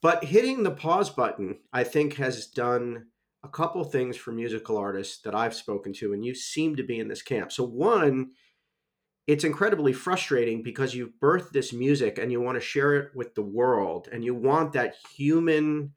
But 0.00 0.24
hitting 0.24 0.64
the 0.64 0.72
pause 0.72 1.10
button, 1.10 1.58
I 1.72 1.84
think, 1.84 2.14
has 2.14 2.46
done 2.48 3.06
a 3.44 3.48
couple 3.48 3.84
things 3.84 4.16
for 4.16 4.32
musical 4.32 4.76
artists 4.76 5.22
that 5.22 5.34
I've 5.34 5.54
spoken 5.54 5.92
to, 5.94 6.12
and 6.12 6.24
you 6.24 6.34
seem 6.34 6.74
to 6.74 6.82
be 6.82 6.98
in 6.98 7.06
this 7.06 7.22
camp. 7.22 7.52
So, 7.52 7.62
one, 7.64 8.32
it's 9.28 9.44
incredibly 9.44 9.92
frustrating 9.92 10.64
because 10.64 10.92
you've 10.92 11.12
birthed 11.22 11.52
this 11.52 11.72
music 11.72 12.18
and 12.18 12.32
you 12.32 12.40
want 12.40 12.56
to 12.56 12.60
share 12.60 12.96
it 12.96 13.10
with 13.14 13.36
the 13.36 13.42
world, 13.42 14.08
and 14.10 14.24
you 14.24 14.34
want 14.34 14.72
that 14.72 14.96
human 15.14 15.92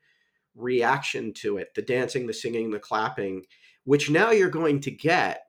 reaction 0.55 1.33
to 1.33 1.57
it 1.57 1.73
the 1.75 1.81
dancing, 1.81 2.27
the 2.27 2.33
singing, 2.33 2.71
the 2.71 2.79
clapping 2.79 3.43
which 3.85 4.09
now 4.09 4.31
you're 4.31 4.49
going 4.49 4.81
to 4.81 4.91
get 4.91 5.43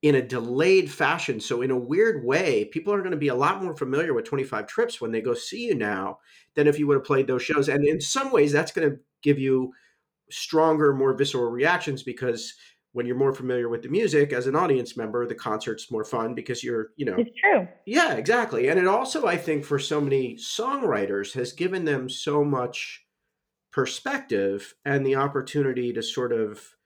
in 0.00 0.16
a 0.16 0.22
delayed 0.22 0.90
fashion. 0.90 1.38
So, 1.38 1.62
in 1.62 1.70
a 1.70 1.78
weird 1.78 2.24
way, 2.24 2.64
people 2.64 2.92
are 2.92 3.00
going 3.00 3.12
to 3.12 3.16
be 3.16 3.28
a 3.28 3.34
lot 3.34 3.62
more 3.62 3.76
familiar 3.76 4.12
with 4.12 4.24
25 4.24 4.66
trips 4.66 5.00
when 5.00 5.12
they 5.12 5.20
go 5.20 5.34
see 5.34 5.66
you 5.66 5.76
now 5.76 6.18
than 6.56 6.66
if 6.66 6.78
you 6.78 6.86
would 6.88 6.96
have 6.96 7.04
played 7.04 7.28
those 7.28 7.42
shows. 7.42 7.68
And 7.68 7.86
in 7.86 8.00
some 8.00 8.32
ways, 8.32 8.50
that's 8.50 8.72
going 8.72 8.90
to 8.90 8.98
give 9.22 9.38
you 9.38 9.72
stronger, 10.30 10.92
more 10.92 11.14
visceral 11.14 11.50
reactions 11.50 12.02
because 12.02 12.54
when 12.92 13.06
you're 13.06 13.16
more 13.16 13.32
familiar 13.32 13.68
with 13.68 13.82
the 13.82 13.88
music 13.88 14.32
as 14.32 14.46
an 14.46 14.56
audience 14.56 14.96
member, 14.96 15.26
the 15.26 15.34
concert's 15.34 15.90
more 15.90 16.04
fun 16.04 16.34
because 16.34 16.64
you're, 16.64 16.88
you 16.96 17.06
know. 17.06 17.16
It's 17.16 17.30
true. 17.38 17.68
Yeah, 17.86 18.14
exactly. 18.14 18.68
And 18.68 18.78
it 18.78 18.86
also, 18.86 19.26
I 19.26 19.36
think, 19.36 19.64
for 19.64 19.78
so 19.78 20.00
many 20.00 20.36
songwriters, 20.36 21.32
has 21.34 21.52
given 21.52 21.84
them 21.84 22.08
so 22.08 22.44
much 22.44 23.04
perspective 23.72 24.74
and 24.84 25.04
the 25.04 25.16
opportunity 25.16 25.92
to 25.92 26.02
sort 26.02 26.32
of 26.32 26.76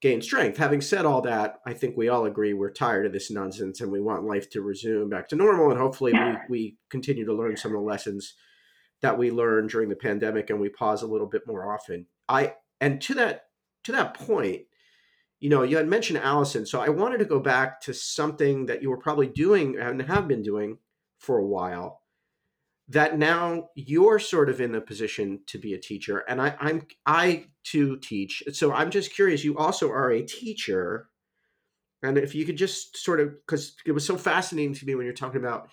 gain 0.00 0.20
strength. 0.20 0.58
Having 0.58 0.82
said 0.82 1.06
all 1.06 1.22
that, 1.22 1.60
I 1.66 1.72
think 1.72 1.96
we 1.96 2.10
all 2.10 2.26
agree 2.26 2.52
we're 2.52 2.70
tired 2.70 3.06
of 3.06 3.12
this 3.12 3.30
nonsense 3.30 3.80
and 3.80 3.90
we 3.90 4.00
want 4.00 4.24
life 4.26 4.50
to 4.50 4.60
resume 4.60 5.08
back 5.08 5.28
to 5.28 5.36
normal. 5.36 5.70
And 5.70 5.80
hopefully, 5.80 6.12
we, 6.12 6.36
we 6.48 6.76
continue 6.90 7.24
to 7.24 7.34
learn 7.34 7.56
some 7.56 7.72
of 7.72 7.80
the 7.80 7.86
lessons 7.86 8.34
that 9.00 9.16
we 9.18 9.30
learned 9.30 9.70
during 9.70 9.88
the 9.88 9.96
pandemic 9.96 10.50
and 10.50 10.60
we 10.60 10.68
pause 10.68 11.02
a 11.02 11.06
little 11.06 11.26
bit 11.26 11.46
more 11.46 11.72
often. 11.72 12.06
I 12.28 12.54
and 12.80 13.00
to 13.02 13.14
that 13.14 13.46
to 13.84 13.92
that 13.92 14.14
point, 14.14 14.62
you 15.40 15.48
know, 15.48 15.62
you 15.62 15.78
had 15.78 15.88
mentioned 15.88 16.18
Alison, 16.18 16.66
so 16.66 16.80
I 16.80 16.90
wanted 16.90 17.18
to 17.18 17.24
go 17.24 17.40
back 17.40 17.80
to 17.82 17.94
something 17.94 18.66
that 18.66 18.82
you 18.82 18.90
were 18.90 18.98
probably 18.98 19.26
doing 19.26 19.78
and 19.78 20.02
have 20.02 20.28
been 20.28 20.42
doing 20.42 20.78
for 21.18 21.38
a 21.38 21.46
while 21.46 22.02
that 22.88 23.18
now 23.18 23.68
you're 23.74 24.18
sort 24.18 24.50
of 24.50 24.60
in 24.60 24.74
a 24.74 24.80
position 24.80 25.40
to 25.46 25.58
be 25.58 25.72
a 25.72 25.80
teacher 25.80 26.18
and 26.28 26.40
I, 26.40 26.54
i'm 26.60 26.86
i 27.06 27.46
too 27.64 27.96
teach. 27.98 28.42
So 28.52 28.72
i'm 28.72 28.90
just 28.90 29.14
curious 29.14 29.44
you 29.44 29.56
also 29.56 29.90
are 29.90 30.10
a 30.10 30.22
teacher. 30.22 31.08
And 32.02 32.18
if 32.18 32.34
you 32.34 32.44
could 32.44 32.56
just 32.56 32.98
sort 32.98 33.20
of 33.20 33.30
because 33.46 33.74
it 33.86 33.92
was 33.92 34.04
so 34.06 34.18
fascinating 34.18 34.74
to 34.74 34.86
me 34.86 34.94
when 34.94 35.06
you're 35.06 35.14
talking 35.14 35.40
about 35.40 35.70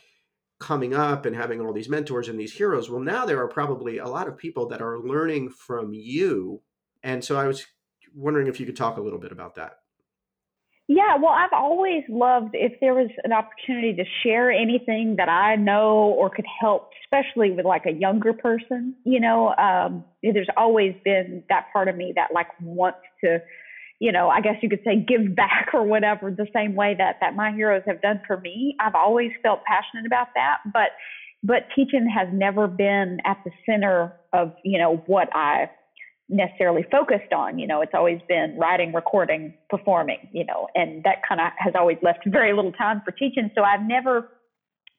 coming 0.62 0.93
up 0.93 1.26
and 1.26 1.36
having 1.36 1.60
all 1.60 1.74
these 1.74 1.89
mentors 1.89 2.30
and 2.30 2.39
these 2.39 2.54
heroes. 2.54 2.89
Well 2.89 3.02
now 3.02 3.26
there 3.26 3.41
are 3.41 3.47
probably 3.47 3.97
a 3.97 4.08
lot 4.08 4.28
of 4.28 4.38
people 4.38 4.67
that 4.69 4.82
are 4.82 5.00
learning 5.00 5.50
from 5.50 5.93
you. 5.93 6.62
And 7.04 7.24
so 7.24 7.38
i 7.38 7.47
was 7.47 7.65
wondering 8.13 8.47
if 8.47 8.60
you 8.60 8.65
could 8.65 8.78
talk 8.78 8.97
a 8.97 9.02
little 9.02 9.19
bit 9.19 9.32
about 9.32 9.56
that 9.56 9.81
yeah, 10.93 11.15
well, 11.15 11.32
I've 11.32 11.54
always 11.54 12.04
loved 12.10 12.49
if 12.51 12.73
there 12.82 12.93
was 12.93 13.10
an 13.23 13.32
opportunity 13.32 13.93
to 13.93 14.04
share 14.23 14.51
anything 14.51 15.15
that 15.19 15.30
I 15.30 15.56
know 15.56 16.13
or 16.19 16.30
could 16.30 16.45
help, 16.60 16.89
especially 17.06 17.49
with 17.51 17.65
like 17.65 17.86
a 17.86 17.93
younger 17.93 18.34
person. 18.34 18.93
You 19.06 19.21
know, 19.21 19.56
um, 19.56 20.04
there's 20.21 20.49
always 20.58 20.93
been 21.06 21.43
that 21.47 21.67
part 21.71 21.88
of 21.88 21.95
me 21.95 22.12
that 22.17 22.34
like 22.34 22.47
wants 22.62 22.99
to, 23.23 23.39
you 24.01 24.12
know, 24.12 24.27
I 24.27 24.41
guess 24.41 24.56
you 24.62 24.67
could 24.67 24.82
say 24.84 24.97
give 24.97 25.34
back 25.36 25.69
or 25.73 25.84
whatever, 25.84 26.30
the 26.30 26.47
same 26.54 26.75
way 26.75 26.93
that 26.97 27.19
that 27.21 27.38
my 27.38 27.54
heroes 27.54 27.84
have 27.88 28.01
done 28.01 28.19
for 28.27 28.38
me. 28.41 28.75
I've 28.82 28.95
always 28.95 29.32
felt 29.41 29.62
passionate 29.65 30.06
about 30.06 30.27
that, 30.36 30.58
but 30.73 30.89
but 31.41 31.67
teaching 31.73 32.06
has 32.13 32.27
never 32.34 32.67
been 32.67 33.19
at 33.23 33.38
the 33.45 33.51
center 33.65 34.12
of 34.34 34.51
you 34.65 34.77
know 34.77 34.97
what 35.06 35.30
I 35.34 35.69
necessarily 36.32 36.84
focused 36.89 37.34
on. 37.34 37.60
You 37.60 37.67
know, 37.67 37.82
it's 37.82 37.91
always 37.94 38.20
been 38.28 38.58
writing, 38.58 38.94
recording, 38.94 39.54
performing, 39.70 40.30
you 40.32 40.46
know, 40.46 40.67
and 40.74 41.04
that 41.04 41.17
kind 41.28 41.41
of 41.41 41.48
has 41.58 41.74
always 41.78 41.98
left 42.02 42.20
very 42.26 42.54
little 42.54 42.72
time 42.72 43.02
for 43.04 43.12
teaching. 43.12 43.52
So 43.54 43.63
I've 43.63 43.86
never, 43.86 44.30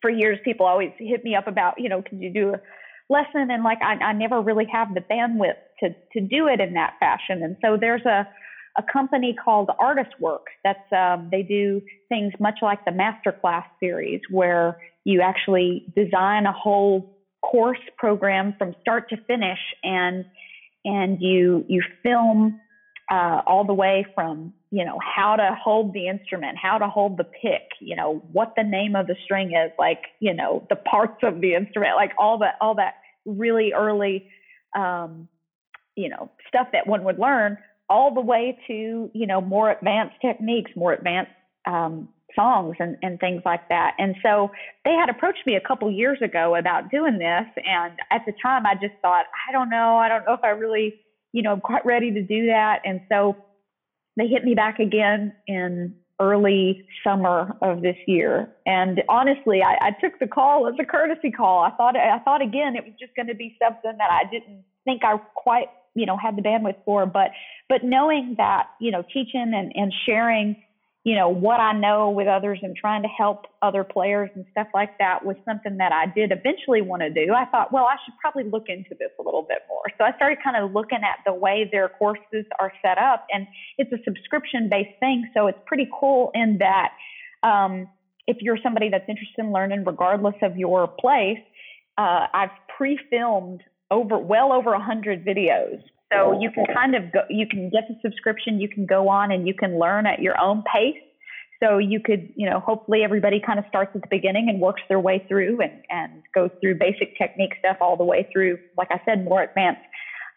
for 0.03 0.11
years, 0.11 0.39
people 0.45 0.67
always 0.67 0.91
hit 0.99 1.25
me 1.25 1.35
up 1.35 1.49
about, 1.49 1.75
you 1.79 1.89
know, 1.89 2.03
can 2.03 2.21
you 2.21 2.33
do 2.33 2.51
a 2.51 2.61
lesson? 3.09 3.51
And 3.51 3.65
like, 3.65 3.79
I, 3.83 3.95
I 3.95 4.13
never 4.13 4.41
really 4.41 4.67
have 4.71 4.95
the 4.95 5.01
bandwidth 5.01 5.57
to, 5.81 5.89
to 6.13 6.21
do 6.21 6.47
it 6.49 6.61
in 6.61 6.75
that 6.75 6.95
fashion. 7.01 7.43
And 7.43 7.57
so 7.65 7.79
there's 7.81 8.05
a, 8.05 8.29
a 8.77 8.83
company 8.93 9.35
called 9.43 9.71
Artist 9.79 10.11
Works 10.21 10.53
that's, 10.63 10.93
um, 10.93 11.29
they 11.31 11.43
do 11.43 11.81
things 12.09 12.33
much 12.39 12.59
like 12.63 12.85
the 12.85 12.91
Masterclass 12.91 13.65
series 13.81 14.21
where 14.31 14.79
you 15.05 15.23
actually 15.23 15.87
design 15.97 16.47
a 16.47 16.53
whole 16.53 17.17
course 17.43 17.81
program 17.99 18.55
from 18.59 18.75
start 18.81 19.09
to 19.09 19.17
finish 19.27 19.59
and 19.83 20.25
and 20.85 21.21
you 21.21 21.65
you 21.69 21.83
film 22.03 22.61
uh, 23.11 23.43
all 23.47 23.65
the 23.65 23.75
way 23.75 24.07
from 24.15 24.53
you 24.71 24.85
know 24.85 24.99
how 25.01 25.37
to 25.37 25.57
hold 25.63 25.93
the 25.93 26.09
instrument, 26.09 26.57
how 26.61 26.79
to 26.79 26.89
hold 26.89 27.19
the 27.19 27.25
pick, 27.25 27.69
you 27.81 27.95
know 27.97 28.23
what 28.33 28.55
the 28.57 28.63
name 28.63 28.97
of 28.97 29.07
the 29.07 29.17
string 29.25 29.53
is, 29.53 29.71
like 29.79 30.03
you 30.21 30.35
know 30.35 30.67
the 30.71 30.77
parts 30.77 31.19
of 31.23 31.41
the 31.41 31.55
instrument, 31.55 31.95
like 31.97 32.13
all 32.19 32.39
that 32.39 32.55
all 32.61 32.75
that 32.77 32.95
really 33.25 33.73
early 33.73 34.29
um, 34.77 35.29
you 35.97 36.09
know 36.09 36.31
stuff 36.49 36.69
that 36.73 36.87
one 36.87 37.05
would 37.05 37.19
learn, 37.19 37.59
all 37.89 38.15
the 38.15 38.21
way 38.21 38.59
to 38.67 39.11
you 39.13 39.27
know 39.27 39.41
more 39.41 39.71
advanced 39.71 40.17
techniques, 40.21 40.71
more 40.75 40.93
advanced 40.93 41.33
um, 41.67 42.09
songs 42.35 42.77
and, 42.79 42.97
and 43.03 43.19
things 43.21 43.43
like 43.45 43.69
that. 43.69 43.95
And 43.99 44.15
so 44.23 44.51
they 44.85 44.93
had 44.93 45.09
approached 45.09 45.47
me 45.47 45.57
a 45.57 45.61
couple 45.61 45.91
years 45.91 46.19
ago 46.23 46.55
about 46.57 46.91
doing 46.91 47.19
this. 47.19 47.47
And 47.57 47.95
at 48.11 48.23
the 48.27 48.33
time, 48.43 48.67
I 48.67 48.75
just 48.75 48.95
thought, 49.03 49.27
I 49.49 49.53
don't 49.53 49.71
know. 49.71 49.97
I 49.97 50.09
don't 50.09 50.25
know 50.27 50.35
if 50.35 50.45
I 50.45 50.51
really, 50.51 51.01
you 51.33 51.43
know, 51.43 51.53
I'm 51.53 51.61
quite 51.61 51.85
ready 51.85 52.11
to 52.13 52.23
do 52.23 52.47
that. 52.47 52.81
And 52.85 53.01
so 53.11 53.37
they 54.17 54.27
hit 54.27 54.45
me 54.45 54.55
back 54.55 54.79
again 54.79 55.35
in 55.47 55.95
early 56.21 56.87
summer 57.03 57.57
of 57.63 57.83
this 57.83 57.97
year. 58.07 58.49
And 58.65 59.03
honestly, 59.09 59.63
I, 59.63 59.89
I 59.89 59.91
took 60.01 60.19
the 60.21 60.27
call 60.27 60.69
as 60.69 60.75
a 60.79 60.85
courtesy 60.85 61.31
call. 61.31 61.65
I 61.65 61.71
thought, 61.71 61.97
I 61.97 62.19
thought 62.21 62.43
again, 62.43 62.77
it 62.77 62.85
was 62.85 62.93
just 63.01 63.15
going 63.17 63.29
to 63.29 63.35
be 63.35 63.57
something 63.63 63.97
that 63.99 64.11
I 64.11 64.31
didn't 64.31 64.63
think 64.85 65.03
I 65.05 65.17
quite, 65.35 65.67
you 65.95 66.07
know, 66.07 66.17
had 66.17 66.37
the 66.37 66.43
bandwidth 66.43 66.77
for. 66.85 67.07
But, 67.07 67.31
but 67.69 67.83
knowing 67.83 68.35
that, 68.39 68.69
you 68.81 68.91
know, 68.91 69.03
teaching 69.03 69.53
and, 69.55 69.73
and 69.75 69.93
sharing 70.07 70.63
you 71.05 71.17
know, 71.17 71.29
what 71.29 71.59
I 71.59 71.73
know 71.73 72.11
with 72.11 72.29
others 72.29 72.61
and 72.63 72.77
trying 72.77 73.03
to 73.03 73.09
help 73.09 73.47
other 73.61 73.83
players 73.83 74.31
and 74.37 74.45
stuff 74.53 74.69
like 74.73 74.99
that 74.99 75.25
was 75.25 75.37
something 75.45 75.79
that 75.79 75.91
I 75.91 76.07
did 76.07 76.31
eventually 76.31 76.81
want 76.81 77.03
to 77.03 77.11
do. 77.11 77.33
I 77.33 77.45
thought, 77.47 77.73
well, 77.73 77.87
I 77.87 77.97
should 78.05 78.15
probably 78.21 78.45
look 78.45 78.67
into 78.69 78.91
this 78.91 79.11
a 79.19 79.23
little 79.23 79.43
bit 79.43 79.59
more. 79.69 79.83
So 79.99 80.05
I 80.05 80.15
started 80.15 80.39
kind 80.45 80.57
of 80.57 80.73
looking 80.73 81.01
at 81.03 81.19
the 81.27 81.35
way 81.35 81.69
their 81.71 81.89
courses 81.89 82.47
are 82.61 82.73
set 82.83 82.99
up, 82.99 83.27
and 83.33 83.49
it's 83.79 83.93
a 83.93 83.99
subscription 84.05 84.69
based 84.71 84.99
thing. 85.01 85.29
So 85.35 85.49
it's 85.49 85.59
pretty 85.67 85.89
cool 85.99 86.31
in 86.35 86.59
that 86.59 86.91
um, 87.43 87.89
if 88.29 88.37
you're 88.41 88.59
somebody 88.63 88.89
that's 88.89 89.09
interested 89.09 89.41
in 89.41 89.53
learning, 89.53 89.83
regardless 89.85 90.37
of 90.41 90.57
your 90.57 90.87
place, 90.87 91.43
uh, 91.99 92.27
I've 92.33 92.51
pre 92.77 92.99
filmed 93.11 93.63
over 93.91 94.19
well 94.19 94.53
over 94.53 94.73
a 94.73 94.83
hundred 94.83 95.25
videos 95.25 95.83
so 96.13 96.39
you 96.39 96.51
can 96.51 96.67
kind 96.73 96.95
of 96.95 97.13
go, 97.13 97.21
you 97.31 97.47
can 97.47 97.71
get 97.71 97.85
the 97.89 97.97
subscription, 98.03 98.61
you 98.61 98.69
can 98.69 98.87
go 98.87 99.09
on 99.09 99.31
and 99.33 99.47
you 99.47 99.55
can 99.55 99.79
learn 99.79 100.07
at 100.07 100.21
your 100.21 100.39
own 100.41 100.63
pace. 100.73 101.01
So 101.63 101.79
you 101.79 102.01
could, 102.01 102.33
you 102.35 102.51
know, 102.51 102.59
hopefully 102.59 103.05
everybody 103.05 103.41
kind 103.45 103.59
of 103.59 103.65
starts 103.69 103.93
at 103.95 104.03
the 104.03 104.09
beginning 104.11 104.49
and 104.49 104.61
works 104.61 104.83
their 104.89 104.99
way 104.99 105.25
through 105.29 105.61
and, 105.61 105.73
and 105.91 106.23
goes 106.35 106.51
through 106.61 106.79
basic 106.79 107.17
technique 107.17 107.53
stuff 107.61 107.77
all 107.81 107.97
the 107.97 108.05
way 108.05 108.29
through, 108.33 108.59
like 108.77 108.89
I 108.91 109.01
said, 109.05 109.25
more 109.25 109.43
advanced 109.43 109.81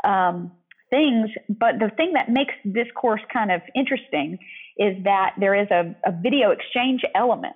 um, 0.03 0.51
things. 0.91 1.31
But 1.49 1.79
the 1.79 1.89
thing 1.97 2.13
that 2.13 2.29
makes 2.29 2.53
this 2.63 2.87
course 2.95 3.21
kind 3.33 3.51
of 3.51 3.61
interesting 3.73 4.37
is 4.77 5.03
that 5.03 5.31
there 5.39 5.55
is 5.55 5.67
a, 5.71 5.95
a 6.05 6.11
video 6.11 6.51
exchange 6.51 7.01
element. 7.15 7.55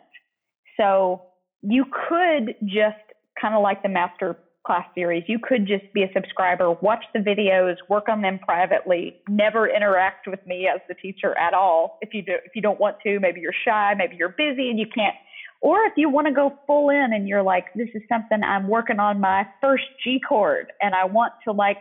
So 0.76 1.22
you 1.62 1.86
could 1.86 2.56
just 2.64 2.98
kind 3.40 3.54
of 3.54 3.62
like 3.62 3.84
the 3.84 3.90
master 3.90 4.38
class 4.70 4.86
series, 4.94 5.24
you 5.26 5.40
could 5.42 5.66
just 5.66 5.92
be 5.96 6.04
a 6.04 6.12
subscriber, 6.14 6.70
watch 6.74 7.04
the 7.12 7.20
videos, 7.20 7.76
work 7.90 8.08
on 8.08 8.22
them 8.22 8.38
privately, 8.38 9.20
never 9.28 9.68
interact 9.68 10.28
with 10.28 10.46
me 10.46 10.70
as 10.72 10.80
the 10.88 10.94
teacher 10.94 11.36
at 11.40 11.56
all. 11.56 11.98
If 12.02 12.14
you 12.14 12.22
do, 12.22 12.34
if 12.46 12.52
you 12.54 12.62
don't 12.62 12.80
want 12.80 12.98
to, 13.02 13.20
maybe 13.20 13.42
you're 13.42 13.52
shy, 13.66 13.96
maybe 13.98 14.16
you're 14.16 14.36
busy 14.38 14.70
and 14.70 14.78
you 14.78 14.86
can't. 14.94 15.16
Or 15.62 15.80
if 15.86 15.94
you 15.98 16.08
want 16.08 16.28
to 16.28 16.34
go 16.34 16.54
full 16.68 16.92
in 16.92 17.14
and 17.14 17.28
you're 17.28 17.42
like, 17.42 17.66
this 17.74 17.90
is 17.96 18.04
something 18.08 18.44
I'm 18.44 18.68
working 18.68 19.00
on 19.00 19.20
my 19.20 19.48
first 19.60 19.86
G 20.04 20.22
chord 20.30 20.72
and 20.84 20.94
I 20.94 21.06
want 21.06 21.34
to 21.46 21.52
like 21.52 21.78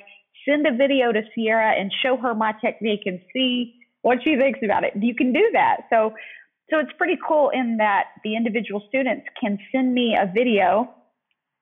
send 0.48 0.66
a 0.66 0.74
video 0.74 1.12
to 1.12 1.20
Sierra 1.34 1.78
and 1.78 1.92
show 2.02 2.16
her 2.16 2.34
my 2.34 2.54
technique 2.58 3.02
and 3.04 3.20
see 3.34 3.74
what 4.00 4.20
she 4.24 4.34
thinks 4.38 4.60
about 4.64 4.84
it. 4.84 4.94
You 4.98 5.14
can 5.14 5.34
do 5.34 5.46
that. 5.52 5.82
So 5.90 6.14
so 6.70 6.78
it's 6.78 6.92
pretty 6.96 7.18
cool 7.26 7.50
in 7.52 7.76
that 7.78 8.04
the 8.24 8.34
individual 8.34 8.82
students 8.88 9.26
can 9.38 9.58
send 9.72 9.92
me 9.92 10.16
a 10.18 10.30
video 10.34 10.94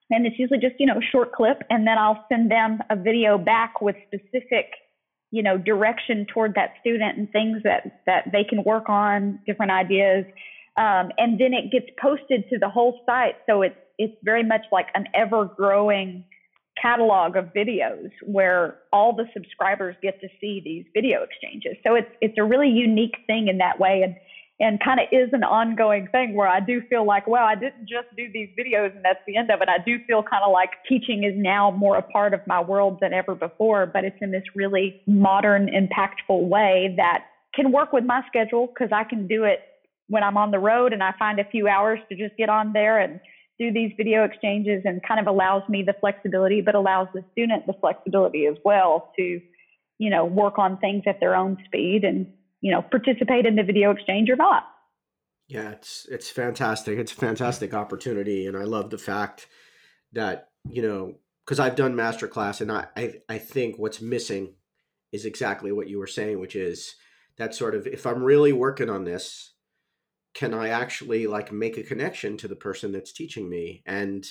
and 0.09 0.25
it's 0.25 0.39
usually 0.39 0.59
just, 0.59 0.75
you 0.79 0.85
know, 0.85 0.97
a 0.97 1.11
short 1.11 1.33
clip. 1.33 1.61
And 1.69 1.85
then 1.85 1.97
I'll 1.97 2.25
send 2.29 2.49
them 2.49 2.79
a 2.89 2.95
video 2.95 3.37
back 3.37 3.81
with 3.81 3.95
specific, 4.07 4.71
you 5.31 5.43
know, 5.43 5.57
direction 5.57 6.25
toward 6.33 6.55
that 6.55 6.73
student 6.79 7.17
and 7.17 7.31
things 7.31 7.61
that, 7.63 8.01
that 8.05 8.31
they 8.31 8.43
can 8.43 8.63
work 8.63 8.89
on, 8.89 9.39
different 9.45 9.71
ideas. 9.71 10.25
Um, 10.77 11.11
and 11.17 11.39
then 11.39 11.53
it 11.53 11.71
gets 11.71 11.87
posted 12.01 12.47
to 12.49 12.59
the 12.59 12.69
whole 12.69 13.01
site. 13.05 13.35
So 13.47 13.61
it's, 13.61 13.75
it's 13.97 14.15
very 14.23 14.43
much 14.43 14.61
like 14.71 14.87
an 14.95 15.05
ever 15.13 15.45
growing 15.45 16.23
catalog 16.81 17.35
of 17.35 17.45
videos 17.45 18.11
where 18.21 18.77
all 18.93 19.13
the 19.13 19.25
subscribers 19.33 19.95
get 20.01 20.21
to 20.21 20.27
see 20.39 20.61
these 20.63 20.85
video 20.93 21.23
exchanges. 21.23 21.75
So 21.85 21.95
it's, 21.95 22.09
it's 22.21 22.37
a 22.37 22.43
really 22.43 22.69
unique 22.69 23.15
thing 23.25 23.47
in 23.47 23.57
that 23.57 23.79
way. 23.79 24.03
And, 24.03 24.15
and 24.59 24.79
kind 24.83 24.99
of 24.99 25.05
is 25.11 25.29
an 25.33 25.43
ongoing 25.43 26.07
thing 26.11 26.33
where 26.33 26.47
I 26.47 26.59
do 26.59 26.81
feel 26.89 27.05
like, 27.05 27.27
well, 27.27 27.45
I 27.45 27.55
didn't 27.55 27.87
just 27.87 28.07
do 28.15 28.27
these 28.33 28.49
videos 28.57 28.95
and 28.95 29.05
that's 29.05 29.19
the 29.27 29.37
end 29.37 29.51
of 29.51 29.61
it. 29.61 29.69
I 29.69 29.77
do 29.85 29.99
feel 30.07 30.23
kind 30.23 30.43
of 30.43 30.51
like 30.51 30.71
teaching 30.89 31.23
is 31.23 31.33
now 31.35 31.71
more 31.71 31.95
a 31.97 32.01
part 32.01 32.33
of 32.33 32.41
my 32.47 32.59
world 32.59 32.97
than 32.99 33.13
ever 33.13 33.35
before, 33.35 33.85
but 33.85 34.03
it's 34.03 34.17
in 34.19 34.31
this 34.31 34.43
really 34.55 34.95
modern, 35.05 35.67
impactful 35.67 36.47
way 36.47 36.93
that 36.97 37.19
can 37.53 37.71
work 37.71 37.93
with 37.93 38.03
my 38.03 38.21
schedule 38.27 38.67
because 38.67 38.91
I 38.91 39.03
can 39.03 39.27
do 39.27 39.43
it 39.43 39.59
when 40.07 40.23
I'm 40.23 40.37
on 40.37 40.51
the 40.51 40.59
road 40.59 40.91
and 40.93 41.03
I 41.03 41.11
find 41.19 41.39
a 41.39 41.45
few 41.45 41.67
hours 41.67 41.99
to 42.09 42.17
just 42.17 42.35
get 42.35 42.49
on 42.49 42.73
there 42.73 42.99
and 42.99 43.19
do 43.59 43.71
these 43.71 43.91
video 43.97 44.23
exchanges 44.23 44.83
and 44.85 45.01
kind 45.07 45.19
of 45.19 45.27
allows 45.27 45.63
me 45.69 45.83
the 45.83 45.95
flexibility, 45.99 46.61
but 46.61 46.75
allows 46.75 47.07
the 47.13 47.23
student 47.31 47.65
the 47.67 47.73
flexibility 47.81 48.45
as 48.45 48.55
well 48.63 49.11
to, 49.17 49.39
you 49.99 50.09
know, 50.09 50.25
work 50.25 50.57
on 50.57 50.77
things 50.77 51.03
at 51.07 51.19
their 51.19 51.35
own 51.35 51.57
speed 51.65 52.03
and 52.03 52.27
you 52.61 52.71
know, 52.71 52.81
participate 52.81 53.45
in 53.45 53.55
the 53.55 53.63
video 53.63 53.91
exchange 53.91 54.29
or 54.29 54.35
not. 54.35 54.63
Yeah, 55.47 55.71
it's 55.71 56.05
it's 56.11 56.29
fantastic. 56.29 56.97
It's 56.97 57.13
a 57.13 57.15
fantastic 57.15 57.73
opportunity, 57.73 58.47
and 58.47 58.57
I 58.57 58.63
love 58.63 58.89
the 58.89 58.97
fact 58.97 59.47
that 60.13 60.49
you 60.69 60.81
know 60.81 61.15
because 61.45 61.59
I've 61.59 61.75
done 61.75 61.95
masterclass, 61.95 62.59
and 62.59 62.71
I, 62.71 62.87
I 62.95 63.13
I 63.29 63.37
think 63.37 63.77
what's 63.77 64.01
missing 64.01 64.55
is 65.11 65.25
exactly 65.25 65.71
what 65.71 65.87
you 65.87 65.99
were 65.99 66.07
saying, 66.07 66.39
which 66.39 66.55
is 66.55 66.95
that 67.37 67.55
sort 67.55 67.75
of 67.75 67.87
if 67.87 68.05
I'm 68.05 68.23
really 68.23 68.51
working 68.51 68.89
on 68.89 69.05
this, 69.05 69.53
can 70.33 70.53
I 70.53 70.69
actually 70.69 71.27
like 71.27 71.51
make 71.51 71.77
a 71.77 71.83
connection 71.83 72.35
to 72.37 72.47
the 72.47 72.55
person 72.55 72.91
that's 72.91 73.13
teaching 73.13 73.49
me? 73.49 73.83
And 73.85 74.27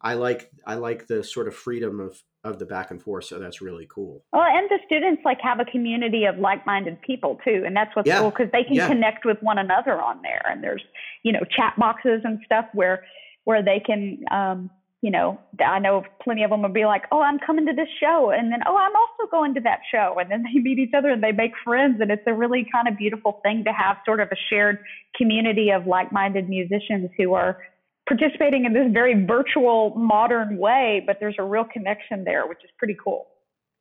I 0.00 0.14
like 0.14 0.50
I 0.66 0.74
like 0.76 1.06
the 1.06 1.22
sort 1.22 1.48
of 1.48 1.54
freedom 1.54 2.00
of 2.00 2.22
of 2.44 2.58
the 2.58 2.66
back 2.66 2.90
and 2.90 3.02
forth. 3.02 3.24
So 3.24 3.38
that's 3.38 3.60
really 3.60 3.88
cool. 3.92 4.22
Well, 4.32 4.42
and 4.42 4.68
the 4.68 4.78
students 4.86 5.22
like 5.24 5.38
have 5.42 5.60
a 5.60 5.64
community 5.64 6.26
of 6.26 6.38
like-minded 6.38 7.00
people 7.00 7.38
too, 7.44 7.62
and 7.66 7.74
that's 7.74 7.94
what's 7.96 8.06
yeah. 8.06 8.20
cool 8.20 8.30
because 8.30 8.52
they 8.52 8.62
can 8.62 8.74
yeah. 8.74 8.86
connect 8.86 9.24
with 9.24 9.42
one 9.42 9.58
another 9.58 10.00
on 10.00 10.20
there. 10.22 10.42
And 10.48 10.62
there's 10.62 10.82
you 11.22 11.32
know 11.32 11.40
chat 11.56 11.74
boxes 11.78 12.20
and 12.24 12.38
stuff 12.44 12.66
where 12.74 13.04
where 13.44 13.62
they 13.62 13.80
can. 13.84 14.24
Um, 14.30 14.70
you 15.00 15.10
know, 15.10 15.38
I 15.62 15.80
know 15.80 16.02
plenty 16.22 16.44
of 16.44 16.50
them 16.50 16.62
will 16.62 16.70
be 16.70 16.86
like, 16.86 17.02
"Oh, 17.12 17.20
I'm 17.20 17.38
coming 17.38 17.66
to 17.66 17.74
this 17.74 17.88
show," 18.00 18.30
and 18.30 18.50
then, 18.50 18.60
"Oh, 18.66 18.74
I'm 18.74 18.96
also 18.96 19.30
going 19.30 19.52
to 19.52 19.60
that 19.60 19.80
show," 19.92 20.16
and 20.18 20.30
then 20.30 20.42
they 20.54 20.58
meet 20.60 20.78
each 20.78 20.94
other 20.96 21.10
and 21.10 21.22
they 21.22 21.32
make 21.32 21.52
friends, 21.62 22.00
and 22.00 22.10
it's 22.10 22.22
a 22.26 22.32
really 22.32 22.66
kind 22.72 22.88
of 22.88 22.96
beautiful 22.96 23.40
thing 23.42 23.64
to 23.64 23.72
have 23.72 23.98
sort 24.06 24.20
of 24.20 24.28
a 24.32 24.36
shared 24.48 24.78
community 25.14 25.68
of 25.68 25.86
like-minded 25.86 26.48
musicians 26.48 27.10
who 27.18 27.34
are 27.34 27.58
participating 28.06 28.64
in 28.64 28.72
this 28.72 28.86
very 28.92 29.24
virtual 29.24 29.94
modern 29.96 30.58
way, 30.58 31.02
but 31.06 31.16
there's 31.20 31.36
a 31.38 31.44
real 31.44 31.64
connection 31.64 32.24
there, 32.24 32.46
which 32.46 32.58
is 32.64 32.70
pretty 32.78 32.96
cool. 33.02 33.28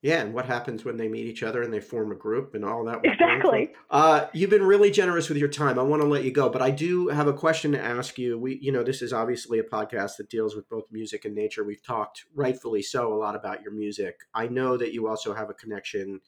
Yeah, 0.04 0.20
and 0.20 0.34
what 0.34 0.46
happens 0.46 0.84
when 0.84 0.98
they 0.98 1.08
meet 1.08 1.28
each 1.28 1.44
other 1.44 1.62
and 1.62 1.74
they 1.74 1.80
form 1.80 2.12
a 2.12 2.16
group 2.16 2.56
and 2.56 2.66
all 2.66 2.84
that? 2.84 3.00
Exactly. 3.06 3.72
Uh, 3.90 4.26
you've 4.34 4.50
been 4.50 4.66
really 4.66 4.92
generous 4.92 5.30
with 5.30 5.38
your 5.38 5.48
time. 5.48 5.80
I 5.80 5.84
want 5.84 6.02
to 6.02 6.08
let 6.08 6.26
you 6.26 6.32
go, 6.32 6.50
but 6.50 6.62
I 6.62 6.72
do 6.72 7.08
have 7.08 7.28
a 7.28 7.34
question 7.34 7.72
to 7.72 7.82
ask 7.82 8.18
you. 8.18 8.38
We, 8.38 8.60
you 8.62 8.74
know, 8.74 8.84
this 8.84 9.02
is 9.02 9.14
obviously 9.14 9.60
a 9.60 9.64
podcast 9.64 10.18
that 10.18 10.30
deals 10.30 10.58
with 10.58 10.68
both 10.68 10.84
music 10.92 11.24
and 11.24 11.34
nature. 11.34 11.64
We've 11.64 11.82
talked, 11.82 12.26
rightfully 12.36 12.82
so, 12.82 13.14
a 13.14 13.16
lot 13.16 13.34
about 13.34 13.62
your 13.62 13.72
music. 13.72 14.20
I 14.34 14.48
know 14.48 14.76
that 14.76 14.94
you 14.94 15.08
also 15.08 15.34
have 15.34 15.50
a 15.50 15.54
connection 15.54 16.20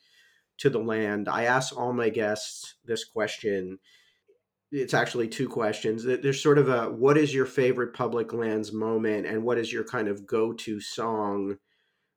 to 0.60 0.70
the 0.70 0.80
land. 0.80 1.28
I 1.28 1.44
ask 1.44 1.78
all 1.78 1.92
my 1.92 2.08
guests 2.08 2.76
this 2.86 3.04
question 3.04 3.80
it's 4.76 4.94
actually 4.94 5.28
two 5.28 5.48
questions. 5.48 6.04
There's 6.04 6.42
sort 6.42 6.58
of 6.58 6.68
a 6.68 6.90
what 6.92 7.18
is 7.18 7.34
your 7.34 7.46
favorite 7.46 7.94
public 7.94 8.34
lands 8.34 8.74
moment, 8.74 9.26
and 9.26 9.44
what 9.44 9.58
is 9.58 9.72
your 9.72 9.84
kind 9.84 10.08
of 10.08 10.26
go 10.26 10.54
to 10.54 10.82
song 10.82 11.58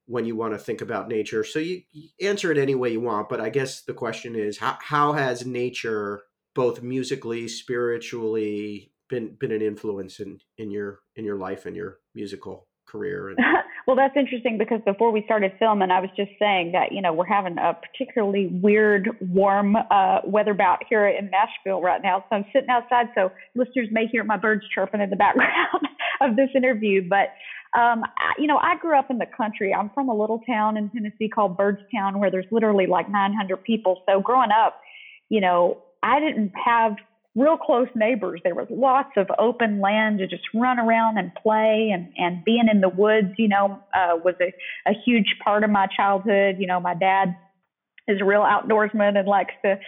when 0.06 0.24
you 0.24 0.34
want 0.34 0.54
to 0.54 0.58
think 0.58 0.80
about 0.80 1.08
nature? 1.08 1.44
So 1.44 1.58
you, 1.58 1.82
you, 1.92 2.08
answer 2.28 2.50
it 2.50 2.58
any 2.58 2.74
way 2.74 2.90
you 2.90 3.00
want, 3.00 3.28
but 3.28 3.40
I 3.40 3.50
guess 3.50 3.82
the 3.82 3.94
question 3.94 4.34
is 4.34 4.58
how 4.58 4.76
how 4.80 5.12
has 5.12 5.46
nature, 5.46 6.22
both 6.54 6.82
musically, 6.82 7.46
spiritually, 7.46 8.92
been 9.08 9.36
been 9.38 9.52
an 9.52 9.62
influence 9.62 10.18
in 10.18 10.40
in 10.56 10.70
your 10.70 11.00
in 11.14 11.24
your 11.24 11.36
life 11.36 11.64
and 11.64 11.76
your 11.76 11.98
musical 12.14 12.66
career? 12.86 13.28
And- 13.30 13.38
Well, 13.88 13.96
that's 13.96 14.18
interesting 14.18 14.58
because 14.58 14.82
before 14.84 15.10
we 15.12 15.22
started 15.24 15.52
filming, 15.58 15.90
I 15.90 16.00
was 16.00 16.10
just 16.14 16.32
saying 16.38 16.72
that, 16.72 16.92
you 16.92 17.00
know, 17.00 17.14
we're 17.14 17.24
having 17.24 17.56
a 17.56 17.72
particularly 17.72 18.48
weird, 18.52 19.08
warm 19.18 19.76
uh, 19.76 20.18
weather 20.26 20.52
bout 20.52 20.80
here 20.90 21.08
in 21.08 21.30
Nashville 21.30 21.80
right 21.80 22.02
now. 22.02 22.22
So 22.28 22.36
I'm 22.36 22.44
sitting 22.52 22.68
outside, 22.68 23.06
so 23.14 23.32
listeners 23.54 23.88
may 23.90 24.06
hear 24.06 24.24
my 24.24 24.36
birds 24.36 24.60
chirping 24.74 25.00
in 25.00 25.08
the 25.08 25.16
background 25.24 25.88
of 26.20 26.36
this 26.36 26.50
interview. 26.54 27.08
But, 27.08 27.32
um, 27.80 28.04
I, 28.04 28.34
you 28.36 28.46
know, 28.46 28.58
I 28.58 28.76
grew 28.78 28.94
up 28.94 29.10
in 29.10 29.16
the 29.16 29.26
country. 29.34 29.72
I'm 29.72 29.88
from 29.94 30.10
a 30.10 30.14
little 30.14 30.40
town 30.46 30.76
in 30.76 30.90
Tennessee 30.90 31.30
called 31.30 31.56
Byrdstown 31.56 32.18
where 32.20 32.30
there's 32.30 32.44
literally 32.50 32.86
like 32.86 33.08
900 33.08 33.64
people. 33.64 34.02
So 34.06 34.20
growing 34.20 34.50
up, 34.50 34.82
you 35.30 35.40
know, 35.40 35.78
I 36.02 36.20
didn't 36.20 36.52
have 36.62 36.92
real 37.38 37.56
close 37.56 37.88
neighbors. 37.94 38.40
There 38.44 38.54
was 38.54 38.66
lots 38.70 39.10
of 39.16 39.28
open 39.38 39.80
land 39.80 40.18
to 40.18 40.26
just 40.26 40.42
run 40.54 40.78
around 40.78 41.18
and 41.18 41.32
play, 41.34 41.90
and 41.92 42.12
and 42.16 42.44
being 42.44 42.66
in 42.70 42.80
the 42.80 42.88
woods, 42.88 43.34
you 43.38 43.48
know, 43.48 43.80
uh, 43.94 44.16
was 44.24 44.34
a 44.40 44.52
a 44.88 44.94
huge 45.04 45.36
part 45.42 45.64
of 45.64 45.70
my 45.70 45.86
childhood. 45.96 46.56
You 46.58 46.66
know, 46.66 46.80
my 46.80 46.94
dad 46.94 47.36
is 48.08 48.20
a 48.20 48.24
real 48.24 48.42
outdoorsman 48.42 49.18
and 49.18 49.28
likes 49.28 49.54
to, 49.64 49.78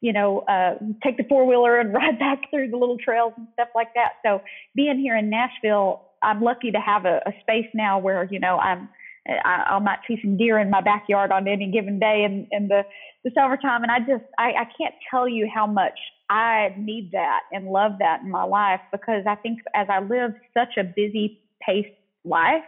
you 0.00 0.12
know, 0.12 0.40
uh, 0.40 0.74
take 1.02 1.16
the 1.16 1.24
four 1.28 1.46
wheeler 1.46 1.78
and 1.78 1.92
ride 1.94 2.18
back 2.18 2.50
through 2.50 2.70
the 2.70 2.76
little 2.76 2.98
trails 2.98 3.32
and 3.36 3.48
stuff 3.54 3.68
like 3.74 3.94
that. 3.94 4.12
So 4.24 4.42
being 4.74 4.98
here 4.98 5.16
in 5.16 5.30
Nashville, 5.30 6.02
I'm 6.22 6.42
lucky 6.42 6.70
to 6.70 6.78
have 6.78 7.06
a, 7.06 7.20
a 7.26 7.32
space 7.40 7.68
now 7.74 7.98
where 7.98 8.24
you 8.24 8.38
know 8.38 8.58
I'm 8.58 8.88
I, 9.26 9.74
I 9.74 9.78
might 9.78 9.98
see 10.08 10.18
some 10.22 10.36
deer 10.36 10.58
in 10.58 10.70
my 10.70 10.80
backyard 10.80 11.32
on 11.32 11.46
any 11.46 11.70
given 11.70 11.98
day 11.98 12.24
in, 12.24 12.46
in 12.50 12.68
the 12.68 12.82
the 13.22 13.30
summertime, 13.34 13.82
and 13.82 13.92
I 13.92 13.98
just 14.00 14.24
I, 14.38 14.52
I 14.52 14.64
can't 14.78 14.94
tell 15.10 15.28
you 15.28 15.48
how 15.52 15.66
much 15.66 15.98
I 16.30 16.72
need 16.78 17.10
that 17.12 17.40
and 17.50 17.66
love 17.66 17.98
that 17.98 18.22
in 18.22 18.30
my 18.30 18.44
life 18.44 18.80
because 18.92 19.24
I 19.26 19.34
think 19.34 19.58
as 19.74 19.88
I 19.90 19.98
live 19.98 20.32
such 20.54 20.76
a 20.78 20.84
busy 20.84 21.40
paced 21.60 21.88
life 22.24 22.62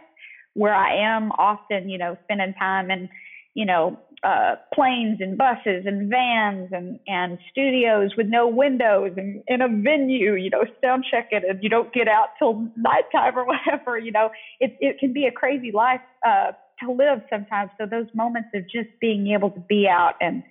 where 0.53 0.75
I 0.75 0.97
am 0.97 1.31
often, 1.31 1.89
you 1.89 1.97
know, 1.97 2.17
spending 2.25 2.53
time 2.59 2.91
in, 2.91 3.07
you 3.53 3.65
know, 3.65 3.97
uh, 4.21 4.55
planes 4.73 5.19
and 5.21 5.37
buses 5.37 5.85
and 5.85 6.09
vans 6.09 6.69
and, 6.73 6.99
and 7.07 7.39
studios 7.51 8.11
with 8.17 8.27
no 8.27 8.47
windows 8.47 9.11
and 9.15 9.41
in 9.47 9.61
a 9.61 9.67
venue, 9.69 10.33
you 10.33 10.49
know, 10.49 10.65
sound 10.83 11.05
checking 11.09 11.41
and 11.49 11.63
you 11.63 11.69
don't 11.69 11.93
get 11.93 12.09
out 12.09 12.29
till 12.37 12.67
nighttime 12.75 13.37
or 13.37 13.45
whatever, 13.47 13.97
you 13.97 14.11
know, 14.11 14.29
it, 14.59 14.75
it 14.81 14.99
can 14.99 15.13
be 15.13 15.25
a 15.25 15.31
crazy 15.31 15.71
life 15.71 16.01
uh, 16.27 16.51
to 16.83 16.91
live 16.91 17.21
sometimes. 17.29 17.71
So 17.79 17.85
those 17.85 18.07
moments 18.13 18.49
of 18.53 18.63
just 18.63 18.89
being 18.99 19.27
able 19.27 19.51
to 19.51 19.59
be 19.61 19.87
out 19.89 20.15
and 20.19 20.43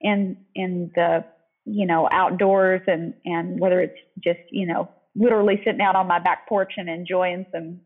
in 0.00 0.36
in 0.54 0.90
the 0.94 1.24
you 1.66 1.86
know 1.86 2.08
outdoors 2.10 2.80
and 2.86 3.12
and 3.24 3.60
whether 3.60 3.80
it's 3.80 3.98
just 4.22 4.40
you 4.50 4.66
know 4.66 4.88
literally 5.16 5.60
sitting 5.64 5.80
out 5.80 5.96
on 5.96 6.06
my 6.06 6.18
back 6.18 6.48
porch 6.48 6.74
and 6.76 6.88
enjoying 6.88 7.46
some 7.52 7.80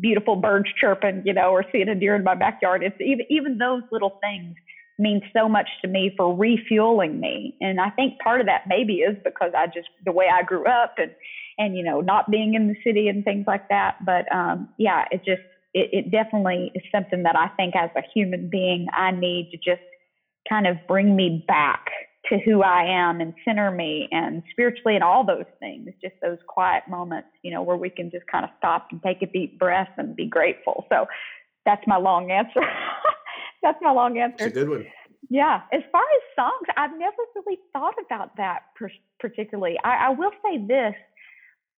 beautiful 0.00 0.36
birds 0.36 0.68
chirping, 0.80 1.22
you 1.24 1.32
know, 1.32 1.50
or 1.50 1.64
seeing 1.72 1.88
a 1.88 1.94
deer 1.94 2.14
in 2.14 2.22
my 2.22 2.34
backyard. 2.34 2.82
It's 2.82 3.00
even 3.00 3.26
even 3.30 3.58
those 3.58 3.82
little 3.90 4.18
things 4.20 4.56
mean 4.98 5.22
so 5.32 5.48
much 5.48 5.68
to 5.80 5.88
me 5.88 6.12
for 6.16 6.36
refueling 6.36 7.18
me. 7.18 7.56
And 7.60 7.80
I 7.80 7.90
think 7.90 8.20
part 8.20 8.40
of 8.40 8.46
that 8.46 8.64
maybe 8.68 8.96
is 8.96 9.16
because 9.24 9.52
I 9.56 9.66
just 9.66 9.88
the 10.04 10.12
way 10.12 10.26
I 10.32 10.42
grew 10.42 10.66
up 10.66 10.94
and 10.98 11.10
and 11.58 11.76
you 11.76 11.82
know 11.82 12.00
not 12.00 12.30
being 12.30 12.54
in 12.54 12.68
the 12.68 12.76
city 12.84 13.08
and 13.08 13.24
things 13.24 13.44
like 13.46 13.68
that. 13.68 13.96
But 14.04 14.30
um, 14.32 14.68
yeah, 14.78 15.04
it 15.10 15.24
just 15.24 15.42
it, 15.74 15.88
it 15.92 16.10
definitely 16.10 16.70
is 16.74 16.82
something 16.94 17.22
that 17.24 17.36
I 17.36 17.48
think 17.56 17.74
as 17.74 17.90
a 17.96 18.02
human 18.14 18.48
being 18.50 18.86
I 18.92 19.10
need 19.10 19.50
to 19.52 19.56
just 19.56 19.86
kind 20.48 20.66
of 20.66 20.76
bring 20.86 21.16
me 21.16 21.44
back 21.46 21.86
to 22.32 22.38
who 22.38 22.62
I 22.62 22.84
am 22.84 23.20
and 23.20 23.34
center 23.44 23.70
me 23.70 24.08
and 24.10 24.42
spiritually 24.50 24.94
and 24.94 25.04
all 25.04 25.24
those 25.24 25.44
things, 25.60 25.90
just 26.00 26.14
those 26.22 26.38
quiet 26.46 26.84
moments, 26.88 27.28
you 27.42 27.50
know, 27.50 27.62
where 27.62 27.76
we 27.76 27.90
can 27.90 28.10
just 28.10 28.26
kind 28.26 28.42
of 28.42 28.50
stop 28.56 28.88
and 28.90 29.02
take 29.02 29.20
a 29.20 29.26
deep 29.26 29.58
breath 29.58 29.90
and 29.98 30.16
be 30.16 30.26
grateful. 30.26 30.86
So 30.88 31.06
that's 31.66 31.82
my 31.86 31.98
long 31.98 32.30
answer. 32.30 32.60
that's 33.62 33.78
my 33.82 33.92
long 33.92 34.18
answer. 34.18 34.46
It's 34.46 34.56
a 34.56 34.60
good 34.60 34.68
one. 34.70 34.86
Yeah. 35.28 35.60
As 35.74 35.82
far 35.92 36.00
as 36.00 36.22
songs, 36.34 36.66
I've 36.76 36.98
never 36.98 37.16
really 37.36 37.58
thought 37.74 37.94
about 38.06 38.36
that 38.38 38.62
particularly. 39.20 39.76
I, 39.84 40.06
I 40.06 40.10
will 40.10 40.32
say 40.42 40.58
this, 40.66 40.94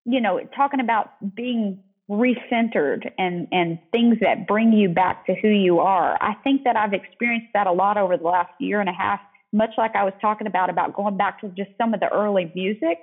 you 0.05 0.21
know, 0.21 0.39
talking 0.55 0.79
about 0.79 1.11
being 1.35 1.79
recentered 2.09 3.11
and 3.17 3.47
and 3.51 3.79
things 3.91 4.17
that 4.21 4.47
bring 4.47 4.71
you 4.71 4.87
back 4.87 5.25
to 5.25 5.35
who 5.41 5.49
you 5.49 5.79
are. 5.79 6.17
I 6.21 6.35
think 6.43 6.63
that 6.63 6.77
I've 6.77 6.93
experienced 6.93 7.47
that 7.53 7.67
a 7.67 7.71
lot 7.71 7.97
over 7.97 8.15
the 8.15 8.23
last 8.23 8.51
year 8.59 8.79
and 8.79 8.87
a 8.87 8.93
half 8.93 9.19
much 9.53 9.71
like 9.77 9.95
I 9.95 10.03
was 10.03 10.13
talking 10.21 10.47
about 10.47 10.69
about 10.69 10.93
going 10.93 11.17
back 11.17 11.41
to 11.41 11.49
just 11.49 11.71
some 11.77 11.93
of 11.93 11.99
the 11.99 12.09
early 12.09 12.51
music, 12.55 12.99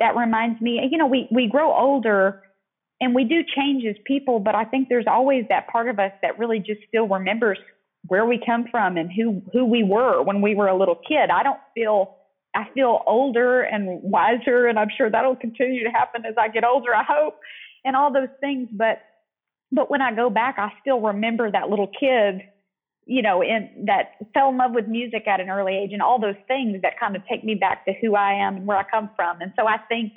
that 0.00 0.16
reminds 0.16 0.60
me, 0.60 0.80
you 0.90 0.98
know, 0.98 1.06
we 1.06 1.28
we 1.30 1.48
grow 1.48 1.72
older 1.72 2.42
and 3.00 3.14
we 3.14 3.24
do 3.24 3.42
change 3.56 3.84
as 3.84 3.96
people, 4.04 4.38
but 4.38 4.54
I 4.54 4.64
think 4.64 4.88
there's 4.88 5.06
always 5.06 5.44
that 5.48 5.68
part 5.68 5.88
of 5.88 5.98
us 5.98 6.12
that 6.22 6.38
really 6.38 6.58
just 6.58 6.80
still 6.88 7.08
remembers 7.08 7.58
where 8.06 8.26
we 8.26 8.40
come 8.44 8.64
from 8.70 8.96
and 8.96 9.10
who 9.12 9.42
who 9.52 9.64
we 9.64 9.82
were 9.82 10.22
when 10.22 10.40
we 10.42 10.54
were 10.54 10.68
a 10.68 10.76
little 10.76 10.98
kid. 11.08 11.30
I 11.30 11.42
don't 11.42 11.60
feel 11.74 12.16
I 12.54 12.66
feel 12.74 13.02
older 13.06 13.62
and 13.62 14.02
wiser, 14.02 14.66
and 14.66 14.78
I'm 14.78 14.88
sure 14.96 15.10
that'll 15.10 15.36
continue 15.36 15.84
to 15.84 15.90
happen 15.90 16.24
as 16.26 16.34
I 16.38 16.48
get 16.48 16.64
older. 16.64 16.94
I 16.94 17.04
hope, 17.04 17.38
and 17.84 17.96
all 17.96 18.12
those 18.12 18.28
things. 18.40 18.68
But 18.72 18.98
but 19.70 19.90
when 19.90 20.02
I 20.02 20.14
go 20.14 20.30
back, 20.30 20.56
I 20.58 20.70
still 20.80 21.00
remember 21.00 21.50
that 21.50 21.70
little 21.70 21.88
kid 21.98 22.42
you 23.12 23.20
know, 23.20 23.42
in 23.42 23.68
that 23.84 24.14
fell 24.32 24.48
in 24.48 24.56
love 24.56 24.70
with 24.72 24.88
music 24.88 25.28
at 25.28 25.38
an 25.38 25.50
early 25.50 25.76
age 25.76 25.92
and 25.92 26.00
all 26.00 26.18
those 26.18 26.40
things 26.48 26.80
that 26.80 26.98
kind 26.98 27.14
of 27.14 27.20
take 27.28 27.44
me 27.44 27.54
back 27.54 27.84
to 27.84 27.92
who 28.00 28.14
I 28.14 28.32
am 28.32 28.56
and 28.56 28.66
where 28.66 28.78
I 28.78 28.84
come 28.84 29.10
from. 29.14 29.42
And 29.42 29.52
so 29.54 29.66
I 29.66 29.76
think, 29.86 30.14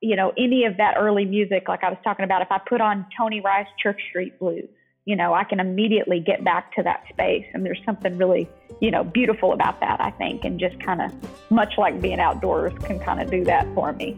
you 0.00 0.14
know, 0.14 0.32
any 0.38 0.64
of 0.64 0.76
that 0.76 0.94
early 0.96 1.24
music, 1.24 1.64
like 1.66 1.82
I 1.82 1.88
was 1.88 1.98
talking 2.04 2.24
about, 2.24 2.40
if 2.40 2.52
I 2.52 2.58
put 2.58 2.80
on 2.80 3.06
Tony 3.18 3.40
Rice 3.40 3.66
Church 3.82 4.00
Street 4.10 4.38
Blues, 4.38 4.68
you 5.04 5.16
know, 5.16 5.34
I 5.34 5.42
can 5.42 5.58
immediately 5.58 6.20
get 6.20 6.44
back 6.44 6.72
to 6.76 6.82
that 6.84 7.02
space. 7.12 7.44
And 7.54 7.66
there's 7.66 7.80
something 7.84 8.16
really, 8.16 8.48
you 8.80 8.92
know, 8.92 9.02
beautiful 9.02 9.52
about 9.52 9.80
that, 9.80 10.00
I 10.00 10.12
think. 10.12 10.44
And 10.44 10.60
just 10.60 10.78
kind 10.78 11.02
of 11.02 11.10
much 11.50 11.72
like 11.76 12.00
being 12.00 12.20
outdoors 12.20 12.72
can 12.84 13.00
kind 13.00 13.20
of 13.20 13.32
do 13.32 13.42
that 13.46 13.66
for 13.74 13.92
me. 13.94 14.16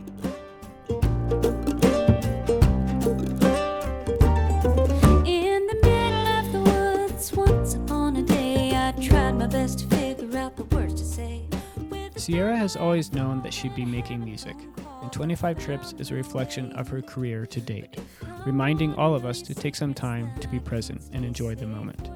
Sierra 12.30 12.56
has 12.56 12.76
always 12.76 13.12
known 13.12 13.42
that 13.42 13.52
she'd 13.52 13.74
be 13.74 13.84
making 13.84 14.22
music, 14.22 14.54
and 15.02 15.10
25 15.10 15.58
Trips 15.58 15.94
is 15.98 16.12
a 16.12 16.14
reflection 16.14 16.70
of 16.74 16.86
her 16.86 17.02
career 17.02 17.44
to 17.46 17.60
date, 17.60 17.98
reminding 18.46 18.94
all 18.94 19.16
of 19.16 19.26
us 19.26 19.42
to 19.42 19.52
take 19.52 19.74
some 19.74 19.92
time 19.92 20.30
to 20.38 20.46
be 20.46 20.60
present 20.60 21.02
and 21.12 21.24
enjoy 21.24 21.56
the 21.56 21.66
moment. 21.66 22.08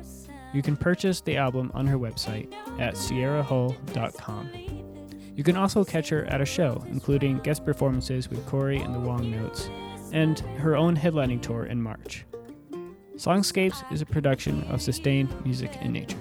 You 0.53 0.63
can 0.63 0.77
purchase 0.77 1.21
the 1.21 1.37
album 1.37 1.73
on 1.75 1.89
her 1.89 1.99
website 1.99 2.55
at 2.79 2.95
sierrahull.com. 2.95 4.51
You 5.35 5.43
can 5.43 5.57
also 5.57 5.85
catch 5.85 6.11
her 6.11 6.27
at 6.27 6.41
a 6.41 6.47
show, 6.47 6.85
including 6.87 7.41
guest 7.41 7.65
performances 7.65 8.31
with 8.31 8.47
Cory 8.47 8.79
and 8.79 8.95
the 8.95 9.01
Wong 9.01 9.33
Notes, 9.33 9.69
and 10.13 10.39
her 10.59 10.77
own 10.77 10.97
headlining 10.97 11.43
tour 11.43 11.65
in 11.65 11.83
March. 11.83 12.25
Songscapes 13.17 13.83
is 13.93 14.01
a 14.01 14.07
production 14.07 14.63
of 14.71 14.81
Sustained 14.81 15.35
Music 15.45 15.77
and 15.81 15.93
Nature. 15.93 16.19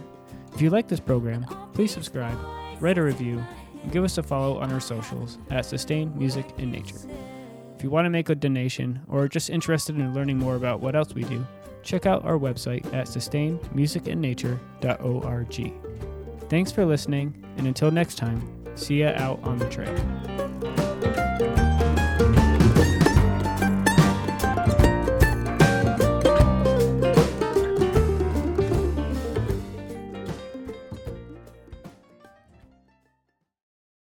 If 0.51 0.63
you 0.63 0.71
like 0.71 0.87
this 0.87 0.99
program, 0.99 1.45
please 1.73 1.91
subscribe, 1.91 2.39
write 2.79 2.97
a 2.97 3.03
review, 3.03 3.43
give 3.91 4.03
us 4.03 4.17
a 4.17 4.23
follow 4.23 4.57
on 4.59 4.71
our 4.71 4.79
socials 4.79 5.37
at 5.49 5.65
Sustain 5.65 6.17
Music 6.17 6.45
and 6.57 6.71
Nature. 6.71 6.95
If 7.75 7.83
you 7.83 7.89
want 7.89 8.05
to 8.05 8.09
make 8.09 8.29
a 8.29 8.35
donation 8.35 9.01
or 9.09 9.23
are 9.23 9.27
just 9.27 9.49
interested 9.49 9.97
in 9.97 10.13
learning 10.13 10.37
more 10.37 10.55
about 10.55 10.79
what 10.79 10.95
else 10.95 11.13
we 11.13 11.23
do, 11.23 11.45
check 11.83 12.05
out 12.05 12.23
our 12.23 12.37
website 12.37 12.85
at 12.93 13.07
sustainmusicandnature.org. 13.07 15.73
Thanks 16.49 16.71
for 16.71 16.85
listening, 16.85 17.43
and 17.57 17.67
until 17.67 17.91
next 17.91 18.15
time, 18.15 18.41
see 18.75 19.01
ya 19.01 19.11
out 19.15 19.43
on 19.43 19.57
the 19.57 19.69
trail. 19.69 20.52